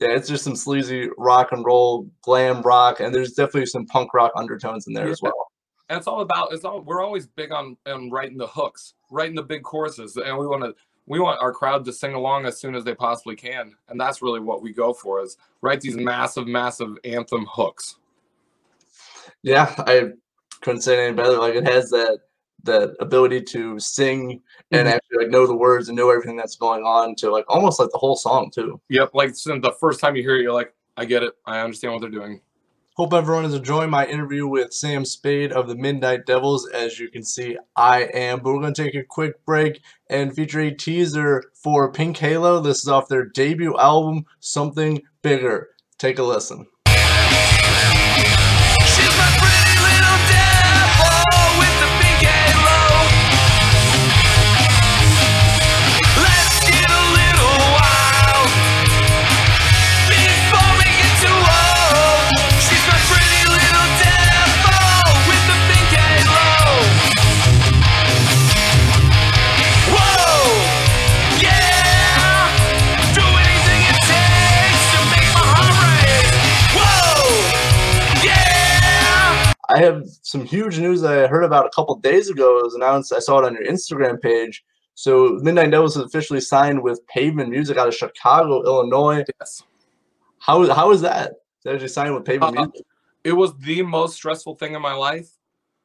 Yeah, 0.00 0.08
it's 0.08 0.28
just 0.28 0.42
some 0.42 0.56
sleazy 0.56 1.10
rock 1.18 1.52
and 1.52 1.64
roll, 1.64 2.10
glam 2.22 2.62
rock, 2.62 2.98
and 3.00 3.14
there's 3.14 3.34
definitely 3.34 3.66
some 3.66 3.86
punk 3.86 4.14
rock 4.14 4.32
undertones 4.36 4.86
in 4.88 4.94
there 4.94 5.08
as 5.08 5.20
well. 5.22 5.48
and 5.90 5.98
it's 5.98 6.06
all 6.06 6.22
about 6.22 6.52
it's 6.52 6.64
all 6.64 6.80
we're 6.80 7.02
always 7.04 7.26
big 7.26 7.52
on 7.52 7.76
on 7.86 8.10
writing 8.10 8.38
the 8.38 8.46
hooks 8.46 8.94
writing 9.10 9.36
the 9.36 9.42
big 9.42 9.62
choruses 9.62 10.16
and 10.16 10.36
we 10.36 10.46
want 10.46 10.62
to 10.62 10.74
we 11.06 11.20
want 11.20 11.40
our 11.42 11.52
crowd 11.52 11.84
to 11.84 11.92
sing 11.92 12.14
along 12.14 12.46
as 12.46 12.58
soon 12.58 12.74
as 12.74 12.84
they 12.84 12.94
possibly 12.94 13.36
can 13.36 13.74
and 13.88 14.00
that's 14.00 14.22
really 14.22 14.40
what 14.40 14.62
we 14.62 14.72
go 14.72 14.92
for 14.92 15.20
is 15.22 15.36
write 15.60 15.80
these 15.80 15.96
massive 15.96 16.46
massive 16.46 16.96
anthem 17.04 17.46
hooks 17.50 17.96
Yeah, 19.42 19.74
I 19.78 20.12
couldn't 20.62 20.82
say 20.82 20.94
it 20.98 21.08
any 21.08 21.16
better. 21.16 21.36
Like 21.38 21.54
it 21.54 21.66
has 21.66 21.90
that 21.90 22.20
that 22.62 22.94
ability 23.00 23.42
to 23.42 23.78
sing 23.78 24.40
and 24.70 24.88
Mhm. 24.88 24.92
actually 24.92 25.18
like 25.18 25.28
know 25.28 25.46
the 25.46 25.54
words 25.54 25.88
and 25.88 25.96
know 25.98 26.08
everything 26.10 26.36
that's 26.36 26.56
going 26.56 26.82
on 26.82 27.14
to 27.16 27.30
like 27.30 27.44
almost 27.48 27.78
like 27.78 27.90
the 27.90 27.98
whole 27.98 28.16
song 28.16 28.50
too. 28.50 28.80
yep 28.88 29.10
like 29.12 29.34
since 29.36 29.62
the 29.62 29.72
first 29.78 30.00
time 30.00 30.16
you 30.16 30.22
hear 30.22 30.36
it 30.36 30.42
you're 30.42 30.52
like 30.52 30.72
i 30.96 31.04
get 31.04 31.22
it 31.22 31.34
i 31.44 31.60
understand 31.60 31.92
what 31.92 32.00
they're 32.00 32.08
doing 32.10 32.40
Hope 32.96 33.12
everyone 33.12 33.44
is 33.44 33.54
enjoying 33.54 33.90
my 33.90 34.06
interview 34.06 34.46
with 34.46 34.72
Sam 34.72 35.04
Spade 35.04 35.50
of 35.50 35.66
the 35.66 35.74
Midnight 35.74 36.26
Devils. 36.26 36.68
As 36.68 37.00
you 37.00 37.08
can 37.08 37.24
see, 37.24 37.58
I 37.74 38.02
am. 38.14 38.38
But 38.38 38.52
we're 38.52 38.60
going 38.60 38.72
to 38.72 38.84
take 38.84 38.94
a 38.94 39.02
quick 39.02 39.44
break 39.44 39.80
and 40.08 40.32
feature 40.32 40.60
a 40.60 40.70
teaser 40.70 41.42
for 41.54 41.90
Pink 41.90 42.16
Halo. 42.18 42.60
This 42.60 42.84
is 42.84 42.88
off 42.88 43.08
their 43.08 43.24
debut 43.24 43.76
album, 43.76 44.26
Something 44.38 45.02
Bigger. 45.22 45.70
Take 45.98 46.20
a 46.20 46.22
listen. 46.22 46.68
I 79.74 79.78
have 79.78 80.04
some 80.22 80.44
huge 80.44 80.78
news 80.78 81.00
that 81.00 81.12
I 81.24 81.26
heard 81.26 81.42
about 81.42 81.66
a 81.66 81.70
couple 81.70 81.96
days 81.96 82.30
ago. 82.30 82.60
It 82.60 82.64
was 82.64 82.74
announced. 82.74 83.12
I 83.12 83.18
saw 83.18 83.40
it 83.40 83.44
on 83.44 83.54
your 83.54 83.64
Instagram 83.64 84.20
page. 84.20 84.64
So 84.94 85.40
Midnight 85.42 85.72
Devils 85.72 85.96
has 85.96 86.04
officially 86.04 86.40
signed 86.40 86.80
with 86.80 87.04
Pavement 87.08 87.50
Music 87.50 87.76
out 87.76 87.88
of 87.88 87.94
Chicago, 87.94 88.62
Illinois. 88.62 89.24
Yes. 89.40 89.64
How 90.38 90.72
how 90.72 90.92
is 90.92 91.00
that? 91.00 91.32
Did 91.64 91.82
you 91.82 91.88
sign 91.88 92.14
with 92.14 92.24
Pavement 92.24 92.56
Uh, 92.56 92.66
Music? 92.66 92.86
it 93.24 93.32
was 93.32 93.56
the 93.58 93.82
most 93.82 94.14
stressful 94.14 94.54
thing 94.56 94.74
in 94.74 94.82
my 94.82 94.92
life 94.94 95.28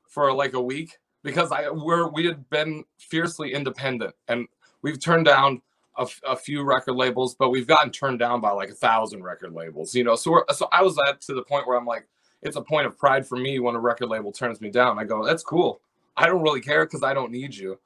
for 0.07 0.31
like 0.33 0.53
a 0.53 0.61
week 0.61 0.99
because 1.23 1.51
I 1.51 1.69
we're 1.71 2.09
we 2.09 2.25
had 2.25 2.47
been 2.51 2.83
fiercely 2.99 3.53
independent 3.53 4.13
and 4.27 4.47
we've 4.83 4.99
turned 4.99 5.25
down 5.25 5.61
a, 5.97 6.03
f- 6.03 6.21
a 6.27 6.35
few 6.35 6.63
record 6.63 6.93
labels, 6.93 7.33
but 7.35 7.49
we've 7.49 7.65
gotten 7.67 7.91
turned 7.91 8.19
down 8.19 8.39
by 8.39 8.51
like 8.51 8.69
a 8.69 8.73
thousand 8.75 9.23
record 9.23 9.53
labels. 9.53 9.95
You 9.95 10.03
know, 10.03 10.15
so 10.15 10.31
we're, 10.31 10.43
so 10.53 10.67
I 10.71 10.83
was 10.83 10.97
at 11.07 11.21
to 11.21 11.33
the 11.33 11.43
point 11.43 11.65
where 11.67 11.77
I'm 11.77 11.85
like, 11.85 12.07
it's 12.41 12.55
a 12.55 12.61
point 12.61 12.87
of 12.87 12.97
pride 12.97 13.27
for 13.27 13.37
me 13.37 13.59
when 13.59 13.75
a 13.75 13.79
record 13.79 14.09
label 14.09 14.31
turns 14.31 14.61
me 14.61 14.69
down. 14.69 14.99
I 14.99 15.03
go, 15.03 15.25
that's 15.25 15.43
cool. 15.43 15.81
I 16.15 16.27
don't 16.27 16.41
really 16.41 16.61
care 16.61 16.85
because 16.85 17.03
I 17.03 17.13
don't 17.13 17.31
need 17.31 17.55
you. 17.55 17.79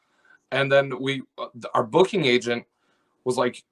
And 0.51 0.71
then 0.71 0.93
we, 0.99 1.23
uh, 1.37 1.47
our 1.73 1.83
booking 1.83 2.25
agent 2.25 2.65
was 3.23 3.37
like, 3.37 3.63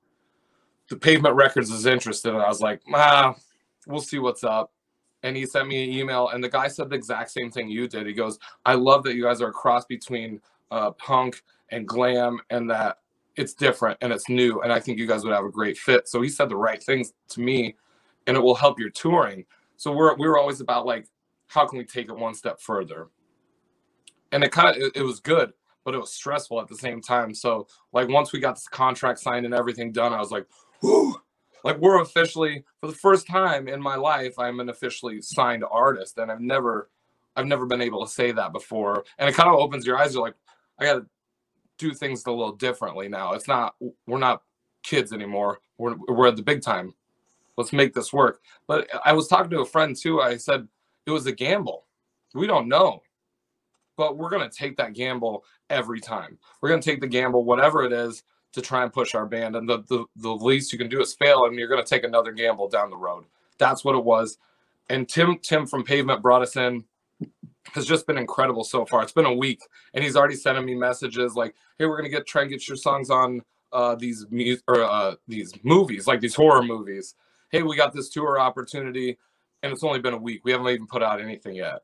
the 0.90 0.98
Pavement 0.98 1.36
Records 1.36 1.70
is 1.70 1.86
interested, 1.86 2.34
and 2.34 2.42
I 2.42 2.50
was 2.50 2.60
like, 2.60 2.82
ah, 2.94 3.36
we'll 3.88 4.02
see 4.02 4.20
what's 4.20 4.44
up 4.44 4.72
and 5.24 5.36
he 5.36 5.46
sent 5.46 5.68
me 5.68 5.84
an 5.84 5.90
email 5.92 6.30
and 6.30 6.44
the 6.44 6.50
guy 6.50 6.68
said 6.68 6.90
the 6.90 6.96
exact 6.96 7.32
same 7.32 7.52
thing 7.52 7.70
you 7.70 7.88
did 7.88 8.06
he 8.06 8.14
goes 8.14 8.40
i 8.66 8.74
love 8.74 9.04
that 9.04 9.16
you 9.16 9.24
guys 9.24 9.42
are 9.42 9.50
a 9.50 9.54
cross 9.54 9.86
between 9.86 10.42
uh, 10.72 10.92
punk 10.92 11.44
and 11.70 11.88
glam 11.88 12.40
and 12.50 12.70
that 12.70 13.00
it's 13.36 13.54
different 13.54 13.98
and 14.02 14.12
it's 14.12 14.30
new 14.30 14.62
and 14.62 14.72
i 14.72 14.80
think 14.80 14.98
you 14.98 15.08
guys 15.08 15.24
would 15.24 15.34
have 15.34 15.46
a 15.46 15.52
great 15.52 15.78
fit 15.78 16.08
so 16.08 16.22
he 16.22 16.30
said 16.30 16.50
the 16.50 16.56
right 16.56 16.84
things 16.84 17.14
to 17.28 17.42
me 17.42 17.76
and 18.28 18.38
it 18.38 18.40
will 18.40 18.56
help 18.56 18.80
your 18.80 18.90
touring 18.90 19.46
so 19.82 19.92
we're 19.92 20.14
we 20.14 20.28
were 20.28 20.38
always 20.38 20.62
about 20.62 20.86
like 20.86 21.08
how 21.48 21.66
can 21.66 21.80
we 21.80 21.84
take 21.84 22.08
it 22.08 22.16
one 22.16 22.36
step 22.36 22.62
further? 22.62 23.08
And 24.32 24.44
it 24.44 24.52
kind 24.52 24.70
of 24.70 24.76
it, 24.78 24.98
it 24.98 25.02
was 25.02 25.20
good 25.20 25.54
but 25.84 25.96
it 25.96 26.00
was 26.00 26.14
stressful 26.14 26.62
at 26.62 26.68
the 26.68 26.76
same 26.76 27.02
time. 27.02 27.34
So 27.34 27.66
like 27.92 28.08
once 28.08 28.32
we 28.32 28.40
got 28.40 28.54
this 28.54 28.68
contract 28.68 29.18
signed 29.18 29.48
and 29.48 29.56
everything 29.56 29.92
done 29.92 30.14
i 30.14 30.20
was 30.20 30.30
like 30.30 30.46
Whew, 30.82 31.20
like 31.64 31.80
we're 31.80 32.00
officially 32.02 32.64
for 32.80 32.86
the 32.86 32.94
first 32.94 33.26
time 33.26 33.68
in 33.68 33.82
my 33.82 33.96
life 33.96 34.38
i'm 34.38 34.60
an 34.60 34.70
officially 34.70 35.20
signed 35.22 35.64
artist 35.70 36.20
and 36.20 36.32
i've 36.32 36.42
never 36.42 36.92
i've 37.36 37.48
never 37.48 37.66
been 37.66 37.82
able 37.82 38.06
to 38.06 38.12
say 38.12 38.32
that 38.32 38.54
before. 38.54 39.04
And 39.18 39.28
it 39.28 39.34
kind 39.34 39.50
of 39.50 39.56
opens 39.56 39.88
your 39.88 39.98
eyes 39.98 40.14
you're 40.14 40.24
like 40.24 40.36
i 40.80 40.86
gotta 40.86 41.08
do 41.80 41.92
things 41.96 42.24
a 42.28 42.32
little 42.32 42.56
differently 42.56 43.08
now. 43.10 43.34
It's 43.34 43.48
not 43.48 43.74
we're 44.06 44.20
not 44.20 44.44
kids 44.84 45.12
anymore. 45.12 45.60
We're, 45.80 45.96
we're 46.08 46.28
at 46.28 46.36
the 46.36 46.44
big 46.44 46.62
time 46.62 46.94
let's 47.58 47.74
make 47.74 47.94
this 47.94 48.14
work. 48.14 48.42
But 48.68 48.88
i 49.06 49.14
was 49.14 49.28
talking 49.28 49.52
to 49.52 49.62
a 49.62 49.66
friend 49.66 49.96
too 49.96 50.22
i 50.22 50.38
said 50.38 50.68
it 51.06 51.12
was 51.12 51.26
a 51.26 51.32
gamble. 51.32 51.86
We 52.34 52.48
don't 52.48 52.68
know. 52.68 53.02
But 53.98 54.18
we're 54.18 54.30
going 54.30 54.48
to 54.50 54.56
take 54.56 54.78
that 54.78 54.94
gamble 54.94 55.44
every 55.70 56.00
time. 56.00 56.38
We're 56.62 56.70
going 56.70 56.82
to 56.82 56.90
take 56.90 57.02
the 57.02 57.08
gamble 57.08 57.44
whatever 57.44 57.84
it 57.84 57.92
is 57.92 58.24
to 58.54 58.62
try 58.62 58.84
and 58.84 58.92
push 58.92 59.16
our 59.16 59.26
band. 59.26 59.56
And 59.56 59.68
the, 59.68 59.84
the 59.88 60.06
the 60.18 60.30
least 60.30 60.72
you 60.72 60.78
can 60.78 60.90
do 60.90 61.02
is 61.02 61.14
fail 61.14 61.46
and 61.46 61.56
you're 61.56 61.68
going 61.68 61.84
to 61.84 61.90
take 61.90 62.04
another 62.04 62.32
gamble 62.32 62.68
down 62.68 62.90
the 62.90 62.98
road. 62.98 63.26
That's 63.58 63.84
what 63.84 63.96
it 63.96 64.04
was. 64.04 64.38
And 64.90 65.08
tim 65.08 65.38
tim 65.40 65.66
from 65.66 65.84
pavement 65.84 66.22
brought 66.22 66.42
us 66.42 66.56
in. 66.56 66.84
Has 67.74 67.86
just 67.86 68.08
been 68.08 68.18
incredible 68.18 68.64
so 68.64 68.86
far. 68.86 69.04
It's 69.04 69.12
been 69.12 69.26
a 69.26 69.34
week 69.34 69.62
and 69.94 70.04
he's 70.04 70.16
already 70.16 70.36
sending 70.36 70.66
me 70.66 70.74
messages 70.76 71.36
like 71.36 71.54
hey 71.78 71.86
we're 71.86 72.02
to 72.02 72.10
get 72.10 72.26
try 72.26 72.42
and 72.42 72.52
get 72.52 72.68
your 72.68 72.76
songs 72.76 73.10
on 73.10 73.42
uh 73.72 73.96
these 73.96 74.26
mu- 74.32 74.58
or 74.68 74.84
uh 74.84 75.16
these 75.28 75.54
movies 75.64 76.08
like 76.08 76.20
these 76.20 76.34
horror 76.34 76.64
movies 76.64 77.14
hey 77.52 77.62
we 77.62 77.76
got 77.76 77.94
this 77.94 78.10
tour 78.10 78.40
opportunity 78.40 79.18
and 79.64 79.72
it's 79.72 79.84
only 79.84 80.00
been 80.00 80.14
a 80.14 80.18
week 80.18 80.42
we 80.44 80.52
haven't 80.52 80.68
even 80.70 80.88
put 80.88 81.04
out 81.04 81.22
anything 81.22 81.56
yet 81.56 81.82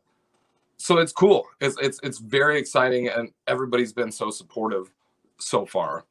so 0.78 0.98
it's 0.98 1.12
cool 1.12 1.46
it's 1.62 1.78
it's 1.82 2.00
it's 2.04 2.18
very 2.20 2.58
exciting 2.60 3.08
and 3.10 3.30
everybody's 3.48 3.94
been 3.94 4.12
so 4.12 4.30
supportive 4.30 4.92
so 5.40 5.66
far 5.66 6.06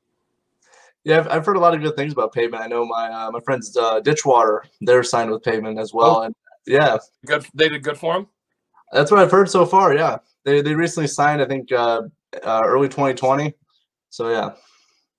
Yeah, 1.05 1.19
I've, 1.21 1.29
I've 1.29 1.47
heard 1.47 1.57
a 1.57 1.61
lot 1.61 1.75
of 1.75 1.83
good 1.83 1.97
things 1.97 2.13
about 2.13 2.33
Pavement. 2.33 2.63
I 2.63 2.67
know 2.69 2.85
my 2.85 3.09
uh, 3.11 3.31
my 3.33 3.41
friends 3.41 3.77
uh, 3.77 4.01
Ditchwater, 4.01 4.65
they're 4.81 5.03
signed 5.05 5.31
with 5.31 5.43
Pavement 5.43 5.79
as 5.79 5.93
well, 5.95 6.19
Oh. 6.19 6.23
and 6.23 6.35
yeah, 6.67 6.97
good 7.27 7.47
they 7.55 7.69
did 7.69 7.83
good 7.83 7.97
for 7.99 8.15
him 8.17 8.27
that's 8.93 9.11
what 9.11 9.19
I've 9.19 9.33
heard 9.33 9.51
so 9.51 9.67
far. 9.67 9.95
Yeah, 9.95 10.19
they 10.45 10.61
they 10.63 10.75
recently 10.75 11.09
signed, 11.09 11.43
I 11.43 11.47
think, 11.47 11.73
uh, 11.73 12.03
uh, 12.45 12.63
early 12.65 12.89
2020. 12.89 13.53
So 14.11 14.31
yeah, 14.31 14.51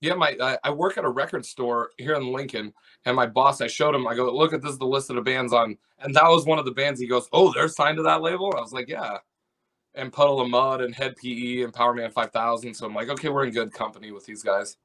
Yeah, 0.00 0.14
my 0.14 0.34
I, 0.40 0.58
I 0.64 0.70
work 0.70 0.96
at 0.96 1.04
a 1.04 1.08
record 1.10 1.44
store 1.44 1.90
here 1.98 2.14
in 2.14 2.32
Lincoln, 2.32 2.72
and 3.04 3.16
my 3.16 3.26
boss, 3.26 3.60
I 3.60 3.66
showed 3.66 3.94
him. 3.94 4.06
I 4.06 4.14
go, 4.14 4.30
look 4.34 4.52
at 4.52 4.62
this, 4.62 4.76
the 4.76 4.86
list 4.86 5.10
of 5.10 5.16
the 5.16 5.22
bands 5.22 5.52
on, 5.52 5.76
and 6.00 6.14
that 6.14 6.28
was 6.28 6.44
one 6.46 6.58
of 6.58 6.64
the 6.64 6.70
bands. 6.72 7.00
He 7.00 7.06
goes, 7.06 7.28
oh, 7.32 7.52
they're 7.52 7.68
signed 7.68 7.96
to 7.96 8.02
that 8.04 8.22
label. 8.22 8.52
I 8.56 8.60
was 8.60 8.72
like, 8.72 8.88
yeah, 8.88 9.18
and 9.94 10.12
Puddle 10.12 10.40
of 10.40 10.48
Mudd 10.50 10.80
and 10.80 10.94
Hed 10.94 11.16
PE 11.16 11.62
and 11.62 11.72
Powerman 11.72 12.12
5000. 12.12 12.74
So 12.74 12.86
I'm 12.86 12.94
like, 12.94 13.08
okay, 13.08 13.28
we're 13.28 13.44
in 13.46 13.52
good 13.52 13.72
company 13.72 14.10
with 14.12 14.24
these 14.26 14.42
guys. 14.42 14.76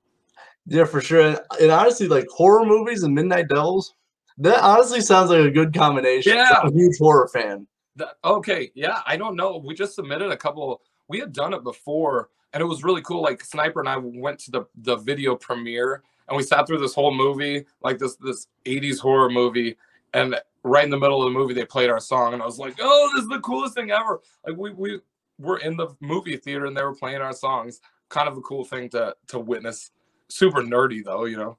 yeah, 0.66 0.86
for 0.86 1.02
sure. 1.02 1.38
And, 1.60 1.72
honestly, 1.72 2.08
like 2.08 2.28
horror 2.30 2.66
movies 2.66 3.04
and 3.04 3.14
Midnight 3.14 3.50
Devils, 3.50 3.94
that 4.40 4.62
honestly 4.64 5.02
sounds 5.02 5.30
like 5.30 5.42
a 5.46 5.52
good 5.52 5.74
combination. 5.74 6.34
'cause 6.38 6.58
I'm 6.64 6.70
a 6.70 6.72
huge 6.74 6.98
horror 6.98 7.28
fan. 7.28 7.68
That, 7.98 8.16
okay, 8.26 8.72
yeah, 8.74 9.02
I 9.06 9.18
don't 9.18 9.36
know. 9.36 9.58
We 9.64 9.76
just 9.76 9.94
submitted 9.96 10.32
a 10.32 10.38
couple. 10.38 10.82
We 11.08 11.20
had 11.20 11.32
done 11.34 11.54
it 11.54 11.64
before, 11.64 12.30
and 12.54 12.62
it 12.62 12.66
was 12.66 12.84
really 12.84 13.02
cool. 13.04 13.22
Like 13.22 13.44
Sniper 13.44 13.82
and 13.82 13.90
I 13.90 13.98
went 13.98 14.40
to 14.40 14.52
the 14.52 14.64
the 14.76 14.96
video 14.96 15.36
premiere, 15.36 16.02
and 16.28 16.38
we 16.38 16.44
sat 16.44 16.68
through 16.68 16.80
this 16.80 16.94
whole 16.94 17.14
movie, 17.14 17.66
like 17.82 17.98
this 17.98 18.16
this 18.18 18.48
'80s 18.66 19.00
horror 19.00 19.30
movie, 19.30 19.76
and 20.14 20.36
right 20.64 20.84
in 20.86 20.90
the 20.90 21.00
middle 21.00 21.22
of 21.22 21.32
the 21.32 21.38
movie, 21.38 21.54
they 21.54 21.66
played 21.66 21.90
our 21.90 22.00
song, 22.00 22.34
and 22.34 22.42
I 22.42 22.46
was 22.46 22.60
like, 22.60 22.76
"Oh, 22.80 23.10
this 23.16 23.24
is 23.24 23.30
the 23.30 23.40
coolest 23.40 23.76
thing 23.76 23.92
ever!" 23.92 24.22
Like 24.48 24.58
we 24.58 24.72
we 24.72 25.00
were 25.40 25.58
in 25.60 25.76
the 25.78 25.88
movie 26.00 26.38
theater, 26.38 26.66
and 26.66 26.76
they 26.78 26.84
were 26.84 26.96
playing 26.96 27.22
our 27.22 27.34
songs. 27.34 27.82
Kind 28.10 28.28
of 28.28 28.38
a 28.38 28.42
cool 28.42 28.64
thing 28.64 28.90
to 28.90 29.16
to 29.28 29.40
witness. 29.40 29.92
Super 30.30 30.62
nerdy 30.62 31.04
though, 31.04 31.26
you 31.26 31.38
know. 31.38 31.58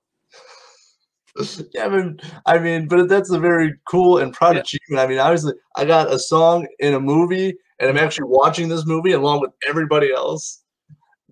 yeah, 1.74 1.86
I 1.86 1.88
mean, 1.88 2.20
I 2.46 2.58
mean, 2.58 2.86
but 2.86 3.08
that's 3.08 3.30
a 3.30 3.38
very 3.38 3.74
cool 3.88 4.18
and 4.18 4.32
proud 4.32 4.54
Yeah. 4.54 4.60
achievement. 4.62 5.00
I 5.00 5.06
mean, 5.08 5.18
obviously, 5.18 5.54
I 5.76 5.84
got 5.84 6.12
a 6.12 6.18
song 6.18 6.66
in 6.78 6.94
a 6.94 7.00
movie, 7.00 7.56
and 7.80 7.90
I'm 7.90 7.98
actually 7.98 8.28
watching 8.28 8.68
this 8.68 8.86
movie 8.86 9.12
along 9.12 9.40
with 9.40 9.50
everybody 9.68 10.12
else. 10.12 10.62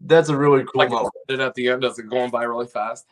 That's 0.01 0.29
a 0.29 0.37
really 0.37 0.65
cool 0.65 0.81
Like 0.81 0.91
moment. 0.91 1.15
it 1.29 1.39
at 1.39 1.55
the 1.55 1.69
end 1.69 1.85
as 1.85 1.99
it 2.01 2.09
going 2.11 2.31
by 2.31 2.43
really 2.43 2.67
fast. 2.67 3.07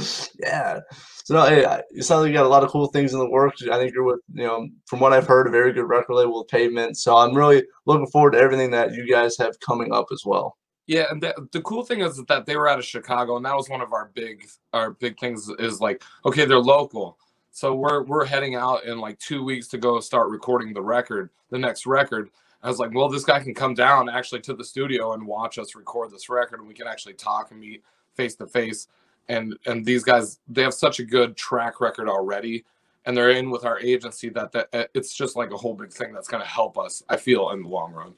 Yeah. 0.38 0.80
So 1.24 1.34
no, 1.34 1.44
hey, 1.44 1.64
it 1.90 2.04
sounds 2.04 2.22
like 2.22 2.28
you 2.28 2.34
got 2.34 2.46
a 2.46 2.48
lot 2.48 2.62
of 2.62 2.70
cool 2.70 2.86
things 2.86 3.12
in 3.12 3.18
the 3.18 3.28
works. 3.28 3.60
I 3.66 3.78
think 3.78 3.92
you're 3.92 4.04
with, 4.04 4.20
you 4.32 4.44
know, 4.44 4.68
from 4.86 5.00
what 5.00 5.12
I've 5.12 5.26
heard, 5.26 5.48
a 5.48 5.50
very 5.50 5.72
good 5.72 5.88
record 5.88 6.14
label 6.14 6.38
with 6.38 6.48
Pavement. 6.48 6.96
So 6.96 7.16
I'm 7.16 7.34
really 7.34 7.64
looking 7.84 8.06
forward 8.06 8.32
to 8.32 8.38
everything 8.38 8.70
that 8.70 8.94
you 8.94 9.10
guys 9.10 9.36
have 9.38 9.58
coming 9.58 9.92
up 9.92 10.06
as 10.12 10.22
well. 10.24 10.56
Yeah, 10.86 11.06
and 11.10 11.20
the, 11.20 11.34
the 11.50 11.60
cool 11.62 11.84
thing 11.84 12.00
is 12.00 12.22
that 12.28 12.46
they 12.46 12.56
were 12.56 12.68
out 12.68 12.78
of 12.78 12.84
Chicago, 12.84 13.36
and 13.36 13.44
that 13.44 13.56
was 13.56 13.68
one 13.68 13.80
of 13.80 13.92
our 13.92 14.12
big 14.14 14.46
our 14.72 14.92
big 14.92 15.18
things 15.18 15.50
is 15.58 15.80
like, 15.80 16.04
okay, 16.24 16.44
they're 16.44 16.60
local, 16.60 17.18
so 17.50 17.74
we're 17.74 18.04
we're 18.04 18.24
heading 18.24 18.54
out 18.54 18.84
in 18.84 19.00
like 19.00 19.18
two 19.18 19.42
weeks 19.42 19.66
to 19.68 19.78
go 19.78 19.98
start 19.98 20.30
recording 20.30 20.72
the 20.72 20.82
record, 20.82 21.30
the 21.50 21.58
next 21.58 21.86
record. 21.86 22.30
I 22.62 22.68
was 22.68 22.78
like, 22.78 22.94
well, 22.94 23.08
this 23.08 23.24
guy 23.24 23.40
can 23.40 23.54
come 23.54 23.74
down 23.74 24.08
actually 24.08 24.42
to 24.42 24.54
the 24.54 24.64
studio 24.64 25.12
and 25.14 25.26
watch 25.26 25.58
us 25.58 25.74
record 25.74 26.12
this 26.12 26.28
record, 26.28 26.60
and 26.60 26.68
we 26.68 26.74
can 26.74 26.86
actually 26.86 27.14
talk 27.14 27.50
and 27.50 27.58
meet 27.58 27.82
face 28.14 28.36
to 28.36 28.46
face. 28.46 28.86
And 29.28 29.56
and 29.66 29.84
these 29.84 30.04
guys, 30.04 30.38
they 30.48 30.62
have 30.62 30.74
such 30.74 31.00
a 31.00 31.04
good 31.04 31.36
track 31.36 31.80
record 31.80 32.08
already, 32.08 32.64
and 33.04 33.16
they're 33.16 33.30
in 33.30 33.50
with 33.50 33.64
our 33.64 33.80
agency 33.80 34.28
that 34.30 34.52
that 34.52 34.68
uh, 34.72 34.84
it's 34.94 35.14
just 35.14 35.34
like 35.34 35.50
a 35.50 35.56
whole 35.56 35.74
big 35.74 35.92
thing 35.92 36.12
that's 36.12 36.28
going 36.28 36.42
to 36.42 36.48
help 36.48 36.78
us. 36.78 37.02
I 37.08 37.16
feel 37.16 37.50
in 37.50 37.62
the 37.62 37.68
long 37.68 37.92
run. 37.92 38.14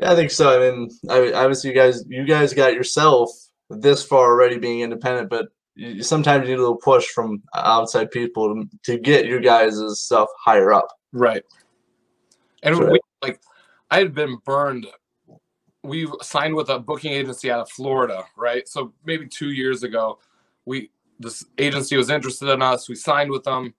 Yeah, 0.00 0.12
I 0.12 0.14
think 0.16 0.30
so. 0.30 0.50
I 0.50 0.70
mean, 0.70 0.90
I, 1.08 1.32
obviously, 1.32 1.70
you 1.70 1.76
guys, 1.76 2.04
you 2.08 2.24
guys 2.26 2.52
got 2.52 2.74
yourself 2.74 3.30
this 3.70 4.04
far 4.04 4.30
already 4.30 4.58
being 4.58 4.80
independent, 4.80 5.30
but 5.30 5.48
you, 5.74 6.02
sometimes 6.02 6.42
you 6.42 6.54
need 6.54 6.58
a 6.58 6.62
little 6.62 6.76
push 6.76 7.06
from 7.06 7.42
outside 7.54 8.10
people 8.10 8.54
to, 8.54 8.68
to 8.82 8.98
get 8.98 9.26
you 9.26 9.40
guys' 9.40 9.80
stuff 9.98 10.28
higher 10.38 10.72
up. 10.72 10.88
Right. 11.12 11.42
And 12.62 12.76
Sure. 12.76 12.90
we, 12.90 13.00
like, 13.22 13.40
I 13.90 13.98
had 13.98 14.14
been 14.14 14.36
burned. 14.44 14.86
We 15.86 16.08
signed 16.22 16.54
with 16.54 16.68
a 16.68 16.78
booking 16.78 17.12
agency 17.12 17.50
out 17.50 17.60
of 17.60 17.70
Florida, 17.70 18.24
right? 18.36 18.66
So 18.68 18.92
maybe 19.04 19.26
two 19.26 19.50
years 19.50 19.82
ago, 19.82 20.18
we 20.64 20.90
this 21.18 21.44
agency 21.58 21.96
was 21.96 22.10
interested 22.10 22.48
in 22.48 22.60
us. 22.60 22.88
We 22.88 22.94
signed 22.94 23.30
with 23.30 23.44
them. 23.44 23.74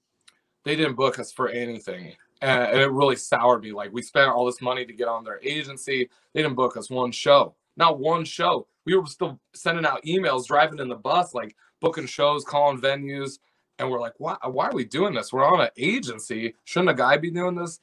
They 0.64 0.76
didn't 0.76 0.95
book 0.95 1.20
us 1.20 1.32
for 1.32 1.49
anything, 1.49 2.14
and, 2.41 2.64
and 2.64 2.82
it 2.82 2.91
really 2.91 3.16
soured 3.16 3.64
me. 3.64 3.72
Like 3.72 3.93
we 3.93 4.01
spent 4.01 4.30
all 4.30 4.45
this 4.45 4.62
money 4.62 4.86
to 4.86 4.93
get 4.93 5.08
on 5.08 5.24
their 5.24 5.39
agency. 5.43 6.10
They 6.34 6.41
didn't 6.41 6.55
book 6.55 6.78
us 6.78 6.89
one 6.89 7.12
show, 7.12 7.55
not 7.76 7.99
one 7.99 8.26
show. 8.26 8.68
We 8.86 8.95
were 8.95 9.05
still 9.05 9.39
sending 9.53 9.86
out 9.86 10.03
emails, 10.03 10.47
driving 10.47 10.80
in 10.80 10.89
the 10.89 10.95
bus, 10.95 11.34
like 11.34 11.55
booking 11.80 12.08
shows, 12.08 12.43
calling 12.43 12.82
venues, 12.82 13.39
and 13.80 13.89
we're 13.89 13.99
like, 13.99 14.16
why? 14.18 14.38
Why 14.43 14.68
are 14.68 14.74
we 14.74 14.86
doing 14.86 15.14
this? 15.14 15.32
We're 15.32 15.45
on 15.45 15.62
an 15.62 15.70
agency. 15.78 16.55
Shouldn't 16.64 16.89
a 16.89 16.95
guy 16.95 17.18
be 17.18 17.32
doing 17.32 17.55
this? 17.55 17.80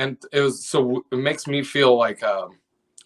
and 0.00 0.16
it 0.32 0.40
was 0.40 0.64
so 0.64 1.04
it 1.12 1.18
makes 1.18 1.46
me 1.46 1.62
feel 1.62 1.96
like 1.96 2.22
um, 2.22 2.58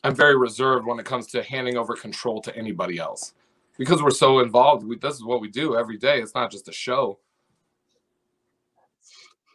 I'm 0.04 0.14
very 0.14 0.36
reserved 0.36 0.86
when 0.86 0.98
it 0.98 1.06
comes 1.06 1.26
to 1.28 1.42
handing 1.42 1.76
over 1.76 1.94
control 1.94 2.40
to 2.42 2.56
anybody 2.56 2.98
else 2.98 3.32
because 3.78 4.02
we're 4.02 4.10
so 4.10 4.40
involved. 4.40 4.86
We, 4.86 4.96
this 4.98 5.14
is 5.14 5.24
what 5.24 5.40
we 5.40 5.48
do 5.48 5.76
every 5.76 5.96
day. 5.96 6.20
It's 6.20 6.34
not 6.34 6.50
just 6.50 6.68
a 6.68 6.72
show. 6.72 7.18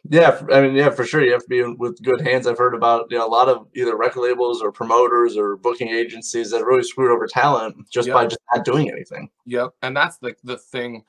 Yeah, 0.08 0.40
I 0.52 0.62
mean, 0.62 0.74
yeah, 0.74 0.90
for 0.90 1.04
sure. 1.04 1.22
You 1.22 1.32
have 1.32 1.42
to 1.42 1.48
be 1.48 1.60
in 1.60 1.76
with 1.76 2.02
good 2.02 2.20
hands. 2.22 2.46
I've 2.46 2.58
heard 2.58 2.74
about 2.74 3.06
you 3.10 3.18
know 3.18 3.26
a 3.26 3.28
lot 3.28 3.48
of 3.48 3.68
either 3.74 3.96
record 3.96 4.22
labels 4.22 4.62
or 4.62 4.72
promoters 4.72 5.36
or 5.36 5.56
booking 5.56 5.88
agencies 5.88 6.50
that 6.50 6.64
really 6.64 6.82
screwed 6.82 7.12
over 7.12 7.26
talent 7.26 7.88
just 7.90 8.08
Yeah. 8.08 8.14
by 8.14 8.26
just 8.26 8.40
not 8.52 8.64
doing 8.64 8.90
anything. 8.90 9.30
Yep. 9.46 9.70
And 9.82 9.96
that's 9.96 10.16
the 10.18 10.34
the 10.42 10.56
thing. 10.56 11.04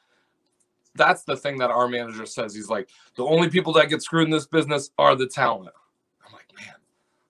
That's 0.95 1.23
the 1.23 1.37
thing 1.37 1.57
that 1.59 1.71
our 1.71 1.87
manager 1.87 2.25
says. 2.25 2.53
He's 2.53 2.69
like, 2.69 2.89
the 3.15 3.23
only 3.23 3.49
people 3.49 3.71
that 3.73 3.87
get 3.87 4.03
screwed 4.03 4.25
in 4.25 4.29
this 4.29 4.45
business 4.45 4.91
are 4.97 5.15
the 5.15 5.25
talent. 5.25 5.73
I'm 6.27 6.33
like, 6.33 6.51
man, 6.59 6.75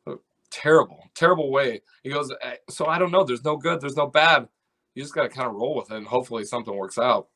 uh, 0.07 0.17
terrible, 0.51 1.09
terrible 1.15 1.51
way. 1.51 1.81
He 2.03 2.09
goes, 2.09 2.31
"Eh, 2.41 2.55
so 2.69 2.85
I 2.85 2.99
don't 2.99 3.11
know. 3.11 3.23
There's 3.23 3.43
no 3.43 3.57
good. 3.57 3.81
There's 3.81 3.97
no 3.97 4.07
bad. 4.07 4.47
You 4.95 5.03
just 5.03 5.15
got 5.15 5.23
to 5.23 5.29
kind 5.29 5.47
of 5.47 5.55
roll 5.55 5.75
with 5.75 5.91
it, 5.91 5.97
and 5.97 6.05
hopefully 6.05 6.45
something 6.45 6.75
works 6.75 6.97
out. 6.97 7.29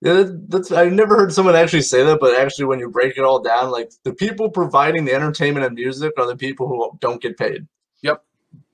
Yeah, 0.00 0.24
that's 0.48 0.70
I've 0.70 0.92
never 0.92 1.16
heard 1.16 1.32
someone 1.32 1.56
actually 1.56 1.82
say 1.82 2.04
that, 2.04 2.20
but 2.20 2.38
actually, 2.38 2.66
when 2.66 2.78
you 2.78 2.90
break 2.90 3.16
it 3.16 3.24
all 3.24 3.40
down, 3.40 3.70
like 3.70 3.90
the 4.04 4.12
people 4.12 4.50
providing 4.50 5.04
the 5.04 5.14
entertainment 5.14 5.66
and 5.66 5.74
music 5.74 6.12
are 6.18 6.26
the 6.26 6.36
people 6.36 6.68
who 6.68 6.96
don't 7.00 7.22
get 7.22 7.38
paid. 7.38 7.66
Yep, 8.02 8.22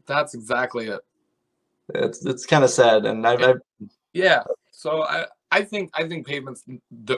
that's 0.06 0.34
exactly 0.34 0.88
it. 0.88 1.00
It's 1.94 2.24
it's 2.26 2.46
kind 2.46 2.64
of 2.64 2.70
sad, 2.70 3.06
and 3.06 3.26
I've, 3.26 3.42
I've 3.42 3.60
Yeah. 4.12 4.42
So 4.72 5.02
I 5.04 5.26
I 5.50 5.62
think 5.62 5.90
I 5.94 6.08
think 6.08 6.26
pavement's 6.26 6.64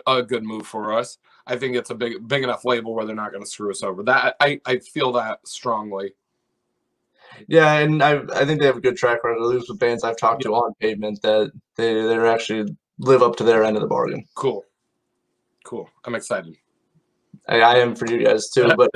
a 0.07 0.23
good 0.23 0.45
move 0.45 0.67
for 0.67 0.93
us. 0.93 1.19
I 1.47 1.57
think 1.57 1.77
it's 1.77 1.91
a 1.91 1.95
big 1.95 2.27
big 2.29 2.43
enough 2.43 2.65
label 2.65 2.95
where 2.95 3.05
they're 3.05 3.15
not 3.17 3.33
going 3.33 3.43
to 3.43 3.51
screw 3.51 3.71
us 3.71 3.83
over. 3.83 4.03
That 4.03 4.37
I 4.41 4.61
I 4.67 4.79
feel 4.79 5.13
that 5.13 5.47
strongly. 5.47 6.13
yeah, 7.49 7.79
and 7.79 8.03
I 8.03 8.21
I 8.35 8.45
think 8.45 8.61
they 8.61 8.67
have 8.67 8.77
a 8.77 8.81
good 8.81 8.97
track 8.97 9.25
record, 9.25 9.43
at 9.43 9.47
least 9.47 9.69
with 9.69 9.79
bands 9.79 10.05
I've 10.05 10.17
talked 10.19 10.43
to 10.43 10.55
on 10.55 10.75
Pavement, 10.81 11.21
that 11.23 11.53
they 11.77 11.95
they're 11.95 12.27
actually 12.27 12.77
live 12.99 13.23
up 13.23 13.37
to 13.37 13.45
their 13.45 13.65
end 13.65 13.77
of 13.77 13.83
the 13.83 13.89
bargain. 13.89 14.25
Cool. 14.35 14.65
Cool. 15.65 15.89
I'm 16.05 16.15
excited. 16.15 16.57
I, 17.49 17.61
I 17.61 17.75
am 17.77 17.95
for 17.95 18.07
you 18.07 18.25
guys 18.25 18.51
too, 18.51 18.71
but 18.77 18.91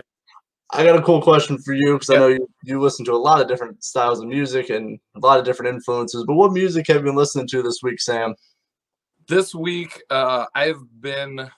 I 0.72 0.84
got 0.84 0.98
a 0.98 1.02
cool 1.02 1.22
question 1.22 1.58
for 1.58 1.72
you 1.72 1.94
because 1.94 2.10
I 2.10 2.16
know 2.16 2.28
you, 2.28 2.48
you 2.64 2.80
listen 2.80 3.04
to 3.06 3.12
a 3.12 3.16
lot 3.16 3.40
of 3.40 3.48
different 3.48 3.82
styles 3.82 4.20
of 4.20 4.26
music 4.26 4.70
and 4.70 4.98
a 5.14 5.20
lot 5.20 5.38
of 5.38 5.44
different 5.44 5.74
influences. 5.74 6.24
But 6.26 6.34
what 6.34 6.52
music 6.52 6.86
have 6.88 6.98
you 6.98 7.02
been 7.02 7.16
listening 7.16 7.46
to 7.48 7.62
this 7.62 7.80
week, 7.82 8.00
Sam? 8.00 8.34
this 9.28 9.54
week 9.54 10.02
uh 10.10 10.44
i've 10.54 10.80
been 11.00 11.50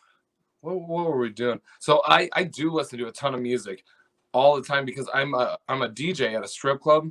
what, 0.61 0.81
what 0.81 1.07
were 1.07 1.19
we 1.19 1.31
doing? 1.31 1.61
So 1.79 2.03
i 2.07 2.29
i 2.35 2.45
do 2.45 2.71
listen 2.71 2.99
to 2.99 3.09
a 3.09 3.13
ton 3.13 3.35
of 3.35 3.41
music 3.41 3.85
all 4.33 4.57
the 4.57 4.63
time 4.63 4.85
because 4.85 5.09
i'm 5.15 5.35
a 5.35 5.57
i'm 5.69 5.83
a 5.83 5.89
dj 5.89 6.35
at 6.35 6.45
a 6.45 6.49
strip 6.49 6.81
club. 6.81 7.11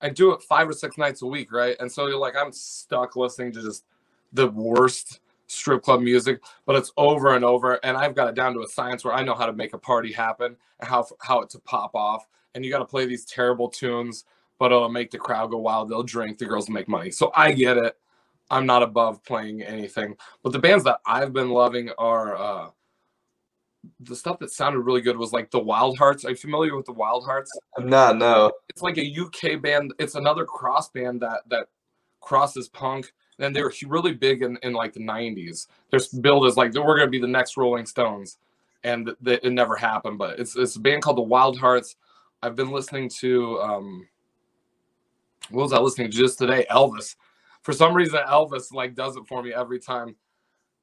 I 0.00 0.10
do 0.10 0.32
it 0.32 0.42
five 0.42 0.68
or 0.68 0.72
six 0.72 0.98
nights 0.98 1.22
a 1.22 1.26
week 1.26 1.52
right? 1.52 1.76
And 1.80 1.90
so 1.90 2.06
you're 2.06 2.18
like 2.18 2.36
i'm 2.36 2.52
stuck 2.52 3.16
listening 3.16 3.52
to 3.52 3.62
just 3.62 3.84
the 4.32 4.48
worst 4.48 5.20
strip 5.46 5.82
club 5.82 6.00
music 6.00 6.40
but 6.66 6.74
it's 6.74 6.90
over 6.96 7.34
and 7.36 7.44
over 7.44 7.74
and 7.84 7.98
i've 7.98 8.14
got 8.14 8.28
it 8.28 8.34
down 8.34 8.54
to 8.54 8.62
a 8.62 8.66
science 8.66 9.04
where 9.04 9.12
i 9.12 9.22
know 9.22 9.34
how 9.34 9.44
to 9.44 9.52
make 9.52 9.74
a 9.74 9.78
party 9.78 10.10
happen 10.10 10.56
and 10.80 10.88
how 10.88 11.06
how 11.20 11.40
it 11.40 11.50
to 11.50 11.58
pop 11.60 11.94
off. 11.94 12.26
And 12.54 12.64
you 12.64 12.70
got 12.70 12.78
to 12.78 12.84
play 12.84 13.06
these 13.06 13.24
terrible 13.24 13.68
tunes 13.68 14.24
but 14.58 14.66
it'll 14.66 14.88
make 14.88 15.10
the 15.10 15.18
crowd 15.18 15.50
go 15.50 15.58
wild. 15.58 15.88
They'll 15.88 16.04
drink 16.04 16.38
the 16.38 16.46
girls 16.46 16.68
will 16.68 16.74
make 16.74 16.88
money. 16.88 17.10
So 17.10 17.32
i 17.34 17.52
get 17.52 17.76
it 17.76 17.96
I'm 18.50 18.66
not 18.66 18.82
above 18.82 19.24
playing 19.24 19.62
anything. 19.62 20.16
But 20.42 20.52
the 20.52 20.58
bands 20.58 20.84
that 20.84 21.00
I've 21.06 21.32
been 21.32 21.50
loving 21.50 21.90
are 21.98 22.36
uh 22.36 22.70
the 24.00 24.16
stuff 24.16 24.38
that 24.38 24.50
sounded 24.50 24.80
really 24.80 25.00
good 25.00 25.16
was 25.16 25.32
like 25.32 25.50
the 25.50 25.58
Wild 25.58 25.98
Hearts. 25.98 26.24
Are 26.24 26.30
you 26.30 26.36
familiar 26.36 26.76
with 26.76 26.86
the 26.86 26.92
Wild 26.92 27.24
Hearts? 27.24 27.50
I'm 27.76 27.88
not. 27.88 28.16
No. 28.16 28.52
It's 28.68 28.82
like 28.82 28.98
a 28.98 29.16
UK 29.16 29.60
band. 29.60 29.92
It's 29.98 30.14
another 30.14 30.44
cross 30.44 30.90
band 30.90 31.20
that 31.20 31.42
that 31.48 31.68
crosses 32.20 32.68
punk. 32.68 33.12
And 33.38 33.54
they 33.54 33.62
were 33.62 33.72
really 33.88 34.12
big 34.12 34.42
in, 34.42 34.58
in 34.62 34.72
like 34.72 34.92
the 34.92 35.00
90s. 35.00 35.66
They're 35.90 36.00
billed 36.20 36.46
as 36.46 36.56
like 36.56 36.72
we're 36.74 36.96
gonna 36.96 37.10
be 37.10 37.18
the 37.18 37.26
next 37.26 37.56
Rolling 37.56 37.84
Stones, 37.84 38.38
and 38.84 39.12
th- 39.24 39.40
it 39.42 39.50
never 39.50 39.74
happened. 39.74 40.18
But 40.18 40.38
it's 40.38 40.56
it's 40.56 40.76
a 40.76 40.80
band 40.80 41.02
called 41.02 41.18
the 41.18 41.22
Wild 41.22 41.58
Hearts. 41.58 41.96
I've 42.42 42.54
been 42.54 42.70
listening 42.70 43.08
to 43.20 43.60
um, 43.60 44.08
what 45.50 45.64
was 45.64 45.72
I 45.72 45.78
listening 45.80 46.10
to 46.10 46.16
just 46.16 46.38
today? 46.38 46.64
Elvis. 46.70 47.16
For 47.64 47.72
some 47.72 47.94
reason, 47.94 48.20
Elvis 48.28 48.72
like 48.72 48.94
does 48.94 49.16
it 49.16 49.26
for 49.26 49.42
me 49.42 49.52
every 49.52 49.80
time. 49.80 50.14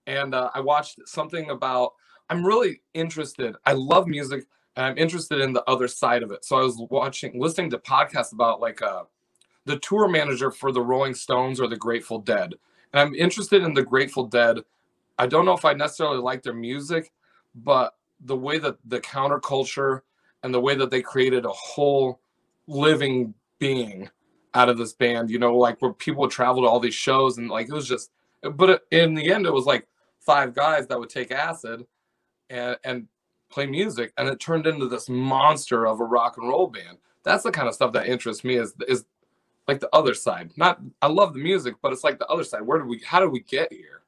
And 0.08 0.36
uh, 0.36 0.50
I 0.54 0.60
watched 0.60 1.00
something 1.06 1.50
about. 1.50 1.94
I'm 2.30 2.46
really 2.46 2.82
interested. 2.94 3.56
I 3.66 3.74
love 3.74 4.08
music, 4.08 4.46
and 4.76 4.86
I'm 4.86 4.98
interested 4.98 5.42
in 5.42 5.54
the 5.54 5.64
other 5.70 5.88
side 5.88 6.24
of 6.24 6.32
it. 6.32 6.44
So 6.44 6.58
I 6.58 6.64
was 6.64 6.78
watching, 6.90 7.40
listening 7.40 7.70
to 7.72 7.78
podcasts 7.78 8.34
about 8.34 8.60
like 8.62 8.82
uh, 8.82 9.04
the 9.66 9.80
tour 9.80 10.08
manager 10.08 10.50
for 10.50 10.72
the 10.72 10.82
Rolling 10.82 11.14
Stones 11.14 11.62
or 11.62 11.68
the 11.68 11.78
Grateful 11.78 12.20
Dead. 12.20 12.56
And 12.94 13.02
I'm 13.02 13.16
interested 13.16 13.64
in 13.64 13.74
the 13.74 13.84
Grateful 13.84 14.26
Dead. 14.26 14.58
I 15.20 15.28
don't 15.28 15.46
know 15.46 15.54
if 15.54 15.66
I 15.66 15.74
necessarily 15.74 16.18
like 16.18 16.42
their 16.42 16.54
music, 16.54 17.12
but 17.54 17.96
the 18.22 18.36
way 18.36 18.58
that 18.58 18.78
the 18.86 19.02
counterculture 19.02 20.02
and 20.44 20.54
the 20.54 20.60
way 20.60 20.76
that 20.76 20.90
they 20.90 21.02
created 21.02 21.46
a 21.46 21.50
whole 21.50 22.20
living 22.68 23.34
being 23.60 24.10
out 24.54 24.70
of 24.70 24.78
this 24.78 24.94
band, 24.94 25.30
you 25.30 25.40
know, 25.40 25.56
like 25.56 25.82
where 25.82 25.94
people 25.94 26.22
would 26.22 26.32
travel 26.32 26.64
to 26.64 26.68
all 26.68 26.80
these 26.80 26.94
shows 26.96 27.38
and 27.38 27.50
like 27.50 27.68
it 27.68 27.74
was 27.74 27.88
just, 27.88 28.12
but 28.54 28.84
in 28.92 29.14
the 29.14 29.32
end, 29.32 29.46
it 29.46 29.54
was 29.54 29.66
like 29.66 29.88
five 30.20 30.54
guys 30.54 30.88
that 30.88 31.00
would 31.00 31.10
take 31.10 31.32
acid 31.32 31.86
and, 32.50 32.78
and 32.84 33.08
play 33.50 33.66
music 33.66 34.12
and 34.18 34.28
it 34.28 34.40
turned 34.40 34.68
into 34.68 34.88
this 34.88 35.10
monster 35.10 35.88
of 35.88 36.00
a 36.00 36.06
rock 36.06 36.38
and 36.38 36.48
roll 36.50 36.68
band. 36.68 36.98
That's 37.24 37.44
the 37.44 37.52
kind 37.52 37.68
of 37.68 37.76
stuff 37.76 37.94
that 37.94 38.08
interests 38.08 38.44
me 38.44 38.56
is, 38.56 38.74
is 38.88 39.06
like 39.68 39.80
the 39.80 39.90
other 39.94 40.14
side. 40.14 40.52
Not, 40.58 40.82
I 41.02 41.08
love 41.08 41.34
the 41.34 41.40
music, 41.40 41.76
but 41.82 41.94
it's 41.94 42.04
like 42.04 42.20
the 42.20 42.28
other 42.28 42.44
side. 42.44 42.62
Where 42.62 42.80
did 42.80 42.88
we, 42.88 43.00
how 43.06 43.20
did 43.20 43.32
we 43.32 43.42
get 43.42 43.72
here? 43.72 44.02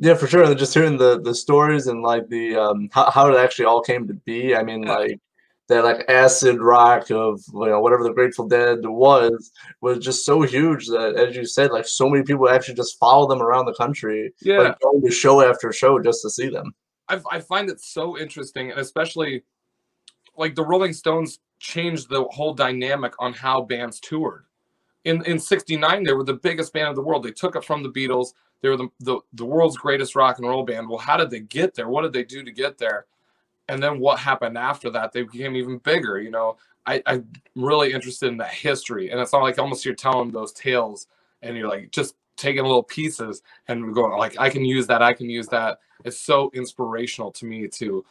Yeah, 0.00 0.14
for 0.14 0.28
sure. 0.28 0.44
And 0.44 0.56
just 0.56 0.74
hearing 0.74 0.96
the 0.96 1.20
the 1.20 1.34
stories 1.34 1.88
and 1.88 2.02
like 2.02 2.28
the 2.28 2.54
um 2.54 2.88
how, 2.92 3.10
how 3.10 3.32
it 3.32 3.36
actually 3.36 3.64
all 3.64 3.80
came 3.80 4.06
to 4.06 4.14
be. 4.14 4.54
I 4.54 4.62
mean, 4.62 4.82
like 4.82 5.18
that 5.68 5.84
like 5.84 6.08
acid 6.08 6.60
rock 6.60 7.10
of 7.10 7.40
you 7.52 7.66
know 7.66 7.80
whatever 7.80 8.02
the 8.02 8.12
Grateful 8.12 8.48
Dead 8.48 8.78
was 8.84 9.52
was 9.80 9.98
just 9.98 10.24
so 10.24 10.42
huge 10.42 10.86
that 10.88 11.14
as 11.16 11.36
you 11.36 11.44
said, 11.44 11.70
like 11.70 11.86
so 11.86 12.08
many 12.08 12.24
people 12.24 12.48
actually 12.48 12.74
just 12.74 12.98
follow 12.98 13.28
them 13.28 13.42
around 13.42 13.66
the 13.66 13.74
country, 13.74 14.32
Yeah. 14.40 14.58
like 14.58 14.80
going 14.80 15.02
to 15.02 15.10
show 15.10 15.42
after 15.42 15.72
show 15.72 15.98
just 16.00 16.22
to 16.22 16.30
see 16.30 16.48
them. 16.48 16.74
I, 17.08 17.20
I 17.30 17.40
find 17.40 17.70
it 17.70 17.80
so 17.80 18.18
interesting, 18.18 18.70
and 18.70 18.80
especially 18.80 19.44
like 20.36 20.54
the 20.54 20.64
Rolling 20.64 20.92
Stones 20.92 21.40
changed 21.58 22.08
the 22.08 22.24
whole 22.24 22.54
dynamic 22.54 23.12
on 23.18 23.32
how 23.32 23.62
bands 23.62 24.00
toured. 24.00 24.44
In 25.04 25.24
in 25.24 25.38
'69, 25.38 26.04
they 26.04 26.12
were 26.12 26.24
the 26.24 26.34
biggest 26.34 26.72
band 26.72 26.88
in 26.90 26.94
the 26.94 27.02
world. 27.02 27.22
They 27.22 27.30
took 27.30 27.56
it 27.56 27.64
from 27.64 27.82
the 27.82 27.90
Beatles. 27.90 28.28
They 28.62 28.68
were 28.68 28.76
the, 28.76 28.88
the 29.00 29.20
the 29.34 29.44
world's 29.44 29.76
greatest 29.76 30.16
rock 30.16 30.38
and 30.38 30.48
roll 30.48 30.64
band. 30.64 30.88
Well, 30.88 30.98
how 30.98 31.16
did 31.16 31.30
they 31.30 31.40
get 31.40 31.74
there? 31.74 31.88
What 31.88 32.02
did 32.02 32.12
they 32.12 32.24
do 32.24 32.42
to 32.42 32.50
get 32.52 32.78
there? 32.78 33.06
And 33.68 33.82
then 33.82 33.98
what 33.98 34.18
happened 34.18 34.56
after 34.56 34.90
that? 34.90 35.12
They 35.12 35.22
became 35.22 35.56
even 35.56 35.78
bigger. 35.78 36.20
You 36.20 36.30
know, 36.30 36.56
I, 36.86 37.02
I'm 37.06 37.28
really 37.54 37.92
interested 37.92 38.28
in 38.28 38.38
that 38.38 38.52
history, 38.52 39.10
and 39.10 39.20
it's 39.20 39.32
not 39.32 39.42
like 39.42 39.58
almost 39.58 39.84
you're 39.84 39.94
telling 39.94 40.30
those 40.30 40.52
tales, 40.52 41.06
and 41.42 41.56
you're 41.56 41.68
like 41.68 41.90
just 41.90 42.14
taking 42.36 42.62
little 42.62 42.84
pieces 42.84 43.42
and 43.66 43.92
going 43.94 44.16
like, 44.16 44.38
I 44.38 44.48
can 44.48 44.64
use 44.64 44.86
that. 44.86 45.02
I 45.02 45.12
can 45.12 45.28
use 45.28 45.48
that 45.48 45.80
it's 46.04 46.18
so 46.18 46.50
inspirational 46.54 47.30
to 47.32 47.46
me 47.46 47.68
to 47.68 48.04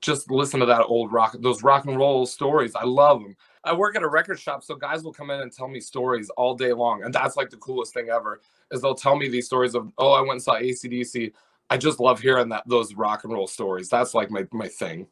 just 0.00 0.30
listen 0.30 0.60
to 0.60 0.66
that 0.66 0.84
old 0.86 1.12
rock 1.12 1.36
those 1.40 1.62
rock 1.62 1.84
and 1.84 1.96
roll 1.96 2.24
stories 2.24 2.74
i 2.74 2.84
love 2.84 3.20
them 3.20 3.36
i 3.64 3.72
work 3.72 3.96
at 3.96 4.02
a 4.02 4.08
record 4.08 4.38
shop 4.38 4.62
so 4.62 4.74
guys 4.74 5.02
will 5.02 5.12
come 5.12 5.30
in 5.30 5.40
and 5.40 5.52
tell 5.52 5.68
me 5.68 5.80
stories 5.80 6.30
all 6.30 6.54
day 6.54 6.72
long 6.72 7.02
and 7.04 7.12
that's 7.12 7.36
like 7.36 7.50
the 7.50 7.56
coolest 7.58 7.92
thing 7.92 8.08
ever 8.08 8.40
is 8.70 8.80
they'll 8.80 8.94
tell 8.94 9.16
me 9.16 9.28
these 9.28 9.46
stories 9.46 9.74
of 9.74 9.92
oh 9.98 10.12
i 10.12 10.20
went 10.20 10.32
and 10.32 10.42
saw 10.42 10.56
AC/DC 10.56 11.32
i 11.70 11.76
just 11.76 12.00
love 12.00 12.20
hearing 12.20 12.48
that 12.50 12.64
those 12.66 12.94
rock 12.94 13.24
and 13.24 13.32
roll 13.32 13.46
stories. 13.46 13.88
That's 13.88 14.14
like 14.14 14.30
my, 14.30 14.46
my 14.52 14.68
thing. 14.68 15.06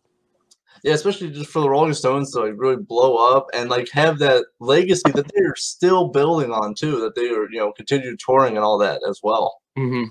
Yeah, 0.84 0.92
especially 0.92 1.30
just 1.30 1.50
for 1.50 1.60
the 1.60 1.68
Rolling 1.70 1.94
Stones 1.94 2.32
to 2.32 2.40
like 2.40 2.54
really 2.56 2.76
blow 2.76 3.34
up 3.34 3.48
and 3.52 3.68
like 3.68 3.88
have 3.90 4.18
that 4.20 4.44
legacy 4.60 5.10
that 5.12 5.28
they're 5.34 5.56
still 5.56 6.08
building 6.08 6.52
on 6.52 6.74
too, 6.74 7.00
that 7.00 7.16
they 7.16 7.30
are, 7.30 7.50
you 7.50 7.58
know, 7.58 7.72
continue 7.72 8.16
touring 8.16 8.56
and 8.56 8.64
all 8.64 8.78
that 8.78 9.00
as 9.08 9.20
well. 9.22 9.60
hmm 9.76 10.04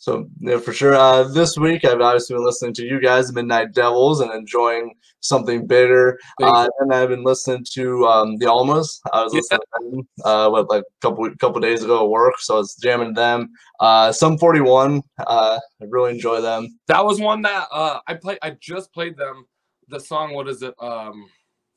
So 0.00 0.28
yeah, 0.40 0.58
for 0.58 0.72
sure. 0.72 0.94
Uh, 0.94 1.24
this 1.24 1.56
week 1.58 1.84
I've 1.84 2.00
obviously 2.00 2.36
been 2.36 2.44
listening 2.44 2.72
to 2.74 2.84
you 2.84 3.00
guys, 3.00 3.32
Midnight 3.32 3.72
Devils, 3.74 4.20
and 4.20 4.32
enjoying 4.32 4.94
something 5.20 5.66
bigger. 5.66 6.16
Thank 6.38 6.56
Uh, 6.56 6.68
and 6.78 6.94
I've 6.94 7.08
been 7.08 7.24
listening 7.24 7.66
to 7.72 8.06
um, 8.06 8.36
the 8.38 8.46
Almas. 8.46 9.00
I 9.12 9.24
was 9.24 9.34
Yeah. 9.34 9.38
listening 9.40 9.60
to 9.60 9.80
them 9.90 10.08
uh, 10.24 10.48
what 10.50 10.70
like 10.70 10.84
a 10.84 11.00
couple 11.00 11.28
couple 11.40 11.60
days 11.60 11.82
ago 11.82 12.04
at 12.04 12.08
work, 12.10 12.34
so 12.38 12.54
I 12.54 12.58
was 12.58 12.76
jamming 12.76 13.12
them. 13.14 13.50
Uh, 13.80 14.12
Sum 14.12 14.38
Forty 14.38 14.60
One. 14.60 15.02
Uh, 15.18 15.58
I 15.82 15.84
really 15.88 16.12
enjoy 16.12 16.40
them. 16.40 16.78
that 16.86 17.04
was 17.04 17.20
one 17.20 17.42
that 17.42 17.66
uh 17.72 17.98
i 18.06 18.14
played 18.14 18.38
i 18.42 18.50
just 18.60 18.92
played 18.92 19.16
them 19.16 19.46
the 19.88 19.98
song 20.00 20.32
what 20.34 20.48
is 20.48 20.62
it 20.62 20.74
um 20.80 21.24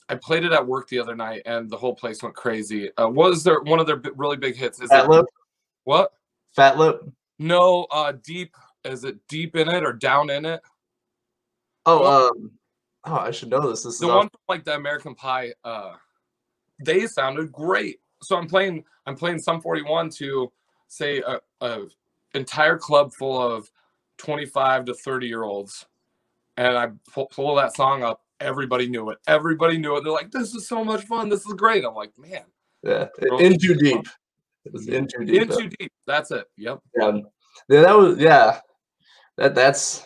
i 0.09 0.15
played 0.15 0.43
it 0.43 0.51
at 0.51 0.65
work 0.65 0.87
the 0.89 0.99
other 0.99 1.15
night 1.15 1.41
and 1.45 1.69
the 1.69 1.77
whole 1.77 1.93
place 1.95 2.21
went 2.23 2.35
crazy 2.35 2.89
uh 2.97 3.07
what 3.07 3.31
is 3.33 3.43
their 3.43 3.59
one 3.61 3.79
of 3.79 3.87
their 3.87 3.95
bi- 3.97 4.09
really 4.15 4.37
big 4.37 4.55
hits 4.55 4.79
is 4.81 4.89
Fat 4.89 5.05
it 5.05 5.09
Lip. 5.09 5.25
what 5.85 6.11
Fat 6.55 6.77
Lip. 6.77 7.01
No, 7.41 7.87
uh 7.89 8.13
deep 8.23 8.55
is 8.85 9.03
it 9.03 9.17
deep 9.27 9.55
in 9.55 9.67
it 9.67 9.83
or 9.83 9.93
down 9.93 10.29
in 10.29 10.45
it? 10.45 10.61
Oh, 11.87 12.27
um, 12.29 12.51
oh, 13.05 13.15
I 13.15 13.31
should 13.31 13.49
know 13.49 13.67
this. 13.67 13.81
This 13.81 13.95
is 13.95 13.99
The 13.99 14.07
off- 14.07 14.15
one 14.17 14.29
from 14.29 14.39
like 14.47 14.63
the 14.63 14.75
American 14.75 15.15
Pie, 15.15 15.53
uh 15.63 15.93
they 16.83 17.07
sounded 17.07 17.51
great. 17.51 17.99
So 18.21 18.37
I'm 18.37 18.47
playing 18.47 18.83
I'm 19.07 19.15
playing 19.15 19.39
Sum 19.39 19.59
41 19.59 20.11
to 20.17 20.51
say 20.87 21.21
a, 21.21 21.39
a 21.61 21.85
entire 22.35 22.77
club 22.77 23.11
full 23.11 23.41
of 23.41 23.71
25 24.19 24.85
to 24.85 24.93
30 24.93 25.27
year 25.27 25.41
olds, 25.43 25.87
and 26.57 26.77
I 26.77 26.89
pull, 27.11 27.25
pull 27.27 27.55
that 27.55 27.75
song 27.75 28.03
up. 28.03 28.21
Everybody 28.39 28.87
knew 28.87 29.09
it. 29.09 29.17
Everybody 29.25 29.79
knew 29.79 29.97
it. 29.97 30.03
They're 30.03 30.13
like, 30.13 30.29
"This 30.29 30.53
is 30.53 30.67
so 30.67 30.83
much 30.83 31.05
fun. 31.05 31.27
This 31.29 31.45
is 31.45 31.53
great." 31.53 31.83
I'm 31.85 31.95
like, 31.95 32.15
"Man, 32.19 32.43
Yeah, 32.83 33.07
in 33.39 33.57
too 33.57 33.73
deep. 33.75 34.07
It 34.65 34.73
was 34.73 34.87
in 34.87 35.07
too 35.07 35.25
deep. 35.25 35.41
in 35.41 35.47
too 35.47 35.69
deep." 35.79 35.91
That's 36.05 36.31
it. 36.31 36.45
Yep. 36.57 36.79
Yeah, 36.97 37.17
yeah, 37.69 37.81
that 37.81 37.97
was 37.97 38.17
yeah. 38.19 38.59
That 39.37 39.55
that's 39.55 40.05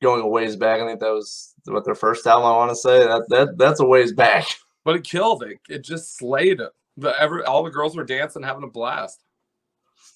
going 0.00 0.22
a 0.22 0.26
ways 0.26 0.56
back. 0.56 0.80
I 0.80 0.86
think 0.86 1.00
that 1.00 1.12
was 1.12 1.54
what 1.66 1.84
their 1.84 1.94
first 1.94 2.26
album. 2.26 2.46
I 2.46 2.56
want 2.56 2.70
to 2.70 2.76
say 2.76 3.00
that 3.00 3.24
that 3.28 3.58
that's 3.58 3.80
a 3.80 3.86
ways 3.86 4.12
back. 4.12 4.46
But 4.84 4.96
it 4.96 5.04
killed 5.04 5.44
it. 5.44 5.60
It 5.68 5.84
just 5.84 6.16
slayed 6.16 6.58
it. 6.58 6.72
The 6.96 7.10
every 7.20 7.44
all 7.44 7.62
the 7.62 7.70
girls 7.70 7.94
were 7.94 8.02
dancing, 8.02 8.42
having 8.42 8.64
a 8.64 8.66
blast. 8.66 9.22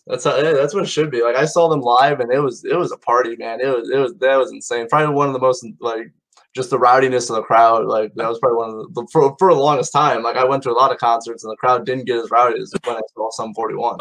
That's 0.08 0.24
how, 0.24 0.36
yeah, 0.36 0.54
that's 0.54 0.74
what 0.74 0.82
it 0.82 0.88
should 0.88 1.10
be. 1.10 1.22
Like 1.22 1.36
I 1.36 1.44
saw 1.44 1.68
them 1.68 1.82
live, 1.82 2.18
and 2.18 2.32
it 2.32 2.40
was 2.40 2.64
it 2.64 2.76
was 2.76 2.90
a 2.90 2.96
party, 2.96 3.36
man. 3.36 3.60
It 3.60 3.68
was 3.68 3.88
it 3.90 3.96
was 3.96 4.14
that 4.16 4.36
was 4.36 4.50
insane. 4.50 4.88
Probably 4.88 5.14
one 5.14 5.28
of 5.28 5.34
the 5.34 5.38
most 5.38 5.64
like 5.80 6.12
just 6.56 6.70
the 6.70 6.78
rowdiness 6.78 7.28
of 7.28 7.36
the 7.36 7.42
crowd. 7.42 7.84
Like 7.84 8.14
that 8.14 8.28
was 8.28 8.38
probably 8.38 8.56
one 8.56 8.70
of 8.70 8.94
the 8.94 9.06
for 9.12 9.36
for 9.38 9.54
the 9.54 9.60
longest 9.60 9.92
time. 9.92 10.22
Like 10.22 10.36
I 10.36 10.44
went 10.44 10.62
to 10.64 10.70
a 10.70 10.72
lot 10.72 10.90
of 10.90 10.98
concerts, 10.98 11.44
and 11.44 11.52
the 11.52 11.56
crowd 11.56 11.86
didn't 11.86 12.06
get 12.06 12.16
as 12.16 12.30
rowdy 12.30 12.60
as 12.60 12.72
when 12.84 12.96
I 12.96 13.00
saw 13.14 13.30
Sum 13.30 13.54
forty 13.54 13.76
one. 13.76 13.98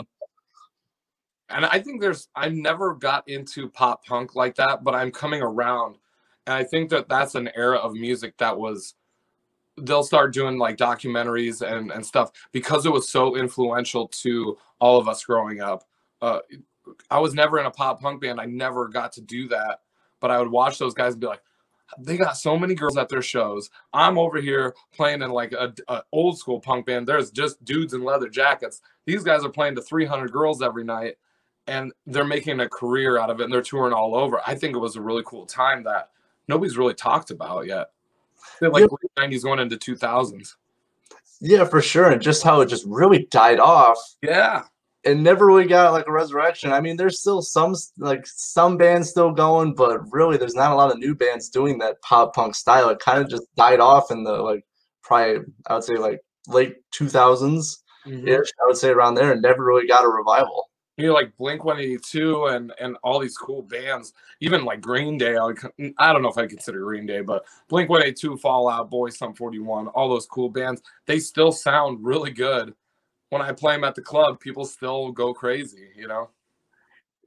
And 1.50 1.66
I 1.66 1.80
think 1.80 2.02
there's 2.02 2.30
I 2.36 2.50
never 2.50 2.96
got 2.96 3.28
into 3.28 3.70
pop 3.70 4.04
punk 4.06 4.34
like 4.36 4.56
that, 4.56 4.84
but 4.84 4.96
I'm 4.96 5.12
coming 5.12 5.44
around, 5.44 5.98
and 6.48 6.56
I 6.56 6.64
think 6.64 6.90
that 6.90 7.10
that's 7.10 7.36
an 7.36 7.52
era 7.56 7.78
of 7.78 7.94
music 7.94 8.38
that 8.38 8.58
was 8.58 8.96
they'll 9.82 10.04
start 10.04 10.34
doing 10.34 10.58
like 10.58 10.78
documentaries 10.78 11.62
and 11.62 11.92
and 11.92 12.04
stuff 12.04 12.32
because 12.54 12.86
it 12.86 12.92
was 12.92 13.10
so 13.12 13.36
influential 13.36 14.08
to 14.08 14.58
all 14.80 14.98
of 14.98 15.08
us 15.08 15.24
growing 15.26 15.62
up. 15.62 15.84
Uh, 16.22 16.40
I 17.12 17.20
was 17.20 17.34
never 17.34 17.60
in 17.60 17.66
a 17.66 17.72
pop 17.72 18.02
punk 18.02 18.22
band. 18.22 18.40
I 18.40 18.46
never 18.46 18.88
got 18.88 19.12
to 19.14 19.22
do 19.22 19.50
that, 19.50 19.82
but 20.22 20.32
I 20.32 20.40
would 20.40 20.50
watch 20.50 20.78
those 20.78 20.94
guys 20.94 21.14
and 21.14 21.22
be 21.22 21.28
like, 21.28 21.42
they 22.00 22.18
got 22.18 22.38
so 22.38 22.58
many 22.58 22.76
girls 22.76 22.98
at 22.98 23.10
their 23.10 23.22
shows. 23.22 23.70
I'm 23.94 24.18
over 24.18 24.40
here 24.42 24.74
playing 24.94 25.22
in 25.22 25.30
like 25.32 25.52
a, 25.54 25.74
a 25.88 26.04
old 26.12 26.38
school 26.38 26.60
punk 26.60 26.86
band. 26.88 27.08
There's 27.08 27.32
just 27.32 27.64
dudes 27.64 27.94
in 27.94 28.04
leather 28.04 28.30
jackets. 28.30 28.82
These 29.06 29.24
guys 29.24 29.44
are 29.46 29.50
playing 29.50 29.76
to 29.76 29.82
300 29.82 30.32
girls 30.32 30.62
every 30.62 30.84
night, 30.84 31.16
and 31.68 31.92
they're 32.08 32.26
making 32.26 32.60
a 32.60 32.70
career 32.70 33.20
out 33.20 33.30
of 33.30 33.40
it. 33.40 33.44
And 33.46 33.54
they're 33.54 33.62
touring 33.62 33.94
all 33.94 34.16
over. 34.16 34.42
I 34.46 34.56
think 34.56 34.76
it 34.76 34.80
was 34.80 34.96
a 34.96 35.02
really 35.02 35.24
cool 35.26 35.46
time 35.46 35.84
that 35.84 36.10
nobody's 36.48 36.78
really 36.78 36.94
talked 36.96 37.32
about 37.32 37.68
yet. 37.68 37.92
They're 38.60 38.70
like 38.70 38.82
Yeah. 38.82 38.88
late 39.20 39.32
90s 39.32 39.44
going 39.44 39.60
into 39.60 39.78
2000s. 39.78 40.56
Yeah, 41.42 41.66
for 41.66 41.82
sure. 41.82 42.12
And 42.12 42.22
just 42.22 42.44
how 42.44 42.62
it 42.62 42.68
just 42.68 42.86
really 42.86 43.28
died 43.30 43.60
off 43.60 43.98
Yeah. 44.22 44.64
And 45.06 45.24
never 45.24 45.46
really 45.46 45.68
got 45.68 45.94
like 45.94 46.08
a 46.08 46.12
resurrection. 46.12 46.72
I 46.74 46.82
mean, 46.82 46.98
there's 46.98 47.20
still 47.20 47.42
some 47.44 47.76
like 48.00 48.26
some 48.26 48.76
bands 48.76 49.10
still 49.12 49.32
going, 49.32 49.76
but 49.76 50.02
really 50.12 50.38
there's 50.38 50.56
not 50.56 50.72
a 50.72 50.76
lot 50.76 50.92
of 50.92 50.98
new 50.98 51.14
bands 51.14 51.50
doing 51.50 51.78
that 51.80 52.02
pop 52.02 52.34
punk 52.34 52.56
style. 52.56 52.90
It 52.90 53.00
kind 53.00 53.20
of 53.22 53.30
just 53.30 53.44
died 53.56 53.80
off 53.80 54.10
in 54.10 54.24
the 54.24 54.32
like 54.34 54.66
probably 55.04 55.46
I 55.68 55.76
would 55.76 55.84
say 55.84 55.98
like 55.98 56.22
late 56.48 56.78
2000s 56.92 57.84
Mhm. 58.08 58.28
ish. 58.28 58.50
I 58.64 58.68
would 58.68 58.78
say 58.78 58.90
around 58.90 59.16
there, 59.16 59.32
and 59.32 59.42
never 59.42 59.64
really 59.64 59.88
got 59.88 60.04
a 60.06 60.08
revival. 60.08 60.70
you 60.98 61.08
know, 61.08 61.14
like 61.14 61.36
Blink 61.38 61.66
182 61.66 62.46
and 62.46 62.72
and 62.80 62.96
all 63.04 63.20
these 63.20 63.38
cool 63.38 63.62
bands, 63.64 64.14
even 64.40 64.64
like 64.64 64.80
Green 64.80 65.18
Day. 65.18 65.36
I, 65.38 65.52
I 65.98 66.14
don't 66.14 66.22
know 66.22 66.30
if 66.30 66.38
I 66.38 66.48
consider 66.48 66.80
Green 66.86 67.06
Day, 67.06 67.20
but 67.22 67.46
Blink 67.68 67.90
182, 67.90 68.38
Fall 68.38 68.70
Out 68.70 68.90
Boy, 68.90 69.10
Sum 69.10 69.34
41, 69.36 69.88
all 69.90 70.08
those 70.10 70.26
cool 70.26 70.50
bands, 70.50 70.82
they 71.06 71.20
still 71.20 71.52
sound 71.52 72.00
really 72.06 72.32
good. 72.32 72.74
When 73.36 73.42
I 73.42 73.52
play 73.52 73.74
them 73.76 73.84
at 73.84 73.96
the 73.96 74.02
club, 74.02 74.40
people 74.40 74.64
still 74.64 75.12
go 75.12 75.34
crazy, 75.34 75.90
you 75.94 76.08
know? 76.08 76.30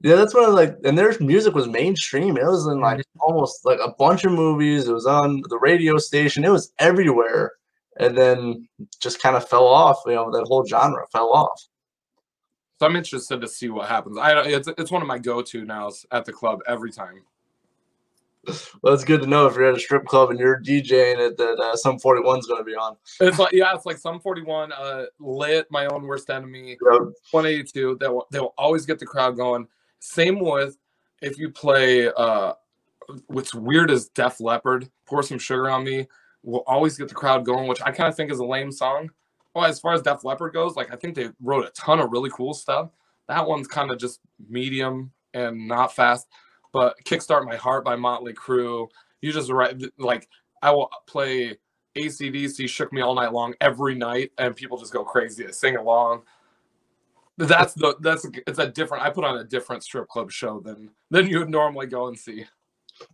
Yeah, 0.01 0.15
that's 0.15 0.33
one 0.33 0.45
of 0.45 0.55
like, 0.55 0.75
and 0.83 0.97
their 0.97 1.13
music 1.19 1.53
was 1.53 1.67
mainstream. 1.67 2.35
It 2.35 2.45
was 2.45 2.65
in 2.65 2.81
like 2.81 2.97
Mm-hmm. 2.97 3.19
almost 3.21 3.63
like 3.63 3.79
a 3.79 3.91
bunch 3.91 4.25
of 4.25 4.31
movies. 4.31 4.87
It 4.87 4.93
was 4.93 5.05
on 5.05 5.43
the 5.49 5.59
radio 5.59 5.97
station. 5.97 6.43
It 6.43 6.49
was 6.49 6.73
everywhere, 6.79 7.51
and 7.99 8.17
then 8.17 8.67
just 8.99 9.21
kind 9.21 9.35
of 9.35 9.47
fell 9.47 9.67
off. 9.67 9.97
You 10.07 10.15
know, 10.15 10.31
that 10.31 10.47
whole 10.47 10.65
genre 10.65 11.05
fell 11.11 11.31
off. 11.31 11.61
So 12.79 12.87
I'm 12.87 12.95
interested 12.95 13.39
to 13.41 13.47
see 13.47 13.69
what 13.69 13.87
happens. 13.87 14.17
I 14.17 14.41
it's 14.47 14.67
it's 14.79 14.89
one 14.89 15.03
of 15.03 15.07
my 15.07 15.19
go-to 15.19 15.63
nows 15.63 16.07
at 16.11 16.25
the 16.25 16.33
club 16.33 16.61
every 16.65 16.91
time. 16.91 17.21
Well, 18.81 18.93
it's 18.93 19.03
good 19.03 19.21
to 19.21 19.27
know 19.27 19.45
if 19.47 19.55
you're 19.55 19.65
at 19.65 19.75
a 19.75 19.79
strip 19.79 20.05
club 20.05 20.29
and 20.29 20.39
you're 20.39 20.61
DJing 20.61 21.19
it 21.19 21.37
that 21.37 21.59
uh, 21.59 21.75
Sum 21.75 21.99
41 21.99 22.39
is 22.39 22.45
going 22.45 22.59
to 22.59 22.63
be 22.63 22.75
on. 22.75 22.95
It's 23.19 23.37
like 23.37 23.51
yeah, 23.51 23.73
it's 23.75 23.85
like 23.85 23.97
Sum 23.97 24.19
41, 24.19 24.71
uh, 24.71 25.05
lit, 25.19 25.67
my 25.69 25.85
own 25.87 26.03
worst 26.03 26.29
enemy, 26.29 26.77
know, 26.81 27.11
182 27.31 27.97
they 27.99 28.07
will 28.07 28.27
they 28.31 28.39
will 28.39 28.53
always 28.57 28.85
get 28.85 28.99
the 28.99 29.05
crowd 29.05 29.35
going. 29.35 29.67
Same 29.99 30.39
with 30.39 30.77
if 31.21 31.37
you 31.37 31.49
play 31.49 32.09
uh 32.15 32.53
what's 33.27 33.53
weird 33.53 33.91
is 33.91 34.09
Def 34.09 34.39
Leppard 34.39 34.89
pour 35.05 35.23
some 35.23 35.39
sugar 35.39 35.69
on 35.69 35.83
me 35.83 36.07
will 36.43 36.63
always 36.67 36.97
get 36.97 37.09
the 37.09 37.15
crowd 37.15 37.43
going 37.43 37.67
which 37.67 37.81
i 37.81 37.91
kind 37.91 38.07
of 38.07 38.15
think 38.15 38.31
is 38.31 38.39
a 38.39 38.45
lame 38.45 38.71
song. 38.71 39.09
Well 39.53 39.65
as 39.65 39.79
far 39.79 39.93
as 39.93 40.01
Def 40.01 40.23
Leppard 40.23 40.53
goes 40.53 40.75
like 40.75 40.93
i 40.93 40.95
think 40.95 41.15
they 41.15 41.29
wrote 41.41 41.65
a 41.65 41.71
ton 41.71 41.99
of 41.99 42.11
really 42.11 42.29
cool 42.29 42.53
stuff. 42.53 42.89
That 43.27 43.45
one's 43.45 43.67
kind 43.67 43.91
of 43.91 43.99
just 43.99 44.21
medium 44.47 45.11
and 45.33 45.67
not 45.67 45.93
fast 45.93 46.27
but 46.71 46.95
kickstart 47.05 47.45
my 47.45 47.55
heart 47.55 47.83
by 47.83 47.95
motley 47.95 48.33
crue 48.33 48.87
you 49.21 49.31
just 49.31 49.51
write 49.51 49.81
like 49.97 50.27
i 50.61 50.71
will 50.71 50.89
play 51.07 51.57
AC/DC 51.95 52.69
shook 52.69 52.93
me 52.93 53.01
all 53.01 53.15
night 53.15 53.33
long 53.33 53.53
every 53.61 53.95
night 53.95 54.31
and 54.37 54.55
people 54.55 54.77
just 54.77 54.93
go 54.93 55.03
crazy 55.03 55.43
they 55.43 55.51
sing 55.51 55.75
along 55.75 56.21
that's 57.37 57.73
the 57.73 57.95
that's 58.01 58.25
it's 58.47 58.59
a 58.59 58.67
different. 58.67 59.01
I 59.01 59.09
put 59.11 59.23
on 59.23 59.37
a 59.37 59.45
different 59.45 59.81
strip 59.81 60.09
club 60.09 60.29
show 60.29 60.59
than 60.59 60.89
than 61.09 61.27
you 61.27 61.39
would 61.39 61.49
normally 61.49 61.87
go 61.87 62.07
and 62.07 62.19
see, 62.19 62.45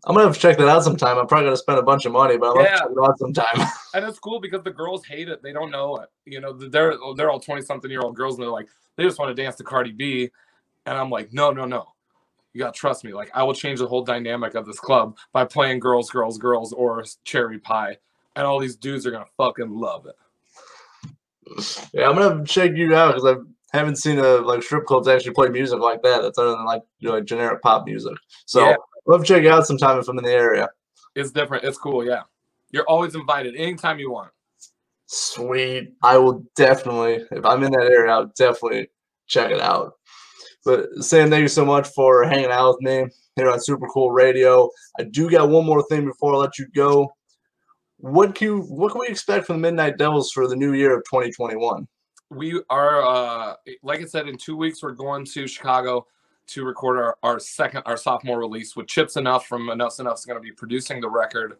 I'm 0.05 0.15
going 0.15 0.23
to 0.23 0.29
have 0.29 0.35
to 0.35 0.39
check 0.41 0.57
that 0.57 0.67
out 0.67 0.83
sometime. 0.83 1.17
I'm 1.17 1.27
probably 1.27 1.49
to 1.49 1.57
spend 1.57 1.79
a 1.79 1.83
bunch 1.83 2.05
of 2.05 2.11
money, 2.11 2.37
but 2.37 2.47
I'll 2.47 2.63
Yeah. 2.63 2.71
to 2.71 2.77
check 2.79 2.89
it 2.91 2.97
out 3.03 3.19
sometime. 3.19 3.67
and 3.93 4.05
it's 4.05 4.19
cool 4.19 4.39
because 4.39 4.63
the 4.63 4.71
girls 4.71 5.05
hate 5.05 5.29
it. 5.29 5.43
They 5.43 5.53
don't 5.53 5.71
know 5.71 5.97
it. 5.97 6.09
You 6.25 6.41
know, 6.41 6.53
they're 6.53 6.95
they're 7.15 7.29
all 7.29 7.39
twenty 7.39 7.61
something 7.61 7.89
year 7.89 8.01
old 8.01 8.15
girls, 8.15 8.35
and 8.35 8.43
they're 8.43 8.51
like 8.51 8.67
they 8.95 9.03
just 9.03 9.19
want 9.19 9.35
to 9.35 9.41
dance 9.41 9.55
to 9.57 9.63
Cardi 9.63 9.91
B, 9.91 10.29
and 10.85 10.97
I'm 10.97 11.09
like, 11.09 11.33
no, 11.33 11.51
no, 11.51 11.65
no, 11.65 11.93
you 12.55 12.61
got 12.61 12.73
to 12.73 12.79
trust 12.79 13.03
me. 13.03 13.13
Like 13.13 13.29
I 13.33 13.43
will 13.43 13.53
change 13.53 13.79
the 13.79 13.87
whole 13.87 14.01
dynamic 14.01 14.55
of 14.55 14.65
this 14.65 14.79
club 14.79 15.17
by 15.33 15.43
playing 15.43 15.79
girls, 15.79 16.09
girls, 16.09 16.37
girls, 16.37 16.71
or 16.71 17.03
Cherry 17.25 17.59
Pie, 17.59 17.97
and 18.37 18.47
all 18.47 18.59
these 18.59 18.77
dudes 18.77 19.05
are 19.05 19.11
gonna 19.11 19.25
fucking 19.35 19.69
love 19.69 20.07
it. 20.07 20.15
yeah, 21.93 22.07
I'm 22.07 22.15
going 22.15 22.39
to 22.39 22.45
check 22.45 22.71
you 22.75 22.95
out 22.95 23.15
because 23.15 23.37
I 23.37 23.77
haven't 23.77 23.97
seen 23.97 24.19
a 24.19 24.37
like 24.37 24.63
strip 24.63 24.85
clubs 24.85 25.09
actually 25.09 25.33
play 25.33 25.49
music 25.49 25.79
like 25.79 26.01
that. 26.03 26.21
That's 26.21 26.37
other 26.37 26.51
than 26.51 26.63
like 26.63 26.81
you 26.99 27.09
know, 27.09 27.15
like 27.15 27.25
generic 27.25 27.61
pop 27.61 27.85
music. 27.85 28.15
So 28.45 28.61
Yeah. 28.61 28.75
To 29.17 29.23
check 29.23 29.43
it 29.43 29.51
out 29.51 29.67
sometime 29.67 29.99
if 29.99 30.07
I'm 30.07 30.17
in 30.17 30.23
the 30.23 30.31
area. 30.31 30.69
It's 31.13 31.31
different. 31.31 31.65
It's 31.65 31.77
cool. 31.77 32.05
Yeah, 32.05 32.23
you're 32.71 32.89
always 32.89 33.15
invited 33.15 33.55
anytime 33.55 33.99
you 33.99 34.11
want. 34.11 34.31
Sweet. 35.07 35.93
I 36.01 36.17
will 36.17 36.43
definitely, 36.55 37.25
if 37.31 37.45
I'm 37.45 37.63
in 37.63 37.71
that 37.73 37.85
area, 37.91 38.11
I'll 38.11 38.31
definitely 38.37 38.89
check 39.27 39.51
it 39.51 39.59
out. 39.59 39.93
But 40.65 40.89
Sam, 41.03 41.29
thank 41.29 41.43
you 41.43 41.47
so 41.47 41.63
much 41.63 41.87
for 41.89 42.23
hanging 42.25 42.51
out 42.51 42.71
with 42.71 42.81
me 42.81 43.07
here 43.35 43.51
on 43.51 43.61
Super 43.61 43.87
Cool 43.87 44.11
Radio. 44.11 44.69
I 44.99 45.03
do 45.03 45.29
got 45.29 45.49
one 45.49 45.65
more 45.65 45.83
thing 45.83 46.05
before 46.05 46.33
I 46.33 46.37
let 46.37 46.57
you 46.57 46.67
go. 46.75 47.13
What 47.97 48.35
can 48.35 48.47
you, 48.47 48.61
what 48.63 48.91
can 48.91 49.01
we 49.01 49.07
expect 49.07 49.45
from 49.45 49.57
the 49.57 49.61
Midnight 49.61 49.97
Devils 49.97 50.31
for 50.31 50.47
the 50.47 50.55
new 50.55 50.73
year 50.73 50.97
of 50.97 51.03
2021? 51.03 51.87
we 52.29 52.61
are 52.69 53.05
uh 53.05 53.55
like 53.83 54.01
i 54.01 54.05
said 54.05 54.27
in 54.27 54.37
two 54.37 54.57
weeks 54.57 54.81
we're 54.81 54.91
going 54.91 55.23
to 55.23 55.47
chicago 55.47 56.05
to 56.47 56.63
record 56.63 56.97
our, 56.97 57.17
our 57.23 57.39
second 57.39 57.83
our 57.85 57.97
sophomore 57.97 58.39
release 58.39 58.75
with 58.75 58.87
Chip 58.87 59.07
Z'Nuff 59.07 59.43
from 59.43 59.67
Enuff 59.67 59.97
Z'Nuff 59.97 60.15
is 60.15 60.25
going 60.25 60.37
to 60.37 60.41
be 60.41 60.51
producing 60.51 61.01
the 61.01 61.09
record 61.09 61.57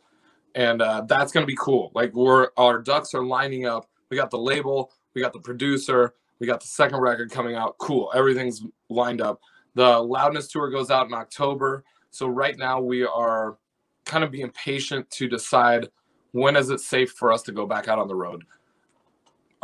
and 0.53 0.81
uh 0.81 1.01
that's 1.07 1.31
going 1.31 1.43
to 1.43 1.47
be 1.47 1.57
cool 1.59 1.91
like 1.93 2.13
we're 2.13 2.49
our 2.57 2.81
ducks 2.81 3.13
are 3.13 3.23
lining 3.23 3.65
up 3.65 3.87
we 4.09 4.17
got 4.17 4.31
the 4.31 4.37
label 4.37 4.91
we 5.13 5.21
got 5.21 5.33
the 5.33 5.39
producer 5.39 6.13
we 6.39 6.47
got 6.47 6.59
the 6.61 6.67
second 6.67 6.99
record 6.99 7.31
coming 7.31 7.55
out 7.55 7.77
cool 7.77 8.11
everything's 8.15 8.63
lined 8.89 9.21
up 9.21 9.41
the 9.73 9.99
loudness 9.99 10.47
tour 10.47 10.69
goes 10.69 10.91
out 10.91 11.07
in 11.07 11.13
october 11.13 11.83
so 12.11 12.27
right 12.27 12.57
now 12.57 12.79
we 12.79 13.03
are 13.03 13.57
kind 14.05 14.23
of 14.23 14.31
being 14.31 14.51
patient 14.51 15.09
to 15.09 15.27
decide 15.27 15.89
when 16.31 16.55
is 16.55 16.69
it 16.69 16.79
safe 16.79 17.11
for 17.11 17.31
us 17.31 17.41
to 17.41 17.51
go 17.51 17.65
back 17.65 17.87
out 17.87 17.99
on 17.99 18.07
the 18.07 18.15
road 18.15 18.43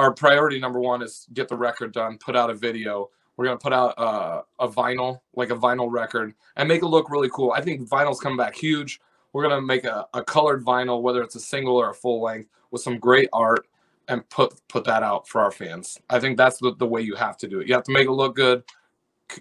our 0.01 0.11
priority 0.11 0.59
number 0.59 0.79
one 0.79 1.03
is 1.03 1.27
get 1.33 1.47
the 1.47 1.55
record 1.55 1.93
done, 1.93 2.17
put 2.17 2.35
out 2.35 2.49
a 2.49 2.55
video. 2.55 3.11
We're 3.37 3.45
gonna 3.45 3.59
put 3.59 3.71
out 3.71 3.97
uh, 3.99 4.41
a 4.59 4.67
vinyl, 4.67 5.19
like 5.35 5.51
a 5.51 5.55
vinyl 5.55 5.91
record, 5.91 6.33
and 6.55 6.67
make 6.67 6.81
it 6.81 6.87
look 6.87 7.11
really 7.11 7.29
cool. 7.31 7.51
I 7.51 7.61
think 7.61 7.87
vinyl's 7.87 8.19
coming 8.19 8.37
back 8.37 8.55
huge. 8.55 8.99
We're 9.31 9.43
gonna 9.47 9.61
make 9.61 9.83
a, 9.83 10.07
a 10.15 10.23
colored 10.23 10.65
vinyl, 10.65 11.03
whether 11.03 11.21
it's 11.21 11.35
a 11.35 11.39
single 11.39 11.77
or 11.77 11.91
a 11.91 11.93
full 11.93 12.21
length, 12.21 12.49
with 12.71 12.81
some 12.81 12.97
great 12.97 13.29
art, 13.31 13.67
and 14.11 14.29
put 14.29 14.53
put 14.67 14.83
that 14.83 15.03
out 15.03 15.27
for 15.27 15.41
our 15.41 15.51
fans. 15.51 15.97
I 16.09 16.19
think 16.19 16.37
that's 16.37 16.59
the, 16.59 16.75
the 16.75 16.85
way 16.85 17.01
you 17.01 17.15
have 17.15 17.37
to 17.37 17.47
do 17.47 17.61
it. 17.61 17.67
You 17.67 17.73
have 17.73 17.85
to 17.85 17.93
make 17.93 18.07
it 18.07 18.11
look 18.11 18.35
good, 18.35 18.63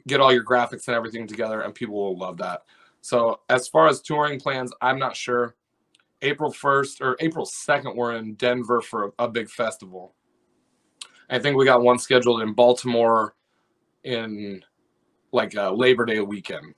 get 0.06 0.20
all 0.20 0.32
your 0.32 0.44
graphics 0.44 0.86
and 0.86 0.96
everything 0.96 1.26
together, 1.26 1.62
and 1.62 1.74
people 1.74 1.94
will 1.96 2.16
love 2.16 2.36
that. 2.38 2.62
So 3.00 3.40
as 3.48 3.66
far 3.66 3.88
as 3.88 4.00
touring 4.00 4.38
plans, 4.38 4.72
I'm 4.80 4.98
not 4.98 5.16
sure. 5.16 5.56
April 6.22 6.52
1st 6.52 7.00
or 7.00 7.16
April 7.20 7.46
2nd, 7.46 7.96
we're 7.96 8.14
in 8.14 8.34
Denver 8.34 8.80
for 8.80 9.06
a, 9.18 9.24
a 9.24 9.28
big 9.28 9.50
festival. 9.50 10.14
I 11.30 11.38
think 11.38 11.56
we 11.56 11.64
got 11.64 11.82
one 11.82 11.98
scheduled 11.98 12.42
in 12.42 12.52
Baltimore 12.52 13.34
in 14.04 14.62
like 15.32 15.56
uh, 15.56 15.72
Labor 15.72 16.04
Day 16.04 16.20
weekend. 16.20 16.74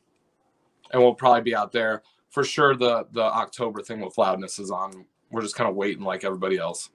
and 0.93 1.03
we'll 1.03 1.15
probably 1.15 1.43
be 1.43 1.55
out 1.55 1.73
there 1.73 2.03
for 2.31 2.43
sure. 2.43 2.75
The 2.75 3.07
the 3.13 3.23
October 3.23 3.83
thing 3.83 4.01
with 4.01 4.17
loudness 4.17 4.59
is 4.59 4.71
on. 4.71 5.05
We're 5.31 5.43
just 5.43 5.57
kind 5.57 5.69
of 5.69 5.77
waiting 5.77 6.05
like 6.05 6.25
everybody 6.25 6.57
else. 6.57 6.91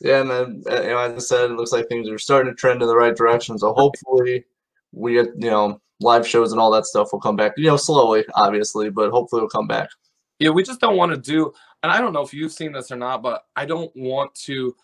Yeah, 0.00 0.22
and 0.22 0.30
then 0.30 0.62
uh, 0.70 0.82
you 0.82 0.88
know, 0.88 0.98
as 0.98 1.14
I 1.14 1.18
said, 1.18 1.50
it 1.50 1.56
looks 1.56 1.72
like 1.72 1.88
things 1.88 2.08
are 2.08 2.18
starting 2.18 2.50
to 2.50 2.56
trend 2.56 2.80
in 2.80 2.88
the 2.88 2.96
right 2.96 3.14
direction. 3.14 3.58
So 3.58 3.74
hopefully, 3.74 4.44
we 4.92 5.18
you 5.18 5.32
know 5.36 5.80
live 6.00 6.26
shows 6.26 6.52
and 6.52 6.60
all 6.60 6.70
that 6.70 6.86
stuff 6.86 7.12
will 7.12 7.20
come 7.20 7.36
back. 7.36 7.52
You 7.56 7.66
know, 7.66 7.76
slowly, 7.76 8.24
obviously, 8.34 8.88
but 8.90 9.10
hopefully, 9.10 9.40
it'll 9.40 9.50
come 9.50 9.66
back. 9.66 9.90
Yeah, 10.38 10.50
we 10.50 10.62
just 10.62 10.80
don't 10.80 10.96
want 10.96 11.12
to 11.12 11.18
do, 11.18 11.52
and 11.82 11.92
I 11.92 12.00
don't 12.00 12.14
know 12.14 12.22
if 12.22 12.32
you've 12.32 12.52
seen 12.52 12.72
this 12.72 12.90
or 12.90 12.96
not, 12.96 13.22
but 13.22 13.44
I 13.56 13.66
don't 13.66 13.94
want 13.94 14.34
to, 14.46 14.74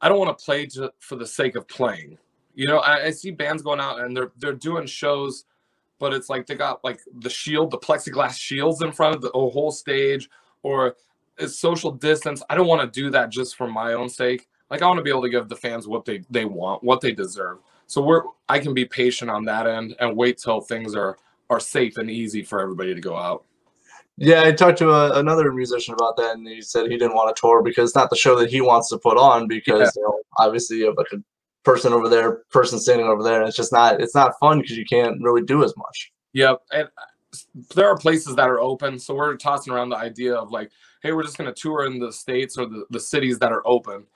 I 0.00 0.08
don't 0.08 0.20
want 0.20 0.38
to 0.38 0.44
play 0.44 0.66
to, 0.66 0.92
for 1.00 1.16
the 1.16 1.26
sake 1.26 1.56
of 1.56 1.66
playing. 1.66 2.16
You 2.54 2.66
know, 2.66 2.78
I, 2.78 3.06
I 3.06 3.10
see 3.10 3.32
bands 3.32 3.62
going 3.62 3.80
out 3.80 4.00
and 4.00 4.16
they're 4.16 4.30
they're 4.38 4.52
doing 4.52 4.86
shows, 4.86 5.46
but 5.98 6.12
it's 6.12 6.28
like 6.28 6.46
they 6.46 6.54
got 6.54 6.84
like 6.84 7.00
the 7.18 7.30
shield, 7.30 7.72
the 7.72 7.78
plexiglass 7.78 8.38
shields 8.38 8.82
in 8.82 8.92
front 8.92 9.16
of 9.16 9.22
the 9.22 9.30
whole 9.30 9.72
stage, 9.72 10.30
or 10.62 10.94
it's 11.38 11.58
social 11.58 11.90
distance. 11.90 12.40
I 12.48 12.54
don't 12.54 12.68
want 12.68 12.80
to 12.82 13.00
do 13.00 13.10
that 13.10 13.30
just 13.30 13.56
for 13.56 13.66
my 13.66 13.94
own 13.94 14.08
sake. 14.08 14.46
Like 14.70 14.82
I 14.82 14.86
want 14.86 14.98
to 14.98 15.02
be 15.02 15.10
able 15.10 15.22
to 15.22 15.28
give 15.28 15.48
the 15.48 15.56
fans 15.56 15.88
what 15.88 16.04
they 16.04 16.22
they 16.30 16.44
want, 16.44 16.82
what 16.82 17.00
they 17.00 17.12
deserve. 17.12 17.58
So 17.86 18.00
we're 18.00 18.22
I 18.48 18.58
can 18.58 18.72
be 18.72 18.84
patient 18.84 19.30
on 19.30 19.44
that 19.46 19.66
end 19.66 19.96
and 19.98 20.16
wait 20.16 20.38
till 20.38 20.60
things 20.60 20.94
are 20.94 21.18
are 21.50 21.60
safe 21.60 21.98
and 21.98 22.10
easy 22.10 22.42
for 22.42 22.60
everybody 22.60 22.94
to 22.94 23.00
go 23.00 23.16
out. 23.16 23.44
Yeah, 24.16 24.42
I 24.42 24.52
talked 24.52 24.78
to 24.78 24.90
a, 24.90 25.18
another 25.18 25.50
musician 25.50 25.94
about 25.94 26.16
that, 26.18 26.36
and 26.36 26.46
he 26.46 26.60
said 26.60 26.90
he 26.90 26.98
didn't 26.98 27.14
want 27.14 27.34
to 27.34 27.40
tour 27.40 27.62
because 27.62 27.94
not 27.94 28.10
the 28.10 28.16
show 28.16 28.38
that 28.38 28.50
he 28.50 28.60
wants 28.60 28.90
to 28.90 28.98
put 28.98 29.16
on. 29.16 29.48
Because 29.48 29.80
Yeah. 29.80 29.90
you 29.96 30.02
know, 30.02 30.20
obviously, 30.38 30.78
you 30.78 30.86
have 30.86 30.96
like 30.96 31.12
a 31.12 31.22
person 31.64 31.92
over 31.92 32.08
there, 32.08 32.42
person 32.50 32.78
standing 32.78 33.06
over 33.06 33.22
there, 33.22 33.40
and 33.40 33.48
it's 33.48 33.56
just 33.56 33.72
not 33.72 34.00
it's 34.00 34.14
not 34.14 34.38
fun 34.38 34.60
because 34.60 34.76
you 34.76 34.84
can't 34.84 35.20
really 35.22 35.42
do 35.42 35.64
as 35.64 35.74
much. 35.76 36.12
Yep. 36.34 36.62
And 36.72 36.88
uh, 36.96 37.36
there 37.74 37.88
are 37.88 37.96
places 37.96 38.36
that 38.36 38.48
are 38.48 38.60
open. 38.60 38.98
So 38.98 39.14
we're 39.14 39.36
tossing 39.36 39.72
around 39.72 39.88
the 39.88 39.96
idea 39.96 40.34
of 40.34 40.52
like, 40.52 40.70
hey, 41.02 41.12
we're 41.12 41.22
just 41.24 41.38
going 41.38 41.52
to 41.52 41.60
tour 41.60 41.86
in 41.86 41.98
the 41.98 42.12
states 42.12 42.58
or 42.58 42.66
the, 42.66 42.84
the 42.90 43.00
cities 43.00 43.38
that 43.38 43.52
are 43.52 43.66
open 43.66 44.06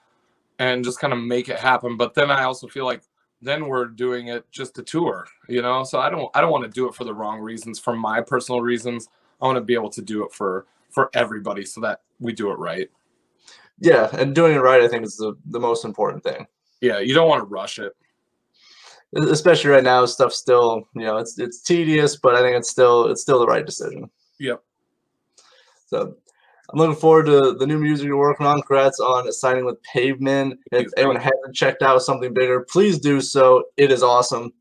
and 0.59 0.83
just 0.83 0.99
kind 0.99 1.13
of 1.13 1.19
make 1.19 1.49
it 1.49 1.59
happen. 1.59 1.97
But 1.97 2.13
then 2.13 2.31
I 2.31 2.43
also 2.43 2.67
feel 2.67 2.85
like 2.85 3.03
then 3.41 3.67
we're 3.67 3.85
doing 3.85 4.27
it 4.27 4.49
just 4.51 4.75
to 4.75 4.83
tour, 4.83 5.27
you 5.47 5.61
know? 5.61 5.83
So 5.83 5.99
I 5.99 6.09
don't 6.09 6.29
I 6.35 6.41
don't 6.41 6.51
want 6.51 6.63
to 6.63 6.69
do 6.69 6.87
it 6.87 6.95
for 6.95 7.03
the 7.03 7.13
wrong 7.13 7.39
reasons, 7.39 7.79
for 7.79 7.95
my 7.95 8.21
personal 8.21 8.61
reasons. 8.61 9.09
I 9.41 9.45
want 9.45 9.57
to 9.57 9.61
be 9.61 9.73
able 9.73 9.89
to 9.91 10.01
do 10.01 10.23
it 10.25 10.31
for 10.31 10.65
for 10.89 11.09
everybody 11.13 11.65
so 11.65 11.81
that 11.81 12.01
we 12.19 12.33
do 12.33 12.51
it 12.51 12.57
right. 12.57 12.89
Yeah, 13.79 14.09
and 14.13 14.33
doing 14.33 14.55
it 14.55 14.61
right, 14.61 14.81
I 14.81 14.87
think, 14.87 15.05
is 15.05 15.17
the, 15.17 15.35
the 15.47 15.59
most 15.59 15.83
important 15.83 16.23
thing. 16.23 16.47
Yeah, 16.79 16.99
you 16.99 17.13
don't 17.13 17.27
want 17.27 17.41
to 17.41 17.45
rush 17.45 17.77
it. 17.77 17.93
Especially 19.13 19.69
right 19.69 19.83
now, 19.83 20.05
stuff 20.05 20.33
still, 20.33 20.87
you 20.95 21.01
know, 21.01 21.17
it's 21.17 21.37
it's 21.37 21.61
tedious, 21.61 22.15
but 22.15 22.35
I 22.35 22.41
think 22.41 22.55
it's 22.55 22.69
still 22.69 23.07
it's 23.07 23.21
still 23.21 23.39
the 23.39 23.47
right 23.47 23.65
decision. 23.65 24.09
Yep. 24.39 24.63
So 25.87 26.15
I'm 26.71 26.79
looking 26.79 26.95
forward 26.95 27.27
to 27.27 27.53
the 27.53 27.67
new 27.67 27.77
music 27.77 28.07
you're 28.07 28.17
working 28.17 28.45
on. 28.45 28.57
Congrats 28.61 28.99
on 28.99 29.31
signing 29.31 29.65
with 29.65 29.81
Pavement. 29.83 30.59
If 30.71 30.91
anyone 30.97 31.15
hasn't 31.17 31.53
checked 31.55 31.83
out 31.83 32.01
something 32.01 32.33
bigger, 32.33 32.61
please 32.61 32.99
do 32.99 33.21
so. 33.21 33.65
It 33.77 33.91
is 33.91 34.01
awesome. 34.01 34.51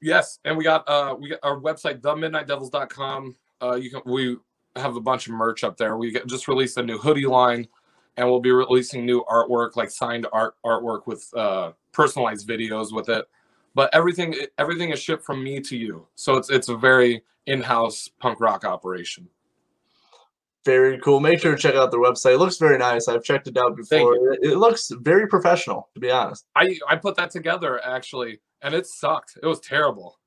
Yes, 0.00 0.38
and 0.44 0.56
we 0.56 0.64
got 0.64 0.88
uh 0.88 1.16
we 1.18 1.30
got 1.30 1.40
our 1.42 1.58
website 1.60 2.00
themidnightdevils.com. 2.00 3.36
Uh 3.60 3.74
you 3.74 3.90
can 3.90 4.02
we 4.04 4.36
have 4.76 4.96
a 4.96 5.00
bunch 5.00 5.26
of 5.26 5.32
merch 5.32 5.64
up 5.64 5.76
there. 5.76 5.96
We 5.96 6.18
just 6.26 6.48
released 6.48 6.76
a 6.76 6.82
new 6.82 6.98
hoodie 6.98 7.26
line 7.26 7.66
and 8.16 8.28
we'll 8.28 8.40
be 8.40 8.52
releasing 8.52 9.04
new 9.04 9.24
artwork 9.24 9.74
like 9.76 9.90
signed 9.90 10.26
art 10.32 10.54
artwork 10.64 11.06
with 11.06 11.28
uh 11.34 11.72
personalized 11.92 12.48
videos 12.48 12.92
with 12.92 13.08
it. 13.08 13.26
But 13.74 13.90
everything 13.92 14.34
everything 14.58 14.90
is 14.90 15.00
shipped 15.00 15.24
from 15.24 15.42
me 15.42 15.60
to 15.60 15.76
you. 15.76 16.06
So 16.14 16.36
it's 16.36 16.50
it's 16.50 16.68
a 16.68 16.76
very 16.76 17.22
in-house 17.46 18.08
punk 18.20 18.40
rock 18.40 18.64
operation. 18.64 19.28
Very 20.66 20.98
cool. 20.98 21.20
Make 21.20 21.38
sure 21.38 21.54
to 21.54 21.62
check 21.62 21.76
out 21.76 21.92
their 21.92 22.00
website. 22.00 22.34
It 22.34 22.38
looks 22.38 22.58
very 22.58 22.76
nice. 22.76 23.06
I've 23.06 23.22
checked 23.22 23.46
it 23.46 23.56
out 23.56 23.76
before. 23.76 24.32
It, 24.32 24.40
it 24.42 24.56
looks 24.56 24.90
very 25.00 25.28
professional, 25.28 25.88
to 25.94 26.00
be 26.00 26.10
honest. 26.10 26.44
I 26.56 26.76
I 26.88 26.96
put 26.96 27.14
that 27.16 27.30
together 27.30 27.80
actually 27.84 28.40
and 28.62 28.74
it 28.74 28.84
sucked. 28.88 29.38
It 29.40 29.46
was 29.46 29.60
terrible. 29.60 30.18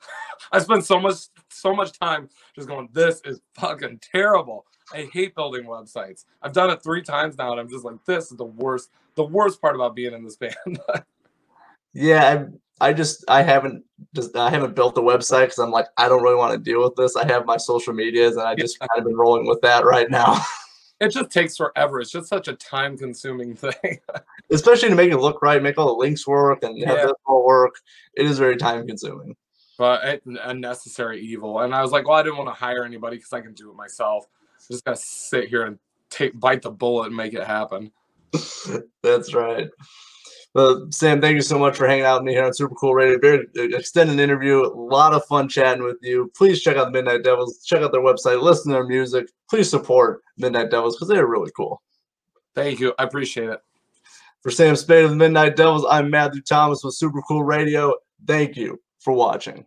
I 0.52 0.60
spent 0.60 0.84
so 0.84 1.00
much 1.00 1.16
so 1.50 1.74
much 1.74 1.98
time 1.98 2.28
just 2.54 2.68
going 2.68 2.88
this 2.92 3.20
is 3.24 3.40
fucking 3.54 3.98
terrible. 4.12 4.66
I 4.94 5.08
hate 5.12 5.34
building 5.34 5.64
websites. 5.64 6.26
I've 6.42 6.52
done 6.52 6.70
it 6.70 6.80
3 6.80 7.02
times 7.02 7.36
now 7.36 7.50
and 7.50 7.60
I'm 7.60 7.68
just 7.68 7.84
like 7.84 7.96
this 8.06 8.30
is 8.30 8.38
the 8.38 8.44
worst 8.44 8.90
the 9.16 9.24
worst 9.24 9.60
part 9.60 9.74
about 9.74 9.96
being 9.96 10.14
in 10.14 10.22
this 10.24 10.36
band. 10.36 10.54
Yeah, 11.94 12.44
I, 12.80 12.92
just 12.92 13.24
I 13.28 13.42
haven't 13.42 13.84
just 14.14 14.36
I 14.36 14.50
haven't 14.50 14.74
built 14.74 14.96
a 14.98 15.00
website 15.00 15.44
because 15.46 15.58
I'm 15.58 15.70
like 15.70 15.86
I 15.96 16.08
don't 16.08 16.22
really 16.22 16.36
want 16.36 16.52
to 16.52 16.58
deal 16.58 16.82
with 16.82 16.94
this. 16.96 17.16
I 17.16 17.26
have 17.26 17.44
my 17.46 17.56
social 17.56 17.92
medias 17.92 18.36
and 18.36 18.46
I 18.46 18.54
just 18.54 18.78
kind 18.78 18.90
of 18.96 19.04
been 19.04 19.16
rolling 19.16 19.46
with 19.46 19.60
that 19.62 19.84
right 19.84 20.10
now. 20.10 20.40
it 21.00 21.08
just 21.10 21.30
takes 21.30 21.56
forever. 21.56 22.00
It's 22.00 22.10
just 22.10 22.28
such 22.28 22.48
a 22.48 22.54
time 22.54 22.96
consuming 22.96 23.54
thing. 23.56 23.98
Especially 24.50 24.88
to 24.88 24.94
make 24.94 25.10
it 25.10 25.18
look 25.18 25.42
right, 25.42 25.62
make 25.62 25.78
all 25.78 25.86
the 25.86 25.92
links 26.00 26.26
work 26.26 26.62
and 26.62 26.78
have 26.86 26.96
Yeah. 26.98 27.04
this 27.06 27.12
all 27.26 27.44
work. 27.46 27.74
It 28.14 28.26
is 28.26 28.38
very 28.38 28.56
time 28.56 28.86
consuming. 28.86 29.36
but 29.76 30.04
it, 30.04 30.22
a 30.42 30.54
necessary 30.54 31.20
evil. 31.20 31.60
And 31.60 31.74
I 31.74 31.82
was 31.82 31.92
like, 31.92 32.06
well, 32.08 32.18
I 32.18 32.22
didn't 32.22 32.38
want 32.38 32.48
to 32.48 32.54
hire 32.54 32.84
anybody 32.84 33.16
because 33.16 33.32
I 33.32 33.40
can 33.40 33.54
do 33.54 33.70
it 33.70 33.76
myself. 33.76 34.26
I'm 34.58 34.74
just 34.74 34.84
gotta 34.84 34.96
sit 34.96 35.48
here 35.48 35.64
and 35.64 35.78
take 36.10 36.38
bite 36.38 36.62
the 36.62 36.70
bullet 36.70 37.08
and 37.08 37.16
make 37.16 37.34
it 37.34 37.44
happen. 37.44 37.92
That's 39.02 39.34
right. 39.34 39.68
Well, 40.58 40.88
Sam, 40.90 41.20
thank 41.20 41.36
you 41.36 41.40
so 41.40 41.56
much 41.56 41.76
for 41.76 41.86
hanging 41.86 42.04
out 42.04 42.20
with 42.20 42.26
me 42.26 42.32
here 42.32 42.44
on 42.44 42.52
Super 42.52 42.74
Cool 42.74 42.92
Radio. 42.92 43.16
Very 43.20 43.46
uh, 43.56 43.76
extended 43.76 44.18
interview. 44.18 44.66
A 44.66 44.74
lot 44.74 45.14
of 45.14 45.24
fun 45.26 45.48
chatting 45.48 45.84
with 45.84 45.98
you. 46.02 46.32
Please 46.36 46.60
check 46.60 46.76
out 46.76 46.86
the 46.86 46.90
Midnight 46.90 47.22
Devils. 47.22 47.62
Check 47.64 47.80
out 47.80 47.92
their 47.92 48.00
website. 48.00 48.42
Listen 48.42 48.72
to 48.72 48.78
their 48.78 48.84
music. 48.84 49.28
Please 49.48 49.70
support 49.70 50.20
Midnight 50.36 50.72
Devils 50.72 50.96
because 50.96 51.06
they're 51.06 51.28
really 51.28 51.52
cool. 51.56 51.80
Thank 52.56 52.80
you. 52.80 52.92
I 52.98 53.04
appreciate 53.04 53.50
it. 53.50 53.60
For 54.42 54.50
Sam 54.50 54.74
Spade 54.74 55.04
of 55.04 55.10
the 55.10 55.16
Midnight 55.16 55.54
Devils, 55.54 55.86
I'm 55.88 56.10
Matthew 56.10 56.42
Thomas 56.42 56.82
with 56.82 56.94
Super 56.94 57.22
Cool 57.22 57.44
Radio. 57.44 57.94
Thank 58.26 58.56
you 58.56 58.80
for 58.98 59.12
watching. 59.12 59.64